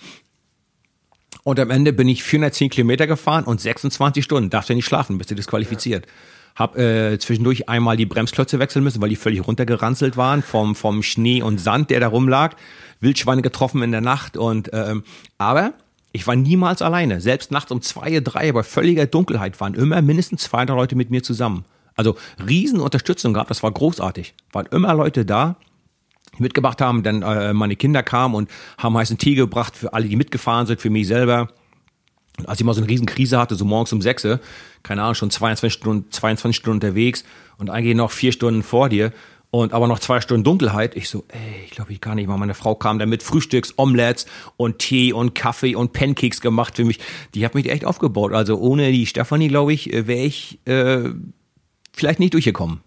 und 1.49 1.59
am 1.59 1.71
Ende 1.71 1.95
bin 1.95 2.09
ich 2.09 2.23
410 2.23 2.69
Kilometer 2.69 3.07
gefahren 3.07 3.45
und 3.45 3.59
26 3.59 4.23
Stunden. 4.23 4.51
Darfst 4.51 4.69
ja 4.69 4.75
nicht 4.75 4.85
schlafen, 4.85 5.17
bist 5.17 5.31
du 5.31 5.35
disqualifiziert. 5.35 6.07
Hab 6.55 6.77
äh, 6.77 7.19
zwischendurch 7.19 7.71
einmal 7.71 7.97
die 7.97 8.05
Bremsklötze 8.05 8.59
wechseln 8.59 8.85
müssen, 8.85 9.01
weil 9.01 9.09
die 9.09 9.17
völlig 9.17 9.47
runtergeranzelt 9.47 10.19
waren 10.19 10.43
vom, 10.43 10.75
vom 10.75 11.03
Schnee 11.03 11.41
und 11.41 11.59
Sand, 11.59 11.89
der 11.89 12.01
da 12.01 12.09
rumlag. 12.09 12.55
Wildschweine 13.01 13.41
getroffen 13.41 13.83
in 13.83 13.93
der 13.93 14.03
Nacht 14.03 14.37
und 14.37 14.69
ähm, 14.75 15.05
aber 15.39 15.73
ich 16.13 16.27
war 16.27 16.37
niemals 16.37 16.83
alleine. 16.83 17.23
Selbst 17.23 17.51
nachts 17.51 17.73
um 17.73 17.81
zwei, 17.81 18.21
drei, 18.21 18.53
bei 18.53 18.63
völliger 18.63 19.07
Dunkelheit 19.07 19.59
waren 19.59 19.73
immer 19.73 20.03
mindestens 20.03 20.43
zwei, 20.43 20.67
drei 20.67 20.75
Leute 20.75 20.97
mit 20.97 21.09
mir 21.09 21.23
zusammen. 21.23 21.65
Also 21.97 22.17
Riesenunterstützung 22.47 23.33
gehabt, 23.33 23.49
das 23.49 23.63
war 23.63 23.73
großartig. 23.73 24.35
Waren 24.53 24.67
immer 24.67 24.93
Leute 24.93 25.25
da, 25.25 25.57
mitgemacht 26.41 26.81
haben, 26.81 27.03
dann 27.03 27.23
äh, 27.23 27.53
meine 27.53 27.77
Kinder 27.77 28.03
kamen 28.03 28.35
und 28.35 28.51
haben 28.77 28.97
heißen 28.97 29.19
Tee 29.19 29.35
gebracht 29.35 29.77
für 29.77 29.93
alle, 29.93 30.07
die 30.09 30.17
mitgefahren 30.17 30.67
sind, 30.67 30.81
für 30.81 30.91
mich 30.91 31.07
selber. 31.07 31.49
Als 32.47 32.61
ich 32.61 32.65
mal 32.65 32.75
so 32.75 32.81
eine 32.81 32.89
Riesenkrise 32.89 33.39
hatte, 33.39 33.57
so 33.57 33.65
morgens 33.65 33.93
um 33.93 34.01
sechs, 34.01 34.27
keine 34.83 35.03
Ahnung, 35.03 35.15
schon 35.15 35.31
22 35.31 35.73
Stunden, 35.73 36.11
22 36.11 36.57
Stunden 36.57 36.77
unterwegs 36.77 37.25
und 37.57 37.69
eigentlich 37.69 37.97
noch 37.97 38.13
vier 38.13 38.31
Stunden 38.31 38.63
vor 38.63 38.89
dir 38.89 39.13
und 39.51 39.73
aber 39.73 39.89
noch 39.89 39.99
zwei 39.99 40.21
Stunden 40.21 40.45
Dunkelheit. 40.45 40.97
Ich 40.97 41.09
so, 41.09 41.25
ey, 41.29 41.65
ich 41.65 41.71
glaube, 41.71 41.93
ich 41.93 42.01
gar 42.01 42.15
nicht 42.15 42.29
mal. 42.29 42.37
Meine 42.37 42.55
Frau 42.55 42.75
kam 42.75 42.99
dann 42.99 43.09
mit 43.09 43.23
Frühstücks, 43.23 43.75
Omelettes 43.77 44.27
und 44.57 44.79
Tee 44.79 45.13
und 45.13 45.35
Kaffee 45.35 45.75
und 45.75 45.93
Pancakes 45.93 46.41
gemacht 46.41 46.77
für 46.77 46.85
mich. 46.85 47.01
Die 47.35 47.45
hat 47.45 47.55
mich 47.55 47.71
echt 47.71 47.85
aufgebaut. 47.85 48.33
Also 48.33 48.59
ohne 48.59 48.93
die 48.93 49.07
Stefanie, 49.07 49.49
glaube 49.49 49.73
ich, 49.73 49.93
äh, 49.93 50.07
wäre 50.07 50.25
ich 50.25 50.59
äh, 50.67 51.11
vielleicht 51.93 52.21
nicht 52.21 52.35
durchgekommen. 52.35 52.81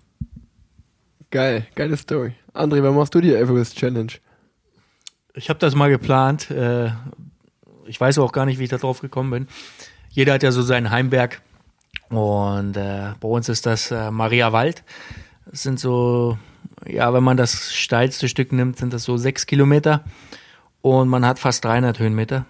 Geil, 1.32 1.66
geile 1.76 1.98
Story. 1.98 2.34
André, 2.54 2.84
wann 2.84 2.96
machst 2.96 3.16
du 3.16 3.22
die 3.22 3.34
Everest 3.34 3.78
Challenge? 3.78 4.14
Ich 5.34 5.50
habe 5.50 5.60
das 5.60 5.76
mal 5.76 5.90
geplant. 5.90 6.52
Äh, 6.52 6.92
ich 7.86 8.00
weiß 8.00 8.18
auch 8.20 8.32
gar 8.32 8.46
nicht, 8.46 8.60
wie 8.60 8.66
ich 8.66 8.70
da 8.70 8.78
drauf 8.78 9.02
gekommen 9.02 9.32
bin. 9.32 9.48
Jeder 10.10 10.34
hat 10.34 10.44
ja 10.44 10.52
so 10.52 10.62
seinen 10.62 10.92
Heimberg. 10.92 11.42
Und 12.10 12.76
äh, 12.76 13.14
bei 13.20 13.28
uns 13.28 13.48
ist 13.48 13.66
das 13.66 13.92
äh, 13.92 14.12
Maria 14.12 14.52
Wald. 14.52 14.84
Das 15.46 15.64
sind 15.64 15.80
so 15.80 16.38
ja, 16.88 17.14
wenn 17.14 17.24
man 17.24 17.38
das 17.38 17.74
steilste 17.74 18.28
Stück 18.28 18.52
nimmt, 18.52 18.78
sind 18.78 18.94
das 18.94 19.04
so 19.04 19.18
sechs 19.18 19.46
Kilometer 19.46 20.04
und 20.82 21.10
man 21.10 21.26
hat 21.26 21.40
fast 21.40 21.64
300 21.66 22.00
Höhenmeter. 22.00 22.46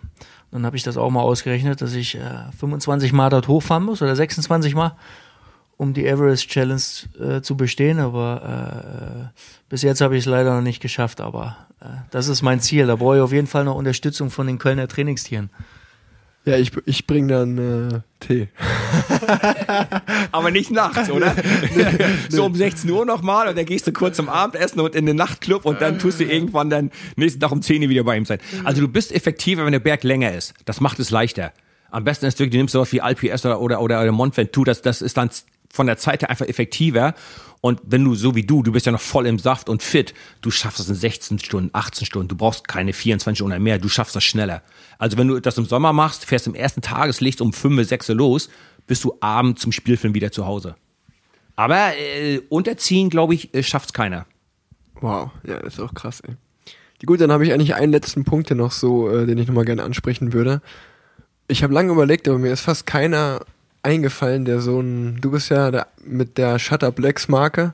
Dann 0.52 0.66
habe 0.66 0.76
ich 0.76 0.84
das 0.84 0.98
auch 0.98 1.10
mal 1.10 1.22
ausgerechnet, 1.22 1.82
dass 1.82 1.94
ich 1.94 2.16
äh, 2.16 2.52
25 2.58 3.14
Mal 3.14 3.30
dort 3.30 3.48
hochfahren 3.48 3.84
muss 3.84 4.02
oder 4.02 4.16
26 4.16 4.76
Mal, 4.76 4.96
um 5.82 5.96
die 5.96 6.06
Everest 6.06 6.48
Challenge 6.48 6.80
äh, 7.20 7.42
zu 7.42 7.58
bestehen. 7.58 7.98
Aber 7.98 9.32
äh, 9.34 9.40
bis 9.68 9.82
jetzt 9.82 10.00
habe 10.00 10.16
ich 10.16 10.26
es 10.26 10.26
leider 10.28 10.54
noch 10.54 10.62
nicht 10.62 10.80
geschafft. 10.80 11.20
Aber 11.20 11.58
äh, 11.82 11.86
das 12.12 12.28
ist 12.28 12.44
mein 12.44 12.60
Ziel. 12.60 12.86
Da 12.86 12.98
brauche 12.98 13.16
ich 13.16 13.22
auf 13.24 13.32
jeden 13.32 13.48
Fall 13.48 13.64
noch 13.64 13.74
Unterstützung 13.74 14.30
von 14.30 14.46
den 14.46 14.60
Kölner 14.60 14.88
Trainingstieren. 14.88 15.50
Ja, 16.46 16.58
ich, 16.58 16.72
ich 16.86 17.08
bring 17.08 17.28
dann 17.28 17.58
äh, 17.58 18.00
Tee. 18.20 18.50
Aber 20.32 20.52
nicht 20.52 20.70
nachts, 20.70 21.10
oder? 21.10 21.36
so 22.30 22.46
um 22.46 22.54
16 22.54 22.90
Uhr 22.90 23.04
nochmal 23.04 23.48
und 23.48 23.58
dann 23.58 23.66
gehst 23.66 23.88
du 23.88 23.92
kurz 23.92 24.18
zum 24.18 24.30
Abendessen 24.30 24.80
und 24.82 24.94
in 24.94 25.08
den 25.08 25.16
Nachtclub 25.16 25.66
und 25.66 25.82
dann 25.82 25.98
tust 25.98 26.20
du 26.20 26.26
irgendwann 26.26 26.70
dann 26.70 26.92
nächsten 27.16 27.40
Tag 27.40 27.52
um 27.52 27.64
10 27.64 27.82
Uhr 27.82 27.90
wieder 27.90 28.04
bei 28.04 28.18
ihm 28.18 28.26
sein. 28.26 28.40
Also 28.64 28.82
du 28.82 28.88
bist 28.88 29.12
effektiver, 29.12 29.66
wenn 29.66 29.72
der 29.72 29.80
Berg 29.80 30.04
länger 30.04 30.32
ist. 30.32 30.54
Das 30.66 30.80
macht 30.80 31.00
es 31.00 31.10
leichter. 31.10 31.54
Am 31.90 32.04
besten 32.04 32.28
ist 32.28 32.38
wirklich, 32.40 32.52
du 32.52 32.58
nimmst 32.58 32.74
sowas 32.74 32.92
wie 32.92 33.02
Alps 33.02 33.46
oder, 33.46 33.60
oder, 33.60 33.82
oder 33.82 34.12
Mont 34.12 34.38
Ventoux, 34.38 34.64
das, 34.64 34.82
das 34.82 35.02
ist 35.02 35.18
dann 35.18 35.30
von 35.74 35.88
der 35.88 35.98
Zeit 35.98 36.22
her 36.22 36.30
einfach 36.30 36.48
effektiver 36.48 37.16
und 37.62 37.80
wenn 37.86 38.04
du 38.04 38.16
so 38.16 38.34
wie 38.34 38.44
du, 38.44 38.64
du 38.64 38.72
bist 38.72 38.88
ja 38.88 38.92
noch 38.92 39.02
voll 39.02 39.28
im 39.28 39.38
Saft 39.38 39.70
und 39.70 39.84
fit, 39.84 40.16
du 40.42 40.50
schaffst 40.50 40.80
das 40.80 40.90
in 40.90 40.96
16 40.96 41.40
Stunden, 41.40 41.70
18 41.74 42.08
Stunden, 42.08 42.28
du 42.28 42.36
brauchst 42.36 42.68
keine 42.68 42.92
24 42.92 43.38
Stunden 43.38 43.62
mehr, 43.62 43.78
du 43.78 43.88
schaffst 43.88 44.16
das 44.16 44.24
schneller. 44.24 44.64
Also 44.98 45.18
wenn 45.18 45.28
du 45.28 45.40
das 45.40 45.60
im 45.60 45.66
Sommer 45.66 45.94
machst, 45.94 46.26
fährst 46.26 46.48
im 46.48 46.56
ersten 46.56 46.82
Tageslicht 46.82 47.40
um 47.40 47.54
5, 47.54 47.88
6 47.88 48.10
los, 48.10 48.50
bist 48.88 49.04
du 49.04 49.16
abends 49.22 49.62
zum 49.62 49.72
Spielfilm 49.72 50.16
wieder 50.16 50.32
zu 50.32 50.48
Hause. 50.48 50.76
Aber 51.56 51.96
äh, 51.96 52.42
unterziehen, 52.50 53.12
glaube 53.12 53.36
ich, 53.36 53.54
äh, 53.54 53.62
schafft's 53.62 53.94
keiner. 53.94 54.26
Wow, 55.00 55.30
ja, 55.46 55.58
ist 55.58 55.80
auch 55.80 55.94
krass, 55.94 56.22
ey. 56.22 56.36
Gut, 57.06 57.20
dann 57.20 57.32
habe 57.32 57.44
ich 57.44 57.54
eigentlich 57.54 57.74
einen 57.74 57.92
letzten 57.92 58.24
Punkt 58.26 58.50
hier 58.50 58.58
noch 58.58 58.72
so, 58.72 59.10
äh, 59.10 59.26
den 59.26 59.38
ich 59.38 59.48
nochmal 59.48 59.66
gerne 59.66 59.84
ansprechen 59.84 60.34
würde. 60.34 60.62
Ich 61.48 61.64
habe 61.64 61.74
lange 61.74 61.92
überlegt, 61.92 62.28
aber 62.28 62.38
mir 62.38 62.52
ist 62.52 62.62
fast 62.62 62.86
keiner 62.86 63.42
eingefallen, 63.84 64.46
der 64.46 64.62
so 64.62 64.80
ein, 64.80 65.20
du 65.22 65.32
bist 65.32 65.50
ja 65.50 65.72
der, 65.72 65.88
mit 66.04 66.38
der 66.38 66.60
Shutter 66.60 66.92
Blacks 66.92 67.28
Marke, 67.28 67.74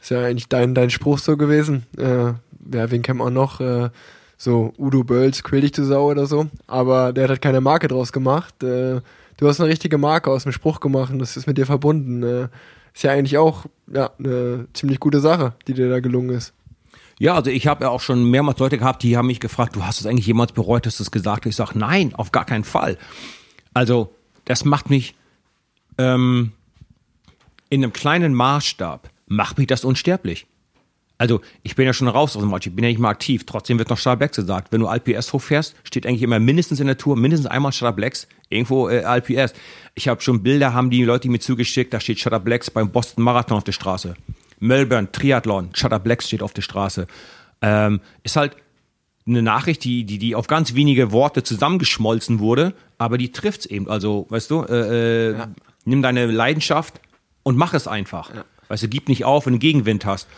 ist 0.00 0.10
ja 0.10 0.24
eigentlich 0.24 0.48
dein, 0.48 0.74
dein 0.74 0.90
Spruch 0.90 1.18
so 1.18 1.36
gewesen, 1.36 1.86
äh, 1.96 2.32
ja, 2.76 2.90
wen 2.90 3.02
kennt 3.02 3.18
man 3.18 3.32
noch, 3.32 3.60
äh, 3.60 3.90
so 4.36 4.72
Udo 4.78 5.02
Bölls, 5.02 5.42
quäl 5.42 5.62
dich 5.62 5.72
du 5.72 5.84
Sau 5.84 6.10
oder 6.10 6.26
so, 6.26 6.46
aber 6.66 7.12
der 7.12 7.24
hat 7.24 7.30
halt 7.30 7.42
keine 7.42 7.60
Marke 7.60 7.88
draus 7.88 8.12
gemacht, 8.12 8.62
äh, 8.62 9.00
du 9.36 9.48
hast 9.48 9.60
eine 9.60 9.68
richtige 9.68 9.98
Marke 9.98 10.30
aus 10.30 10.44
dem 10.44 10.52
Spruch 10.52 10.80
gemacht 10.80 11.12
und 11.12 11.18
das 11.18 11.36
ist 11.36 11.46
mit 11.46 11.58
dir 11.58 11.66
verbunden, 11.66 12.22
äh, 12.22 12.48
ist 12.94 13.02
ja 13.02 13.12
eigentlich 13.12 13.38
auch, 13.38 13.66
ja, 13.92 14.10
eine 14.18 14.66
ziemlich 14.72 15.00
gute 15.00 15.20
Sache, 15.20 15.54
die 15.66 15.74
dir 15.74 15.88
da 15.88 16.00
gelungen 16.00 16.30
ist. 16.30 16.52
Ja, 17.20 17.34
also 17.34 17.50
ich 17.50 17.66
habe 17.66 17.84
ja 17.84 17.90
auch 17.90 18.00
schon 18.00 18.30
mehrmals 18.30 18.60
Leute 18.60 18.78
gehabt, 18.78 19.02
die 19.02 19.16
haben 19.16 19.26
mich 19.26 19.40
gefragt, 19.40 19.74
du 19.74 19.84
hast 19.84 20.00
es 20.00 20.06
eigentlich 20.06 20.26
jemals 20.26 20.52
bereut, 20.52 20.86
dass 20.86 20.98
du 20.98 21.02
es 21.02 21.10
gesagt 21.10 21.44
hast? 21.44 21.50
Ich 21.50 21.56
sage, 21.56 21.76
nein, 21.76 22.14
auf 22.14 22.30
gar 22.30 22.44
keinen 22.44 22.64
Fall. 22.64 22.96
Also, 23.74 24.14
das 24.44 24.64
macht 24.64 24.88
mich 24.88 25.14
ähm, 25.98 26.52
in 27.70 27.82
einem 27.82 27.92
kleinen 27.92 28.34
Maßstab 28.34 29.10
macht 29.26 29.58
mich 29.58 29.66
das 29.66 29.84
unsterblich. 29.84 30.46
Also, 31.20 31.40
ich 31.64 31.74
bin 31.74 31.84
ja 31.84 31.92
schon 31.92 32.06
raus 32.06 32.36
aus 32.36 32.42
dem 32.42 32.50
Match, 32.50 32.68
ich 32.68 32.74
bin 32.74 32.84
ja 32.84 32.90
nicht 32.90 33.00
mal 33.00 33.10
aktiv. 33.10 33.44
Trotzdem 33.44 33.78
wird 33.78 33.90
noch 33.90 33.98
Star 33.98 34.16
Blacks 34.16 34.36
gesagt. 34.36 34.70
Wenn 34.70 34.80
du 34.80 34.86
LPS 34.86 35.32
hochfährst, 35.32 35.74
steht 35.82 36.06
eigentlich 36.06 36.22
immer 36.22 36.38
mindestens 36.38 36.78
in 36.78 36.86
der 36.86 36.96
Tour, 36.96 37.16
mindestens 37.16 37.50
einmal 37.50 37.72
Star 37.72 37.92
Blacks, 37.92 38.28
irgendwo 38.48 38.88
äh, 38.88 39.02
LPS. 39.02 39.52
Ich 39.94 40.06
habe 40.06 40.20
schon 40.20 40.44
Bilder, 40.44 40.74
haben 40.74 40.90
die 40.90 41.02
Leute 41.02 41.28
mir 41.28 41.40
zugeschickt, 41.40 41.92
da 41.92 41.98
steht 41.98 42.20
Shutter 42.20 42.38
Blacks 42.38 42.70
beim 42.70 42.90
Boston 42.90 43.24
Marathon 43.24 43.56
auf 43.56 43.64
der 43.64 43.72
Straße. 43.72 44.14
Melbourne, 44.60 45.10
Triathlon, 45.10 45.70
Shutter 45.74 45.98
Blacks 45.98 46.28
steht 46.28 46.42
auf 46.42 46.52
der 46.52 46.62
Straße. 46.62 47.08
Ähm, 47.62 48.00
ist 48.22 48.36
halt 48.36 48.56
eine 49.26 49.42
Nachricht, 49.42 49.82
die, 49.82 50.04
die, 50.04 50.18
die 50.18 50.36
auf 50.36 50.46
ganz 50.46 50.74
wenige 50.74 51.10
Worte 51.10 51.42
zusammengeschmolzen 51.42 52.38
wurde, 52.38 52.74
aber 52.96 53.18
die 53.18 53.32
trifft's 53.32 53.66
eben. 53.66 53.88
Also, 53.88 54.26
weißt 54.30 54.50
du, 54.52 54.62
äh, 54.62 55.30
äh 55.30 55.32
ja 55.32 55.48
nimm 55.88 56.02
deine 56.02 56.26
Leidenschaft 56.26 57.00
und 57.42 57.56
mach 57.56 57.74
es 57.74 57.86
einfach. 57.88 58.34
Ja. 58.34 58.44
Weißt 58.68 58.82
du, 58.82 58.88
gib 58.88 59.08
nicht 59.08 59.24
auf, 59.24 59.46
wenn 59.46 59.54
du 59.54 59.58
Gegenwind 59.58 60.04
hast. 60.04 60.28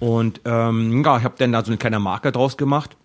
Und 0.00 0.40
ähm, 0.44 1.04
ja, 1.04 1.18
ich 1.18 1.24
habe 1.24 1.34
dann 1.38 1.52
da 1.52 1.64
so 1.64 1.70
eine 1.70 1.78
kleine 1.78 1.98
Marke 1.98 2.30
draus 2.32 2.56
gemacht. 2.56 2.96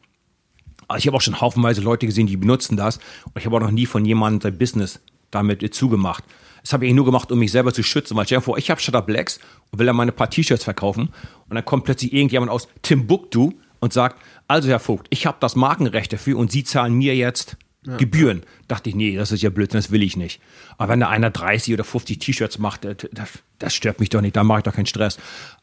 Aber 0.87 0.97
ich 0.97 1.07
habe 1.07 1.17
auch 1.17 1.21
schon 1.21 1.39
haufenweise 1.39 1.81
Leute 1.81 2.05
gesehen, 2.05 2.27
die 2.27 2.37
benutzen 2.37 2.77
das. 2.77 2.97
Und 2.97 3.39
ich 3.39 3.45
habe 3.45 3.55
auch 3.55 3.61
noch 3.61 3.71
nie 3.71 3.85
von 3.85 4.05
jemandem 4.05 4.41
sein 4.41 4.57
Business 4.57 4.99
damit 5.31 5.73
zugemacht. 5.73 6.23
Das 6.61 6.73
habe 6.73 6.85
ich 6.85 6.93
nur 6.93 7.05
gemacht, 7.05 7.31
um 7.31 7.39
mich 7.39 7.51
selber 7.51 7.73
zu 7.73 7.83
schützen, 7.83 8.15
weil 8.15 8.25
ich 8.25 8.43
vor, 8.43 8.57
ich 8.57 8.69
habe 8.69 8.79
Shutter 8.79 9.01
Blacks 9.01 9.39
und 9.71 9.79
will 9.79 9.85
dann 9.85 9.95
meine 9.95 10.11
paar 10.11 10.29
T-Shirts 10.29 10.63
verkaufen. 10.63 11.09
Und 11.49 11.55
dann 11.55 11.65
kommt 11.65 11.83
plötzlich 11.85 12.13
irgendjemand 12.13 12.51
aus 12.51 12.67
Timbuktu 12.83 13.51
und 13.79 13.91
sagt, 13.91 14.21
also 14.47 14.69
Herr 14.69 14.79
Vogt, 14.79 15.07
ich 15.09 15.25
habe 15.25 15.37
das 15.39 15.55
Markenrecht 15.55 16.13
dafür 16.13 16.37
und 16.37 16.51
Sie 16.51 16.63
zahlen 16.63 16.93
mir 16.93 17.15
jetzt 17.15 17.57
ja. 17.85 17.97
Gebühren. 17.97 18.43
Dachte 18.67 18.89
ich, 18.89 18.95
nee, 18.95 19.15
das 19.15 19.31
ist 19.31 19.41
ja 19.41 19.49
Blödsinn, 19.49 19.79
das 19.79 19.91
will 19.91 20.03
ich 20.03 20.15
nicht. 20.15 20.39
Aber 20.77 20.93
wenn 20.93 20.99
da 20.99 21.09
einer 21.09 21.29
30 21.29 21.73
oder 21.73 21.83
50 21.83 22.19
T-Shirts 22.19 22.59
macht, 22.59 22.85
das, 22.85 23.29
das, 23.59 23.73
stört 23.73 23.99
mich 23.99 24.09
doch 24.09 24.21
nicht, 24.21 24.35
da 24.35 24.43
mache 24.43 24.59
ich 24.59 24.63
doch 24.63 24.73
keinen 24.73 24.85
Stress. 24.85 25.17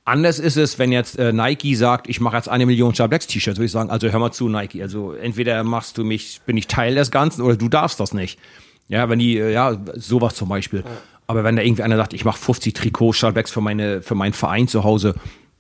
Anders 0.05 0.39
ist 0.39 0.57
es, 0.57 0.79
wenn 0.79 0.93
jetzt 0.93 1.19
äh, 1.19 1.33
Nike 1.33 1.75
sagt, 1.75 2.09
ich 2.09 2.21
mache 2.21 2.37
jetzt 2.37 2.49
eine 2.49 2.67
Million 2.67 2.93
Blacks 2.93 3.27
T-Shirts, 3.27 3.59
würde 3.59 3.67
ich 3.67 3.73
sagen, 3.73 3.91
also 3.91 4.09
hör 4.09 4.19
mal 4.19 4.33
zu, 4.33 4.49
Nike. 4.49 4.83
Also 4.83 5.13
entweder 5.13 5.63
machst 5.65 5.99
du 5.99 6.05
mich, 6.05 6.41
bin 6.47 6.57
ich 6.57 6.67
Teil 6.67 6.95
des 6.95 7.11
Ganzen 7.11 7.43
oder 7.43 7.57
du 7.57 7.69
darfst 7.69 8.01
das 8.01 8.13
nicht. 8.13 8.39
Ja, 8.89 9.09
wenn 9.09 9.19
die, 9.19 9.39
äh, 9.39 9.53
ja, 9.53 9.79
sowas 9.95 10.35
zum 10.35 10.49
Beispiel. 10.49 10.81
Ja. 10.81 10.91
Aber 11.27 11.45
wenn 11.45 11.55
da 11.55 11.63
irgendwie 11.63 11.85
einer 11.85 11.97
sagt, 11.97 12.13
ich 12.13 12.25
mache 12.25 12.39
50 12.39 12.75
Trikots 12.75 13.21
Blacks 13.21 13.53
für, 13.53 13.61
meine, 13.61 14.03
für 14.03 14.17
meinen 14.17 14.33
Verein 14.33 14.67
zu 14.67 14.83
Hause, 14.83 15.15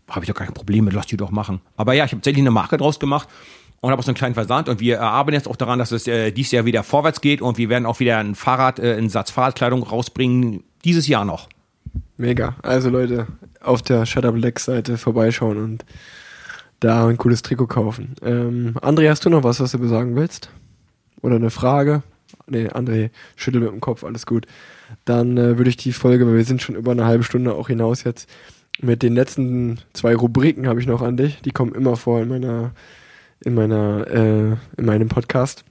habe 0.09 0.25
ich 0.25 0.29
doch 0.29 0.37
kein 0.37 0.53
Problem 0.53 0.85
mit, 0.85 0.95
lass 0.95 1.07
die 1.07 1.17
doch 1.17 1.31
machen. 1.31 1.61
Aber 1.77 1.93
ja, 1.93 2.05
ich 2.05 2.11
habe 2.11 2.21
tatsächlich 2.21 2.43
eine 2.43 2.51
Marke 2.51 2.77
draus 2.77 2.99
gemacht 2.99 3.29
und 3.81 3.91
habe 3.91 4.01
auch 4.01 4.05
so 4.05 4.11
einen 4.11 4.17
kleinen 4.17 4.35
Versand 4.35 4.69
und 4.69 4.81
wir 4.81 5.01
arbeiten 5.01 5.35
jetzt 5.35 5.49
auch 5.49 5.57
daran, 5.57 5.79
dass 5.79 5.91
es 5.93 6.07
äh, 6.07 6.31
dieses 6.33 6.53
Jahr 6.53 6.65
wieder 6.65 6.83
vorwärts 6.83 7.21
geht 7.21 7.41
und 7.41 7.59
wir 7.59 7.69
werden 7.69 7.87
auch 7.87 8.01
wieder 8.01 8.19
ein 8.19 8.35
Fahrrad, 8.35 8.79
äh, 8.79 8.95
einen 8.95 9.09
Satz 9.09 9.31
Fahrradkleidung 9.31 9.83
rausbringen, 9.83 10.63
dieses 10.85 11.09
Jahr 11.09 11.25
noch. 11.25 11.49
Mega. 12.17 12.57
Also 12.63 12.91
Leute, 12.91 13.27
auf 13.61 13.83
der 13.83 14.05
Shutter 14.05 14.33
Black 14.33 14.61
Seite 14.61 14.99
vorbeischauen 14.99 15.57
und 15.57 15.85
da 16.81 17.09
ein 17.09 17.17
cooles 17.17 17.43
Trikot 17.43 17.67
kaufen. 17.67 18.15
Ähm, 18.23 18.75
André, 18.81 19.09
hast 19.09 19.25
du 19.25 19.31
noch 19.31 19.45
was, 19.45 19.61
was 19.61 19.73
du 19.73 19.79
besagen 19.79 20.17
willst? 20.17 20.51
Oder 21.23 21.37
eine 21.37 21.51
Frage? 21.51 22.03
Nee, 22.47 22.69
André, 22.69 23.11
schüttel 23.37 23.61
mit 23.61 23.71
dem 23.71 23.81
Kopf, 23.81 24.05
alles 24.05 24.27
gut. 24.27 24.47
Dann 25.05 25.37
äh, 25.37 25.57
würde 25.57 25.71
ich 25.71 25.77
die 25.77 25.93
Folge, 25.93 26.27
weil 26.27 26.37
wir 26.37 26.45
sind 26.45 26.63
schon 26.63 26.75
über 26.75 26.93
eine 26.93 27.07
halbe 27.07 27.25
Stunde 27.25 27.55
auch 27.55 27.69
hinaus 27.69 28.05
jetzt, 28.05 28.29
mit 28.83 29.03
den 29.03 29.15
letzten 29.15 29.79
zwei 29.93 30.15
Rubriken 30.15 30.67
habe 30.67 30.81
ich 30.81 30.87
noch 30.87 31.03
an 31.03 31.17
dich. 31.17 31.43
Die 31.43 31.51
kommen 31.51 31.75
immer 31.75 31.97
vor 31.97 32.23
in 32.23 32.29
meiner 32.29 32.73
in 33.45 33.55
meiner, 33.55 34.07
äh, 34.07 34.57
in 34.77 34.85
meinem 34.87 35.09
Podcast. 35.09 35.65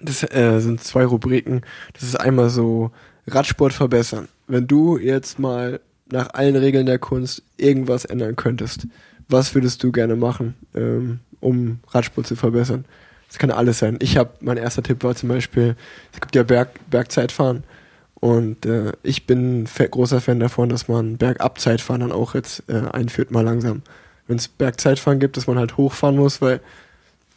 Das 0.00 0.22
äh, 0.22 0.60
sind 0.60 0.82
zwei 0.82 1.04
Rubriken. 1.04 1.62
Das 1.92 2.02
ist 2.02 2.16
einmal 2.16 2.50
so 2.50 2.90
Radsport 3.26 3.72
verbessern. 3.72 4.28
Wenn 4.46 4.66
du 4.66 4.98
jetzt 4.98 5.38
mal 5.38 5.80
nach 6.10 6.34
allen 6.34 6.56
Regeln 6.56 6.86
der 6.86 6.98
Kunst 6.98 7.42
irgendwas 7.56 8.04
ändern 8.04 8.36
könntest, 8.36 8.86
was 9.28 9.54
würdest 9.54 9.82
du 9.82 9.92
gerne 9.92 10.16
machen, 10.16 10.54
ähm, 10.74 11.20
um 11.40 11.80
Radsport 11.88 12.26
zu 12.26 12.36
verbessern? 12.36 12.84
Das 13.28 13.38
kann 13.38 13.50
alles 13.50 13.78
sein. 13.78 13.96
Ich 14.00 14.16
habe, 14.16 14.30
mein 14.40 14.58
erster 14.58 14.82
Tipp 14.82 15.02
war 15.02 15.14
zum 15.14 15.28
Beispiel, 15.28 15.76
es 16.12 16.20
gibt 16.20 16.36
ja 16.36 16.42
Berg, 16.42 16.68
Bergzeitfahren. 16.90 17.64
Und 18.14 18.64
äh, 18.64 18.92
ich 19.02 19.26
bin 19.26 19.66
großer 19.66 20.20
Fan 20.20 20.40
davon, 20.40 20.68
dass 20.68 20.88
man 20.88 21.16
Bergabzeitfahren 21.16 22.00
dann 22.00 22.12
auch 22.12 22.34
jetzt 22.34 22.62
äh, 22.68 22.88
einführt, 22.92 23.30
mal 23.30 23.44
langsam. 23.44 23.82
Wenn 24.26 24.36
es 24.36 24.48
Bergzeitfahren 24.48 25.20
gibt, 25.20 25.36
dass 25.36 25.46
man 25.46 25.58
halt 25.58 25.76
hochfahren 25.76 26.16
muss, 26.16 26.40
weil 26.40 26.60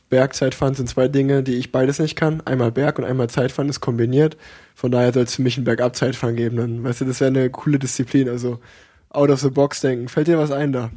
Bergzeitfahren 0.09 0.73
sind 0.73 0.87
zwei 0.87 1.07
Dinge, 1.07 1.43
die 1.43 1.55
ich 1.55 1.71
beides 1.71 1.99
nicht 1.99 2.15
kann. 2.15 2.41
Einmal 2.45 2.71
Berg 2.71 2.97
und 2.97 3.05
einmal 3.05 3.29
Zeitfahren 3.29 3.69
ist 3.69 3.81
kombiniert. 3.81 4.37
Von 4.75 4.91
daher 4.91 5.11
soll 5.11 5.23
es 5.23 5.35
für 5.35 5.41
mich 5.41 5.57
ein 5.57 5.63
Bergabzeitfahren 5.63 6.35
geben. 6.35 6.57
Dann, 6.57 6.83
weißt 6.83 7.01
du, 7.01 7.05
das 7.05 7.19
wäre 7.19 7.29
eine 7.29 7.49
coole 7.49 7.79
Disziplin. 7.79 8.29
Also 8.29 8.59
out 9.09 9.29
of 9.29 9.41
the 9.41 9.49
box 9.49 9.81
denken. 9.81 10.07
Fällt 10.07 10.27
dir 10.27 10.37
was 10.37 10.51
ein 10.51 10.71
da? 10.71 10.91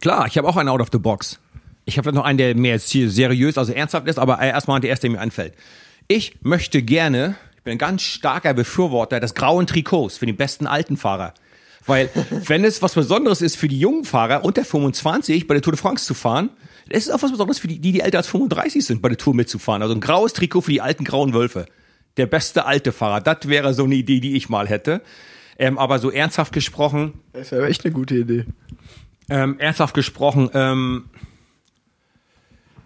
Klar, 0.00 0.26
ich 0.26 0.38
habe 0.38 0.48
auch 0.48 0.56
einen 0.56 0.68
out 0.68 0.80
of 0.80 0.88
the 0.92 0.98
box. 0.98 1.38
Ich 1.84 1.98
habe 1.98 2.12
noch 2.12 2.24
einen, 2.24 2.38
der 2.38 2.54
mehr 2.54 2.78
seriös, 2.78 3.56
also 3.56 3.72
ernsthaft 3.72 4.06
ist, 4.08 4.18
aber 4.18 4.38
erstmal 4.40 4.80
der 4.80 4.90
erste, 4.90 5.06
der 5.06 5.16
mir 5.16 5.20
einfällt. 5.20 5.54
Ich 6.06 6.36
möchte 6.42 6.82
gerne, 6.82 7.36
ich 7.56 7.62
bin 7.62 7.72
ein 7.72 7.78
ganz 7.78 8.02
starker 8.02 8.54
Befürworter 8.54 9.20
des 9.20 9.34
grauen 9.34 9.66
Trikots 9.66 10.18
für 10.18 10.26
den 10.26 10.36
besten 10.36 10.66
alten 10.66 10.96
Fahrer. 10.96 11.32
Weil, 11.88 12.10
wenn 12.46 12.64
es 12.64 12.82
was 12.82 12.94
Besonderes 12.94 13.40
ist 13.40 13.56
für 13.56 13.66
die 13.66 13.80
jungen 13.80 14.04
Fahrer 14.04 14.44
unter 14.44 14.64
25 14.64 15.46
bei 15.46 15.54
der 15.54 15.62
Tour 15.62 15.72
de 15.72 15.80
France 15.80 16.04
zu 16.04 16.14
fahren, 16.14 16.50
es 16.88 17.06
ist 17.06 17.10
auch 17.10 17.22
was 17.22 17.30
Besonderes 17.30 17.58
für 17.58 17.66
die, 17.66 17.78
die, 17.78 17.92
die 17.92 18.00
älter 18.00 18.18
als 18.18 18.28
35 18.28 18.84
sind, 18.84 19.02
bei 19.02 19.08
der 19.08 19.18
Tour 19.18 19.34
mitzufahren. 19.34 19.82
Also 19.82 19.94
ein 19.94 20.00
graues 20.00 20.34
Trikot 20.34 20.60
für 20.60 20.70
die 20.70 20.82
alten 20.82 21.04
grauen 21.04 21.32
Wölfe. 21.32 21.66
Der 22.18 22.26
beste 22.26 22.66
alte 22.66 22.92
Fahrer. 22.92 23.20
Das 23.22 23.48
wäre 23.48 23.72
so 23.72 23.84
eine 23.84 23.94
Idee, 23.94 24.20
die 24.20 24.36
ich 24.36 24.48
mal 24.48 24.68
hätte. 24.68 25.02
Ähm, 25.58 25.78
aber 25.78 25.98
so 25.98 26.10
ernsthaft 26.10 26.52
gesprochen. 26.52 27.14
Das 27.32 27.52
wäre 27.52 27.66
echt 27.66 27.84
eine 27.84 27.94
gute 27.94 28.16
Idee. 28.16 28.44
Ähm, 29.30 29.58
ernsthaft 29.58 29.94
gesprochen, 29.94 30.50
ähm, 30.52 31.06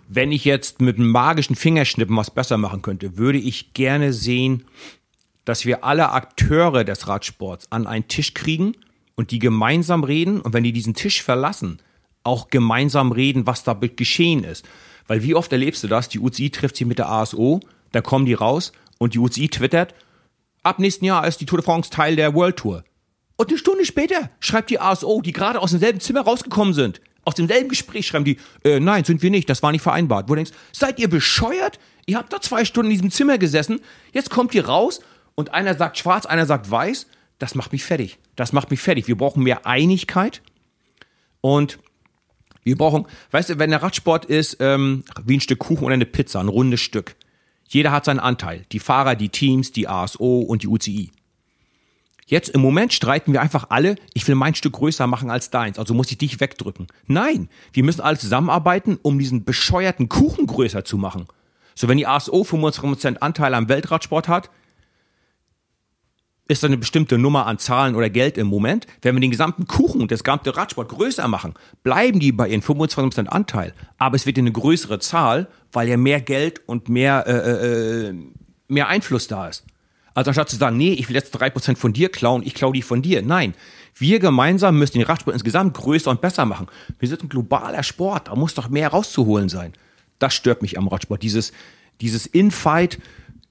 wenn 0.09 0.31
ich 0.31 0.45
jetzt 0.45 0.81
mit 0.81 0.97
einem 0.97 1.11
magischen 1.11 1.57
Fingerschnippen 1.57 2.17
was 2.17 2.31
besser 2.31 2.57
machen 2.57 2.83
könnte, 2.83 3.17
würde 3.17 3.39
ich 3.39 3.75
gerne 3.75 4.13
sehen, 4.13 4.65
dass 5.45 5.65
wir 5.67 5.85
alle 5.85 6.11
Akteure 6.11 6.85
des 6.85 7.09
Radsports 7.09 7.71
an 7.71 7.87
einen 7.87 8.07
Tisch 8.07 8.35
kriegen 8.35 8.77
und 9.23 9.31
die 9.31 9.39
gemeinsam 9.39 10.03
reden 10.03 10.41
und 10.41 10.53
wenn 10.53 10.65
die 10.65 10.73
diesen 10.73 10.95
Tisch 10.95 11.23
verlassen, 11.23 11.79
auch 12.25 12.49
gemeinsam 12.49 13.13
reden, 13.13 13.47
was 13.47 13.63
da 13.63 13.73
geschehen 13.75 14.43
ist. 14.43 14.65
Weil 15.07 15.23
wie 15.23 15.37
oft 15.37 15.53
erlebst 15.53 15.85
du 15.85 15.87
das? 15.87 16.09
Die 16.09 16.19
UCI 16.19 16.51
trifft 16.51 16.75
sich 16.75 16.89
mit 16.89 16.99
der 16.99 17.09
ASO, 17.09 17.61
da 17.93 18.01
kommen 18.01 18.27
die 18.27 18.35
raus 18.35 18.73
und 18.99 19.15
die 19.15 19.21
UCI 19.21 19.49
twittert, 19.49 19.95
ab 20.65 20.81
nächsten 20.81 21.05
Jahr 21.05 21.25
ist 21.25 21.41
die 21.41 21.47
Tour 21.47 21.59
de 21.59 21.65
France 21.65 21.89
Teil 21.89 22.17
der 22.17 22.35
World 22.35 22.57
Tour. 22.57 22.83
Und 23.37 23.49
eine 23.49 23.59
Stunde 23.59 23.87
später 23.87 24.29
schreibt 24.41 24.71
die 24.71 24.81
ASO, 24.81 25.23
die 25.23 25.31
gerade 25.31 25.61
aus 25.61 25.71
demselben 25.71 26.01
Zimmer 26.01 26.23
rausgekommen 26.23 26.75
sind, 26.75 27.01
aus 27.25 27.37
demselben 27.37 27.69
Gespräch 27.69 28.09
schreiben 28.09 28.25
die, 28.25 28.39
äh, 28.65 28.81
nein, 28.81 29.05
sind 29.05 29.23
wir 29.23 29.31
nicht, 29.31 29.49
das 29.49 29.63
war 29.63 29.71
nicht 29.71 29.83
vereinbart. 29.83 30.25
Wo 30.25 30.35
du 30.35 30.43
denkst, 30.43 30.51
seid 30.73 30.99
ihr 30.99 31.09
bescheuert? 31.09 31.79
Ihr 32.07 32.17
habt 32.17 32.33
da 32.33 32.41
zwei 32.41 32.65
Stunden 32.65 32.91
in 32.91 32.97
diesem 32.97 33.13
Zimmer 33.13 33.39
gesessen, 33.39 33.79
jetzt 34.13 34.31
kommt 34.31 34.53
ihr 34.53 34.67
raus 34.67 35.01
und 35.37 35.55
einer 35.55 35.77
sagt 35.77 35.97
schwarz, 35.99 36.27
einer 36.27 36.45
sagt 36.45 36.69
weiß. 36.69 37.07
Das 37.43 37.57
macht 37.57 37.73
mich 37.73 37.83
fertig. 37.83 38.21
Das 38.37 38.53
macht 38.53 38.71
mich 38.71 38.79
fertig. 38.79 39.09
Wir 39.09 39.17
brauchen 39.17 39.43
mehr 39.43 39.67
Einigkeit 39.67 40.43
und 41.41 41.81
wir 42.63 42.77
brauchen, 42.77 43.09
weißt 43.33 43.51
du, 43.51 43.59
wenn 43.59 43.71
der 43.71 43.83
Radsport 43.83 44.27
ist, 44.27 44.59
ähm, 44.61 45.03
wie 45.25 45.39
ein 45.39 45.41
Stück 45.41 45.59
Kuchen 45.59 45.83
oder 45.83 45.95
eine 45.95 46.07
Pizza, 46.07 46.39
ein 46.39 46.47
rundes 46.47 46.81
Stück. 46.81 47.17
Jeder 47.67 47.91
hat 47.91 48.05
seinen 48.05 48.21
Anteil. 48.21 48.65
Die 48.71 48.79
Fahrer, 48.79 49.17
die 49.17 49.29
Teams, 49.29 49.73
die 49.73 49.89
ASO 49.89 50.39
und 50.39 50.63
die 50.63 50.69
UCI. 50.69 51.11
Jetzt 52.27 52.51
im 52.51 52.61
Moment 52.61 52.93
streiten 52.93 53.33
wir 53.33 53.43
einfach 53.43 53.71
alle, 53.71 53.97
ich 54.15 54.29
will 54.29 54.37
mein 54.37 54.55
Stück 54.55 54.75
größer 54.75 55.09
machen 55.09 55.29
als 55.29 55.51
deins, 55.51 55.81
also 55.81 55.95
muss 55.95 56.13
ich 56.13 56.19
dich 56.19 56.39
wegdrücken. 56.39 56.87
Nein, 57.09 57.49
wir 57.73 57.83
müssen 57.83 58.03
alle 58.03 58.19
zusammenarbeiten, 58.19 59.01
um 59.03 59.19
diesen 59.19 59.45
bescheuerten 59.45 60.09
Kuchen 60.09 60.47
größer 60.47 60.85
zu 60.85 60.97
machen. 60.97 61.27
So, 61.75 61.89
wenn 61.89 61.99
die 61.99 62.07
ASO 62.07 62.43
25% 62.43 63.17
Anteil 63.17 63.53
am 63.55 63.69
Weltradsport 63.69 64.29
hat, 64.29 64.49
ist 66.53 66.65
eine 66.65 66.77
bestimmte 66.77 67.19
Nummer 67.19 67.47
an 67.47 67.59
Zahlen 67.59 67.95
oder 67.95 68.11
Geld 68.11 68.39
im 68.39 68.47
Moment. 68.47 68.87
Wenn 69.01 69.17
wir 69.17 69.21
den 69.21 69.31
gesamten 69.31 69.67
Kuchen, 69.67 70.07
das 70.09 70.23
gesamte 70.23 70.57
Radsport 70.57 70.89
größer 70.89 71.27
machen, 71.29 71.55
bleiben 71.83 72.21
die 72.21 72.33
bei 72.33 72.49
ihren 72.49 72.63
25% 72.63 73.27
Anteil. 73.27 73.75
Aber 73.99 74.17
es 74.17 74.27
wird 74.27 74.39
eine 74.39 74.53
größere 74.53 74.99
Zahl, 74.99 75.49
weil 75.73 75.89
ja 75.89 75.97
mehr 75.97 76.21
Geld 76.21 76.61
und 76.67 76.89
mehr, 76.89 77.27
äh, 77.27 78.09
äh, 78.09 78.15
mehr 78.69 78.89
Einfluss 78.89 79.27
da 79.27 79.49
ist. 79.49 79.65
Also 80.15 80.29
anstatt 80.29 80.51
zu 80.51 80.57
sagen, 80.57 80.77
nee, 80.77 80.93
ich 80.93 81.09
will 81.09 81.17
jetzt 81.17 81.35
3% 81.35 81.77
von 81.77 81.93
dir 81.93 82.11
klauen, 82.11 82.43
ich 82.45 82.55
klaue 82.55 82.75
die 82.75 82.83
von 82.83 83.01
dir. 83.01 83.23
Nein, 83.23 83.55
wir 83.95 84.19
gemeinsam 84.19 84.79
müssen 84.79 84.99
den 84.99 85.07
Radsport 85.07 85.35
insgesamt 85.35 85.75
größer 85.75 86.11
und 86.11 86.21
besser 86.21 86.45
machen. 86.45 86.67
Wir 86.99 87.09
sind 87.09 87.23
ein 87.23 87.29
globaler 87.29 87.83
Sport, 87.83 88.29
da 88.29 88.37
muss 88.37 88.55
doch 88.55 88.69
mehr 88.69 88.89
rauszuholen 88.89 89.49
sein. 89.49 89.73
Das 90.19 90.35
stört 90.35 90.63
mich 90.63 90.77
am 90.77 90.89
Radsport. 90.89 91.23
Dieses, 91.23 91.53
dieses 92.01 92.27
Infight, 92.27 92.99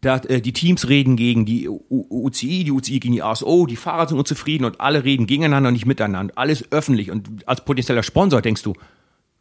da, 0.01 0.17
äh, 0.17 0.41
die 0.41 0.53
Teams 0.53 0.89
reden 0.89 1.15
gegen 1.15 1.45
die 1.45 1.69
UCI, 1.69 2.63
die 2.63 2.71
UCI 2.71 2.99
gegen 2.99 3.13
die 3.13 3.23
ASO, 3.23 3.67
die 3.67 3.75
Fahrer 3.75 4.07
sind 4.07 4.17
unzufrieden 4.17 4.65
und 4.65 4.81
alle 4.81 5.03
reden 5.03 5.27
gegeneinander 5.27 5.69
und 5.69 5.73
nicht 5.73 5.85
miteinander. 5.85 6.33
Alles 6.35 6.71
öffentlich. 6.71 7.11
Und 7.11 7.47
als 7.47 7.63
potenzieller 7.63 8.03
Sponsor 8.03 8.41
denkst 8.41 8.63
du, 8.63 8.73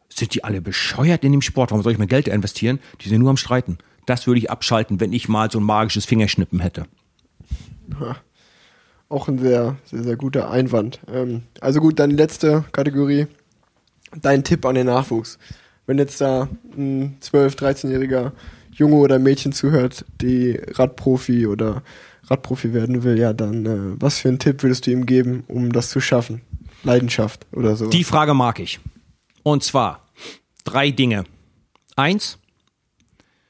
sind 0.09 0.35
die 0.35 0.43
alle 0.43 0.61
bescheuert 0.61 1.23
in 1.23 1.31
dem 1.31 1.41
Sport? 1.41 1.71
Warum 1.71 1.83
soll 1.83 1.93
ich 1.93 1.97
mein 1.97 2.07
Geld 2.07 2.27
investieren? 2.27 2.79
Die 3.01 3.09
sind 3.09 3.19
nur 3.19 3.29
am 3.29 3.37
Streiten. 3.37 3.79
Das 4.05 4.27
würde 4.27 4.39
ich 4.39 4.51
abschalten, 4.51 4.99
wenn 4.99 5.13
ich 5.13 5.29
mal 5.29 5.49
so 5.49 5.59
ein 5.59 5.63
magisches 5.63 6.05
Fingerschnippen 6.05 6.59
hätte. 6.59 6.85
Ja, 7.99 8.17
auch 9.09 9.27
ein 9.27 9.39
sehr, 9.39 9.77
sehr, 9.85 10.03
sehr 10.03 10.15
guter 10.15 10.51
Einwand. 10.51 10.99
Ähm, 11.11 11.43
also 11.59 11.79
gut, 11.79 11.99
dann 11.99 12.11
letzte 12.11 12.65
Kategorie. 12.71 13.27
Dein 14.15 14.43
Tipp 14.43 14.65
an 14.65 14.75
den 14.75 14.87
Nachwuchs. 14.87 15.39
Wenn 15.87 15.97
jetzt 15.97 16.21
da 16.21 16.49
ein 16.77 17.17
12-, 17.21 17.57
13-jähriger 17.57 18.33
Junge 18.81 18.95
oder 18.95 19.19
Mädchen 19.19 19.53
zuhört, 19.53 20.05
die 20.21 20.59
Radprofi 20.73 21.45
oder 21.45 21.83
Radprofi 22.25 22.73
werden 22.73 23.03
will, 23.03 23.19
ja, 23.19 23.31
dann 23.31 23.65
äh, 23.65 24.01
was 24.01 24.19
für 24.19 24.29
einen 24.29 24.39
Tipp 24.39 24.63
würdest 24.63 24.87
du 24.87 24.91
ihm 24.91 25.05
geben, 25.05 25.43
um 25.47 25.71
das 25.71 25.89
zu 25.89 26.01
schaffen? 26.01 26.41
Leidenschaft 26.83 27.45
oder 27.53 27.75
so? 27.75 27.89
Die 27.89 28.03
Frage 28.03 28.33
mag 28.33 28.59
ich. 28.59 28.79
Und 29.43 29.63
zwar 29.63 30.07
drei 30.63 30.89
Dinge. 30.89 31.25
Eins, 31.95 32.39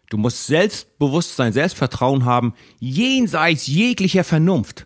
du 0.09 0.17
musst 0.17 0.47
Selbstbewusstsein, 0.47 1.53
Selbstvertrauen 1.53 2.25
haben, 2.25 2.53
jenseits 2.79 3.67
jeglicher 3.67 4.25
Vernunft. 4.25 4.83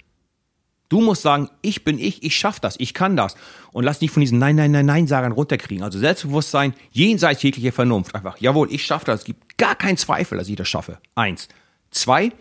Du 0.90 1.02
musst 1.02 1.24
sagen, 1.24 1.50
ich 1.62 1.84
bin 1.84 1.98
ich, 1.98 2.24
ich 2.24 2.36
schaff 2.36 2.60
das, 2.60 2.76
ich 2.80 2.94
kann 2.94 3.16
das. 3.16 3.36
Und 3.72 3.84
lass 3.84 4.02
nicht 4.02 4.12
von 4.12 4.22
diesen 4.22 4.38
Nein, 4.38 4.56
Nein, 4.56 4.72
Nein, 4.72 4.86
Nein-Sagern 4.86 5.32
runterkriegen. 5.32 5.84
Also 5.84 6.00
Selbstbewusstsein 6.00 6.74
jenseits 6.92 7.42
jeglicher 7.42 7.72
Vernunft. 7.72 8.14
Einfach, 8.14 8.38
jawohl, 8.38 8.72
ich 8.72 8.86
schaffe 8.86 9.06
das. 9.06 9.22
Es 9.22 9.26
gibt 9.26 9.58
gar 9.58 9.76
keinen 9.76 9.98
Zweifel, 9.98 10.38
dass 10.38 10.48
ich 10.48 10.56
das 10.56 10.68
schaffe. 10.68 11.00
Eins. 11.16 11.48
Zwei, 11.90 12.32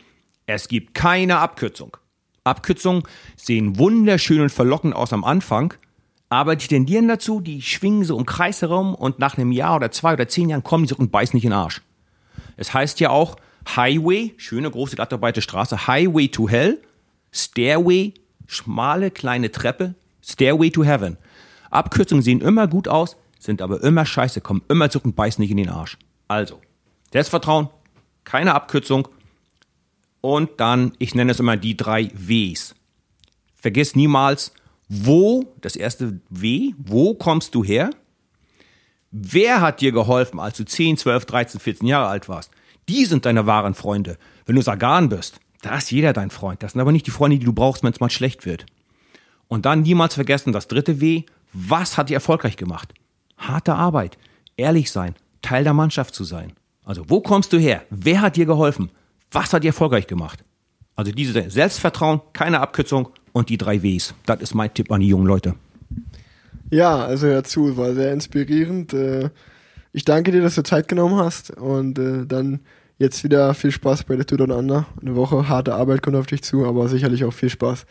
es 0.46 0.68
gibt 0.68 0.94
keine 0.94 1.38
Abkürzung. 1.38 1.96
Abkürzungen 2.44 3.04
sehen 3.36 3.78
wunderschön 3.78 4.40
und 4.42 4.50
verlockend 4.50 4.94
aus 4.94 5.12
am 5.14 5.24
Anfang, 5.24 5.74
aber 6.28 6.56
die 6.56 6.66
tendieren 6.66 7.08
dazu, 7.08 7.40
die 7.40 7.62
schwingen 7.62 8.04
so 8.04 8.18
im 8.18 8.26
Kreis 8.26 8.60
herum 8.60 8.94
und 8.94 9.18
nach 9.18 9.38
einem 9.38 9.52
Jahr 9.52 9.76
oder 9.76 9.90
zwei 9.90 10.12
oder 10.12 10.28
zehn 10.28 10.50
Jahren 10.50 10.62
kommen 10.62 10.86
so 10.86 10.96
und 10.96 11.10
beißen 11.10 11.36
nicht 11.36 11.44
in 11.44 11.50
den 11.50 11.58
Arsch. 11.58 11.80
Es 12.56 12.74
heißt 12.74 13.00
ja 13.00 13.10
auch 13.10 13.36
Highway, 13.76 14.34
schöne 14.36 14.70
große 14.70 14.96
glatte 14.96 15.40
Straße, 15.40 15.86
Highway 15.86 16.28
to 16.28 16.48
Hell, 16.48 16.82
Stairway 17.32 18.12
schmale 18.46 19.10
kleine 19.10 19.50
Treppe, 19.50 19.94
Stairway 20.22 20.70
to 20.70 20.84
Heaven. 20.84 21.16
Abkürzungen 21.70 22.22
sehen 22.22 22.40
immer 22.40 22.68
gut 22.68 22.88
aus, 22.88 23.16
sind 23.38 23.60
aber 23.60 23.82
immer 23.82 24.06
scheiße, 24.06 24.40
kommen 24.40 24.62
immer 24.68 24.90
zurück 24.90 25.06
und 25.06 25.16
beißen 25.16 25.42
nicht 25.42 25.50
in 25.50 25.56
den 25.56 25.68
Arsch. 25.68 25.98
Also, 26.28 26.60
Selbstvertrauen, 27.12 27.68
keine 28.24 28.54
Abkürzung 28.54 29.08
und 30.20 30.52
dann, 30.58 30.92
ich 30.98 31.14
nenne 31.14 31.32
es 31.32 31.40
immer 31.40 31.56
die 31.56 31.76
drei 31.76 32.10
Ws. 32.14 32.74
Vergiss 33.54 33.94
niemals, 33.94 34.52
wo, 34.88 35.54
das 35.60 35.76
erste 35.76 36.20
W, 36.30 36.72
wo 36.78 37.14
kommst 37.14 37.54
du 37.54 37.64
her? 37.64 37.90
Wer 39.10 39.60
hat 39.60 39.80
dir 39.80 39.92
geholfen, 39.92 40.40
als 40.40 40.56
du 40.56 40.64
10, 40.64 40.96
12, 40.96 41.24
13, 41.26 41.60
14 41.60 41.86
Jahre 41.86 42.08
alt 42.08 42.28
warst? 42.28 42.50
Die 42.88 43.04
sind 43.04 43.26
deine 43.26 43.46
wahren 43.46 43.74
Freunde. 43.74 44.18
Wenn 44.46 44.56
du 44.56 44.62
Sagan 44.62 45.08
bist, 45.08 45.40
da 45.64 45.76
ist 45.76 45.90
jeder 45.90 46.12
dein 46.12 46.30
Freund. 46.30 46.62
Das 46.62 46.72
sind 46.72 46.80
aber 46.80 46.92
nicht 46.92 47.06
die 47.06 47.10
Freunde, 47.10 47.38
die 47.38 47.46
du 47.46 47.52
brauchst, 47.52 47.82
wenn 47.82 47.92
es 47.92 48.00
mal 48.00 48.10
schlecht 48.10 48.44
wird. 48.44 48.66
Und 49.48 49.66
dann 49.66 49.82
niemals 49.82 50.14
vergessen, 50.14 50.52
das 50.52 50.68
dritte 50.68 51.00
W, 51.00 51.22
was 51.52 51.96
hat 51.96 52.08
dich 52.08 52.14
erfolgreich 52.14 52.56
gemacht? 52.56 52.92
Harte 53.38 53.74
Arbeit, 53.74 54.18
ehrlich 54.56 54.90
sein, 54.90 55.14
Teil 55.42 55.64
der 55.64 55.74
Mannschaft 55.74 56.14
zu 56.14 56.24
sein. 56.24 56.52
Also 56.84 57.08
wo 57.08 57.20
kommst 57.20 57.52
du 57.52 57.58
her? 57.58 57.82
Wer 57.90 58.20
hat 58.20 58.36
dir 58.36 58.46
geholfen? 58.46 58.90
Was 59.30 59.52
hat 59.52 59.64
dir 59.64 59.68
erfolgreich 59.68 60.06
gemacht? 60.06 60.44
Also 60.96 61.12
diese 61.12 61.50
Selbstvertrauen, 61.50 62.20
keine 62.32 62.60
Abkürzung 62.60 63.08
und 63.32 63.48
die 63.48 63.58
drei 63.58 63.82
Ws. 63.82 64.14
Das 64.26 64.40
ist 64.40 64.54
mein 64.54 64.72
Tipp 64.72 64.92
an 64.92 65.00
die 65.00 65.08
jungen 65.08 65.26
Leute. 65.26 65.54
Ja, 66.70 67.04
also 67.04 67.26
hör 67.26 67.44
zu, 67.44 67.76
war 67.76 67.94
sehr 67.94 68.12
inspirierend. 68.12 68.92
Äh, 68.92 69.30
ich 69.92 70.04
danke 70.04 70.32
dir, 70.32 70.42
dass 70.42 70.56
du 70.56 70.62
Zeit 70.62 70.88
genommen 70.88 71.16
hast 71.16 71.50
und 71.50 71.98
äh, 71.98 72.26
dann 72.26 72.60
Jetzt 72.98 73.24
wieder 73.24 73.54
viel 73.54 73.72
Spaß 73.72 74.04
bei 74.04 74.14
der 74.14 74.24
Tour 74.24 74.38
Down 74.38 74.52
Under. 74.52 74.86
Eine 75.00 75.16
Woche 75.16 75.48
harte 75.48 75.74
Arbeit 75.74 76.02
kommt 76.02 76.16
auf 76.16 76.26
dich 76.26 76.42
zu, 76.42 76.64
aber 76.64 76.88
sicherlich 76.88 77.24
auch 77.24 77.32
viel 77.32 77.48
Spaß. 77.48 77.86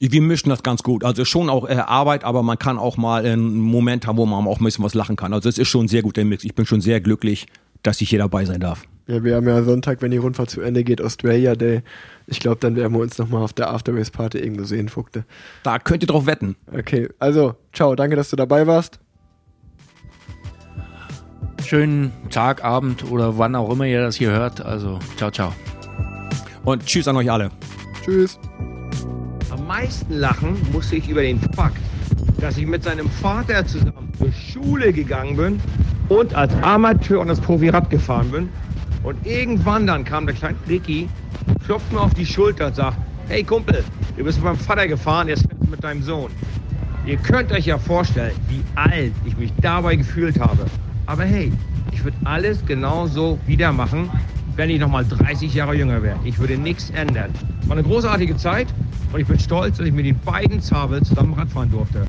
Wir 0.00 0.20
mischen 0.20 0.50
das 0.50 0.62
ganz 0.62 0.82
gut. 0.82 1.04
Also 1.04 1.24
schon 1.24 1.48
auch 1.48 1.68
äh, 1.68 1.74
Arbeit, 1.74 2.24
aber 2.24 2.42
man 2.42 2.58
kann 2.58 2.78
auch 2.78 2.96
mal 2.96 3.24
einen 3.24 3.58
Moment 3.58 4.06
haben, 4.06 4.18
wo 4.18 4.26
man 4.26 4.46
auch 4.46 4.60
ein 4.60 4.64
bisschen 4.64 4.84
was 4.84 4.94
lachen 4.94 5.16
kann. 5.16 5.32
Also 5.32 5.48
es 5.48 5.58
ist 5.58 5.68
schon 5.68 5.88
sehr 5.88 6.02
guter 6.02 6.24
Mix. 6.24 6.44
Ich 6.44 6.54
bin 6.54 6.66
schon 6.66 6.80
sehr 6.80 7.00
glücklich, 7.00 7.46
dass 7.82 8.00
ich 8.00 8.10
hier 8.10 8.18
dabei 8.18 8.44
sein 8.44 8.60
darf. 8.60 8.82
Ja, 9.06 9.24
wir 9.24 9.36
haben 9.36 9.48
ja 9.48 9.62
Sonntag, 9.62 10.02
wenn 10.02 10.10
die 10.10 10.18
Rundfahrt 10.18 10.50
zu 10.50 10.60
Ende 10.60 10.84
geht, 10.84 11.00
Australia 11.00 11.54
Day. 11.54 11.82
Ich 12.26 12.40
glaube, 12.40 12.58
dann 12.60 12.76
werden 12.76 12.92
wir 12.92 13.00
uns 13.00 13.16
nochmal 13.18 13.42
auf 13.42 13.52
der 13.52 13.70
Afterrace 13.70 14.10
Party 14.10 14.38
irgendwo 14.38 14.64
sehen, 14.64 14.88
Vogte. 14.88 15.24
Da 15.62 15.78
könnt 15.78 16.02
ihr 16.02 16.06
drauf 16.06 16.26
wetten. 16.26 16.56
Okay, 16.70 17.08
also, 17.18 17.54
ciao, 17.72 17.94
danke, 17.94 18.16
dass 18.16 18.30
du 18.30 18.36
dabei 18.36 18.66
warst 18.66 19.01
schönen 21.62 22.12
Tag, 22.30 22.64
Abend 22.64 23.10
oder 23.10 23.38
wann 23.38 23.54
auch 23.54 23.70
immer 23.70 23.86
ihr 23.86 24.02
das 24.02 24.16
hier 24.16 24.30
hört. 24.30 24.64
Also, 24.64 24.98
ciao, 25.16 25.30
ciao. 25.30 25.52
Und 26.64 26.86
tschüss 26.86 27.08
an 27.08 27.16
euch 27.16 27.30
alle. 27.30 27.50
Tschüss. 28.04 28.38
Am 29.50 29.66
meisten 29.66 30.14
lachen 30.14 30.56
musste 30.72 30.96
ich 30.96 31.08
über 31.08 31.22
den 31.22 31.40
Fakt, 31.54 31.78
dass 32.40 32.56
ich 32.56 32.66
mit 32.66 32.84
seinem 32.84 33.08
Vater 33.08 33.66
zusammen 33.66 34.12
zur 34.18 34.32
Schule 34.32 34.92
gegangen 34.92 35.36
bin 35.36 35.60
und 36.08 36.34
als 36.34 36.52
Amateur 36.62 37.20
und 37.20 37.30
als 37.30 37.40
Profi-Rad 37.40 37.90
gefahren 37.90 38.30
bin. 38.30 38.48
Und 39.02 39.26
irgendwann 39.26 39.86
dann 39.86 40.04
kam 40.04 40.26
der 40.26 40.34
kleine 40.34 40.56
Ricky, 40.68 41.08
klopft 41.64 41.92
mir 41.92 42.00
auf 42.00 42.14
die 42.14 42.26
Schulter 42.26 42.68
und 42.68 42.76
sagt, 42.76 42.96
hey 43.28 43.42
Kumpel, 43.42 43.84
du 44.16 44.24
bist 44.24 44.38
mit 44.38 44.44
meinem 44.44 44.58
Vater 44.58 44.86
gefahren, 44.86 45.28
jetzt 45.28 45.46
fährst 45.46 45.62
du 45.62 45.70
mit 45.70 45.82
deinem 45.82 46.02
Sohn. 46.02 46.30
Ihr 47.04 47.16
könnt 47.16 47.50
euch 47.50 47.66
ja 47.66 47.78
vorstellen, 47.78 48.34
wie 48.48 48.62
alt 48.76 49.12
ich 49.24 49.36
mich 49.36 49.52
dabei 49.60 49.96
gefühlt 49.96 50.38
habe. 50.38 50.66
Aber 51.12 51.24
hey, 51.24 51.52
ich 51.92 52.02
würde 52.02 52.16
alles 52.24 52.64
genauso 52.64 53.38
wieder 53.46 53.70
machen, 53.70 54.10
wenn 54.56 54.70
ich 54.70 54.80
nochmal 54.80 55.04
30 55.04 55.52
Jahre 55.52 55.74
jünger 55.74 56.02
wäre. 56.02 56.18
Ich 56.24 56.38
würde 56.38 56.56
nichts 56.56 56.88
ändern. 56.88 57.30
War 57.66 57.76
eine 57.76 57.86
großartige 57.86 58.34
Zeit 58.38 58.68
und 59.12 59.20
ich 59.20 59.26
bin 59.26 59.38
stolz, 59.38 59.76
dass 59.76 59.86
ich 59.86 59.92
mit 59.92 60.06
den 60.06 60.18
beiden 60.20 60.62
Zabel 60.62 61.02
zusammen 61.02 61.34
Radfahren 61.34 61.70
durfte. 61.70 62.06